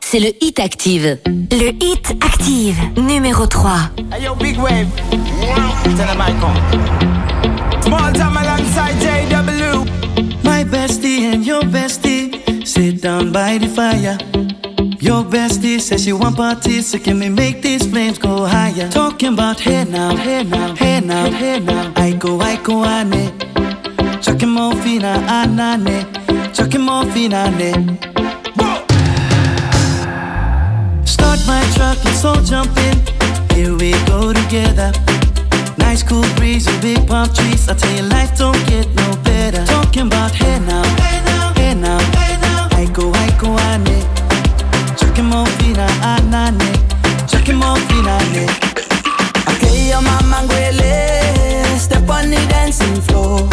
c'est 0.00 0.20
le 0.20 0.32
Hit 0.40 0.58
Active. 0.60 1.18
Le 1.26 1.72
Hit 1.82 2.14
Active, 2.22 2.76
numéro 2.96 3.46
3. 3.46 3.72
Hey 4.12 4.24
yo, 4.24 4.34
big 4.34 4.58
wave. 4.58 4.86
Small 7.82 8.12
time 8.12 8.36
alongside 8.36 8.94
JW. 9.00 9.84
My 10.42 10.64
bestie 10.64 11.32
and 11.32 11.44
your 11.44 11.62
bestie 11.64 12.30
sit 12.64 13.02
down 13.02 13.30
by 13.32 13.58
the 13.58 13.68
fire. 13.68 14.16
Your 15.00 15.22
bestie 15.24 15.80
says 15.80 16.04
she 16.04 16.12
want 16.12 16.36
parties, 16.36 16.86
so 16.90 16.98
can 16.98 17.18
we 17.18 17.28
make 17.28 17.60
these 17.60 17.86
flames 17.86 18.18
go 18.18 18.46
higher? 18.46 18.88
Talking 18.90 19.34
about 19.34 19.60
hey 19.60 19.84
now, 19.84 20.16
hey 20.16 20.44
now, 20.44 20.74
hey 20.74 21.00
now, 21.00 21.30
hey 21.30 21.60
now. 21.60 21.92
I 21.96 22.12
go, 22.12 22.40
I 22.40 22.56
go, 22.62 22.84
ane. 22.84 23.12
Chucking 23.14 23.33
more 24.42 24.74
fina, 24.82 25.14
anane. 25.28 26.04
Ah, 26.28 26.50
Chucking 26.52 26.80
more 26.80 27.04
fina, 27.12 27.50
ne. 27.50 27.72
Start 31.04 31.40
my 31.46 31.62
truck, 31.74 32.02
let's 32.04 32.24
all 32.24 32.40
jump 32.42 32.76
in. 32.78 32.96
Here 33.54 33.74
we 33.76 33.92
go 34.06 34.32
together. 34.32 34.92
Nice 35.78 36.02
cool 36.02 36.24
breeze 36.36 36.66
and 36.66 36.80
big 36.82 37.06
palm 37.06 37.28
trees. 37.32 37.68
I 37.68 37.74
tell 37.74 37.92
you, 37.94 38.02
life 38.02 38.36
don't 38.36 38.58
get 38.66 38.88
no 38.94 39.16
better. 39.24 39.64
Talking 39.66 40.06
about 40.08 40.32
hey 40.32 40.58
now, 40.60 40.82
hey 40.96 41.20
now, 41.24 41.52
hey 41.54 41.74
now, 41.74 41.98
hey 42.18 42.36
ah, 42.40 42.68
now. 42.70 42.78
I 42.78 42.86
go, 42.92 43.12
I 43.12 43.30
go, 43.38 43.56
ane. 43.70 44.00
Chucking 44.96 45.26
more 45.26 45.46
fina, 45.58 45.86
anane. 46.02 46.58
Ah, 46.60 47.26
Chucking 47.28 47.56
more 47.56 47.76
fina, 47.88 48.18
ne. 48.32 48.46
Okay, 49.54 49.88
your 49.90 50.02
mama 50.02 50.42
ngwele. 50.46 51.78
Step 51.78 52.08
on 52.08 52.30
the 52.30 52.36
dancing 52.48 53.00
floor. 53.02 53.48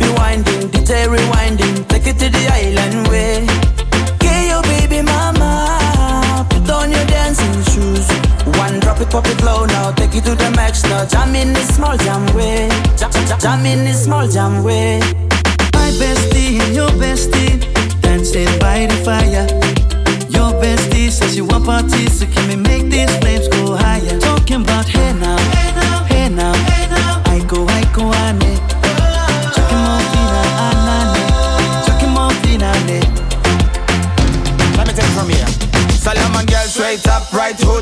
Hips 0.00 0.08
be 0.08 0.08
winding, 0.16 0.68
DJ 0.70 1.06
rewinding. 1.06 1.88
Take 1.88 2.06
it 2.06 2.18
to 2.18 2.28
the 2.28 2.48
island 2.52 3.08
way. 3.08 3.46
Okay, 4.14 4.48
your 4.48 4.62
baby 4.62 5.02
mama. 5.02 6.46
Put 6.50 6.70
on 6.70 6.90
your 6.90 7.04
dancing 7.06 7.62
shoes. 7.72 8.08
One 8.58 8.80
drop 8.80 9.00
it, 9.00 9.10
pop 9.10 9.26
it 9.26 9.42
low 9.42 9.64
now. 9.66 9.92
Take 9.92 10.14
it 10.14 10.24
to 10.24 10.34
the 10.34 10.50
max 10.52 10.84
now. 10.84 11.04
Jam 11.06 11.34
in 11.34 11.52
this 11.52 11.74
small 11.74 11.96
jam 11.98 12.26
way. 12.34 12.68
Jam, 12.96 13.10
jam, 13.12 13.38
jam 13.38 13.66
in 13.66 13.84
this 13.84 14.04
small 14.04 14.26
jam 14.28 14.62
way. 14.64 15.00
My 15.74 15.90
bestie 16.00 16.60
and 16.60 16.74
your 16.74 16.90
bestie 16.90 17.60
dancing 18.00 18.58
by 18.58 18.86
the 18.86 18.96
fire. 19.04 19.46
Your 20.28 20.52
bestie 20.60 21.10
says 21.10 21.34
she 21.34 21.42
want 21.42 21.64
parties, 21.66 22.20
so 22.20 22.26
can 22.26 22.48
we 22.48 22.56
make 22.56 22.89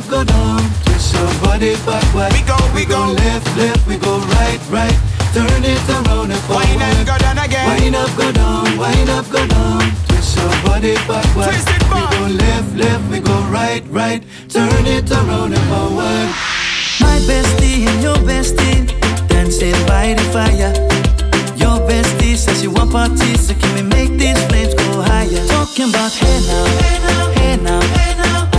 up, 0.00 0.10
go 0.10 0.24
down. 0.24 0.60
Twist 0.84 1.14
your 1.14 1.28
body 1.42 1.74
backward. 1.84 2.32
We 2.32 2.42
go, 2.48 2.56
we 2.74 2.84
go. 2.84 3.12
left, 3.12 3.46
left, 3.56 3.86
we 3.86 3.96
go 3.96 4.18
right, 4.36 4.60
right. 4.70 4.96
Turn 5.32 5.64
it 5.64 5.88
around 5.88 6.30
and 6.30 6.40
forward. 6.48 6.66
Wind 6.66 6.82
up, 6.82 7.06
go 7.06 7.18
down 7.18 7.38
again 7.38 7.66
Wind 7.68 7.94
up, 7.94 8.10
go 8.16 8.32
down, 8.32 8.78
wind 8.78 9.10
up, 9.10 9.26
go 9.30 9.46
down. 9.46 9.80
Twist 10.08 10.36
your 10.36 10.50
body 10.64 10.94
backward. 11.06 11.52
Twist 11.52 11.68
it 11.68 11.82
we 11.82 12.00
go 12.16 12.22
left, 12.44 12.76
left, 12.76 13.10
we 13.10 13.20
go 13.20 13.36
right, 13.50 13.82
right. 13.88 14.22
Turn 14.48 14.86
it 14.86 15.10
around 15.10 15.54
and 15.54 15.66
forward. 15.70 16.28
My 17.00 17.16
bestie 17.28 17.86
and 17.86 18.02
your 18.02 18.18
bestie 18.28 18.88
dancing 19.28 19.78
by 19.86 20.14
the 20.14 20.24
fire. 20.34 20.72
Your 21.56 21.78
bestie 21.88 22.36
says 22.36 22.62
you 22.62 22.70
want 22.70 22.90
parties, 22.92 23.48
so 23.48 23.54
can 23.54 23.74
we 23.74 23.82
make 23.82 24.12
these 24.18 24.40
flames 24.46 24.74
go 24.74 25.02
higher? 25.02 25.46
Talking 25.46 25.90
about 25.90 26.12
hey 26.12 26.40
now, 26.48 26.64
hey 26.82 26.98
now, 27.06 27.32
hey 27.32 27.56
now, 27.56 27.80
hey 27.80 28.04
now. 28.04 28.09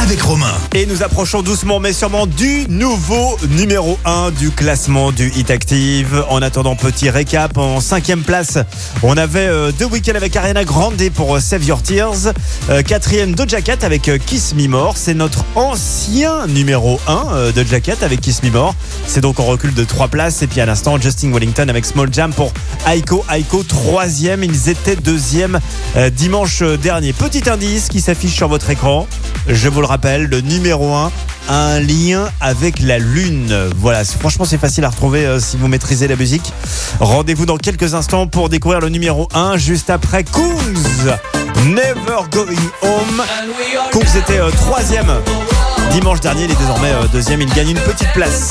avec 0.00 0.22
Romain. 0.22 0.54
Et 0.74 0.86
nous 0.86 1.02
approchons 1.02 1.42
doucement 1.42 1.80
mais 1.80 1.92
sûrement 1.92 2.26
du 2.26 2.66
nouveau 2.68 3.36
numéro 3.50 3.98
1 4.04 4.30
du 4.30 4.50
classement 4.50 5.12
du 5.12 5.30
Hit 5.34 5.50
Active. 5.50 6.24
En 6.28 6.40
attendant, 6.40 6.76
petit 6.76 7.10
récap. 7.10 7.58
En 7.58 7.80
cinquième 7.80 8.22
place, 8.22 8.58
on 9.02 9.16
avait 9.16 9.48
euh, 9.48 9.72
deux 9.72 9.86
week-ends 9.86 10.14
avec 10.14 10.36
Ariana 10.36 10.64
Grande 10.64 11.02
pour 11.14 11.36
euh, 11.36 11.40
Save 11.40 11.64
Your 11.64 11.82
Tears. 11.82 12.32
Euh, 12.70 12.82
quatrième, 12.82 13.34
Doja 13.34 13.60
Cat 13.60 13.78
avec 13.82 14.10
Kiss 14.24 14.54
Me 14.54 14.68
More. 14.68 14.94
C'est 14.96 15.14
notre 15.14 15.44
ancien 15.54 16.46
numéro 16.46 17.00
1 17.06 17.26
euh, 17.32 17.52
de 17.52 17.64
Jacket 17.64 18.02
avec 18.02 18.20
Kiss 18.20 18.42
Me 18.42 18.50
More. 18.50 18.74
C'est 19.06 19.20
donc 19.20 19.40
en 19.40 19.44
recul 19.44 19.74
de 19.74 19.84
trois 19.84 20.08
places. 20.08 20.42
Et 20.42 20.46
puis 20.46 20.60
à 20.60 20.66
l'instant, 20.66 20.98
Justin 21.00 21.32
Wellington 21.32 21.68
avec 21.68 21.84
Small 21.84 22.12
Jam 22.12 22.32
pour 22.32 22.52
Aiko 22.86 23.24
Aiko. 23.32 23.62
Troisième, 23.62 24.44
ils 24.44 24.68
étaient 24.68 24.96
deuxième 24.96 25.58
dimanche 26.12 26.62
dernier. 26.62 27.12
Petit 27.12 27.48
indice 27.50 27.88
qui 27.88 28.00
s'affiche 28.00 28.34
sur 28.34 28.48
votre 28.48 28.70
écran. 28.70 29.06
Je 29.46 29.68
vous 29.68 29.80
le 29.80 29.87
rappelle, 29.88 30.24
le 30.24 30.40
numéro 30.40 30.94
1 30.94 31.10
a 31.48 31.54
un 31.54 31.80
lien 31.80 32.28
avec 32.40 32.78
la 32.80 32.98
lune. 32.98 33.54
Voilà, 33.76 34.04
franchement 34.04 34.44
c'est 34.44 34.58
facile 34.58 34.84
à 34.84 34.90
retrouver 34.90 35.26
euh, 35.26 35.40
si 35.40 35.56
vous 35.56 35.66
maîtrisez 35.66 36.06
la 36.06 36.16
musique. 36.16 36.52
Rendez-vous 37.00 37.46
dans 37.46 37.56
quelques 37.56 37.94
instants 37.94 38.26
pour 38.26 38.50
découvrir 38.50 38.80
le 38.80 38.90
numéro 38.90 39.28
1 39.34 39.56
juste 39.56 39.88
après 39.90 40.24
Kungs. 40.24 41.16
Never 41.64 42.28
Going 42.30 42.54
Home. 42.82 43.22
Kungs 43.92 44.18
était 44.18 44.38
euh, 44.38 44.50
troisième 44.50 45.10
dimanche 45.92 46.20
dernier, 46.20 46.44
il 46.44 46.50
est 46.50 46.58
désormais 46.58 46.92
euh, 46.92 47.06
deuxième, 47.12 47.40
il 47.40 47.52
gagne 47.54 47.70
une 47.70 47.80
petite 47.80 48.12
place. 48.12 48.50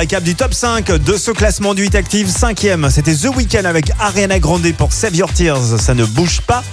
Récap 0.00 0.24
du 0.24 0.34
top 0.34 0.54
5 0.54 0.86
de 0.92 1.18
ce 1.18 1.30
classement 1.30 1.74
du 1.74 1.84
Hit 1.84 1.94
Active. 1.94 2.26
Cinquième, 2.26 2.88
c'était 2.88 3.14
The 3.14 3.36
Weeknd 3.36 3.66
avec 3.66 3.92
Ariana 4.00 4.38
Grande 4.38 4.72
pour 4.72 4.94
Save 4.94 5.14
Your 5.14 5.30
Tears. 5.30 5.78
Ça 5.78 5.92
ne 5.92 6.06
bouge 6.06 6.40
pas. 6.40 6.64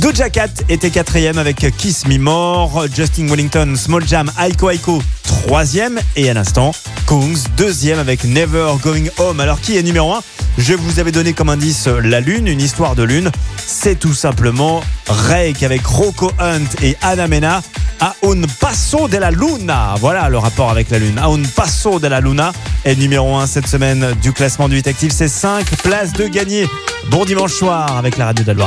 Doja 0.00 0.28
Cat 0.28 0.50
était 0.68 0.90
quatrième 0.90 1.38
avec 1.38 1.64
Kiss 1.78 2.06
Me 2.06 2.18
More. 2.18 2.84
Justin 2.94 3.28
Wellington, 3.28 3.74
Small 3.74 4.06
Jam, 4.06 4.30
Aiko 4.38 4.68
Aiko, 4.68 5.02
troisième. 5.22 5.98
Et 6.14 6.28
à 6.28 6.34
l'instant, 6.34 6.72
Kungs, 7.06 7.38
deuxième 7.56 7.98
avec 7.98 8.24
Never 8.24 8.74
Going 8.82 9.08
Home. 9.16 9.40
Alors 9.40 9.62
qui 9.62 9.78
est 9.78 9.82
numéro 9.82 10.12
1 10.12 10.22
Je 10.58 10.74
vous 10.74 10.98
avais 10.98 11.10
donné 11.10 11.32
comme 11.32 11.48
indice 11.48 11.86
la 11.86 12.20
lune, 12.20 12.48
une 12.48 12.60
histoire 12.60 12.96
de 12.96 13.02
lune. 13.02 13.30
C'est 13.66 13.98
tout 13.98 14.14
simplement 14.14 14.82
Rake 15.08 15.62
avec 15.62 15.86
Rocco 15.86 16.30
Hunt 16.38 16.66
et 16.82 16.98
Anna 17.00 17.28
Mena. 17.28 17.62
A 18.04 18.14
un 18.22 18.42
passo 18.60 19.08
de 19.08 19.16
la 19.16 19.30
luna. 19.30 19.94
Voilà 19.98 20.28
le 20.28 20.36
rapport 20.36 20.70
avec 20.70 20.90
la 20.90 20.98
lune. 20.98 21.18
A 21.18 21.28
un 21.28 21.42
passo 21.56 21.98
de 21.98 22.06
la 22.06 22.20
luna 22.20 22.52
est 22.84 22.96
numéro 22.96 23.34
1 23.34 23.46
cette 23.46 23.66
semaine 23.66 24.12
du 24.20 24.34
classement 24.34 24.68
du 24.68 24.76
Hit 24.76 24.86
Active. 24.88 25.10
C'est 25.10 25.26
5 25.26 25.64
places 25.82 26.12
de 26.12 26.26
gagner. 26.26 26.68
Bon 27.08 27.24
dimanche 27.24 27.52
soir 27.52 27.96
avec 27.96 28.18
la 28.18 28.26
radio 28.26 28.44
baile. 28.44 28.66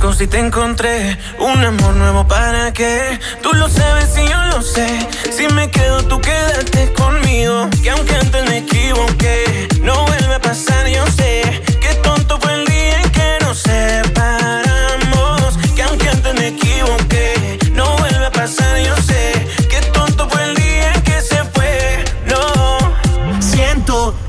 ¿Pa' 0.00 0.04
qué 0.04 0.06
busco 0.06 0.18
si 0.18 0.26
te 0.26 0.38
encontré? 0.38 1.18
Un 1.38 1.62
amor 1.62 1.94
nuevo 1.94 2.26
para 2.26 2.72
qué? 2.72 3.18
Tú 3.42 3.52
lo 3.52 3.68
sabes 3.68 4.16
y 4.16 4.26
yo 4.26 4.44
lo 4.46 4.62
sé. 4.62 4.86
Si 5.30 5.46
me 5.52 5.70
quedo, 5.70 6.02
tú 6.04 6.18
quédate 6.20 6.90
conmigo. 6.94 7.68
Que 7.82 7.90
aunque 7.90 8.14
antes 8.14 8.48
me 8.48 8.58
equivoqué, 8.58 9.68
no 9.82 10.06
vuelve 10.06 10.34
a 10.34 10.40
pasar, 10.40 10.88
yo 10.88 11.06
sé. 11.08 11.42
Qué 11.82 11.94
tonto 12.02 12.38
fue 12.40 12.54
el 12.54 12.64
día 12.64 13.02
en 13.02 13.10
que 13.10 13.38
nos 13.42 13.58
separamos. 13.58 13.88
Que 15.76 15.82
aunque 15.82 16.08
antes 16.08 16.34
me 16.34 16.48
equivoqué, 16.48 17.58
no 17.74 17.84
vuelve 17.98 18.24
a 18.24 18.32
pasar, 18.32 18.78
yo 18.78 18.96
sé. 18.96 19.09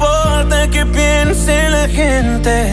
importa 0.00 0.68
que 0.68 0.86
piense 0.86 1.68
la 1.68 1.86
gente. 1.88 2.72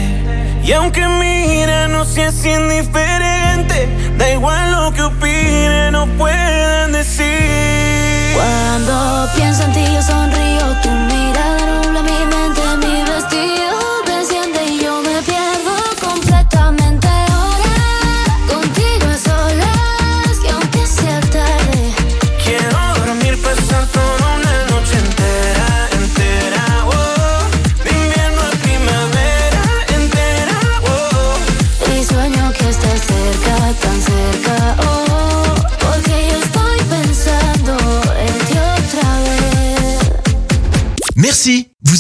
Y 0.64 0.72
aunque 0.72 1.06
mira, 1.08 1.88
no 1.88 2.06
seas 2.06 2.46
indiferente. 2.46 3.88
Da 4.18 4.32
igual 4.32 4.72
lo 4.72 4.94
que 4.94 5.02
opinen 5.02 5.96
o 5.96 6.06
puedan 6.18 6.94
decir. 6.94 8.34
Cuando 8.36 9.30
pienso 9.36 9.64
en 9.64 9.74
ti 9.74 9.86
yo 9.94 10.02
sonrío, 10.02 10.66
tu 10.82 10.90
mirada 10.90 11.67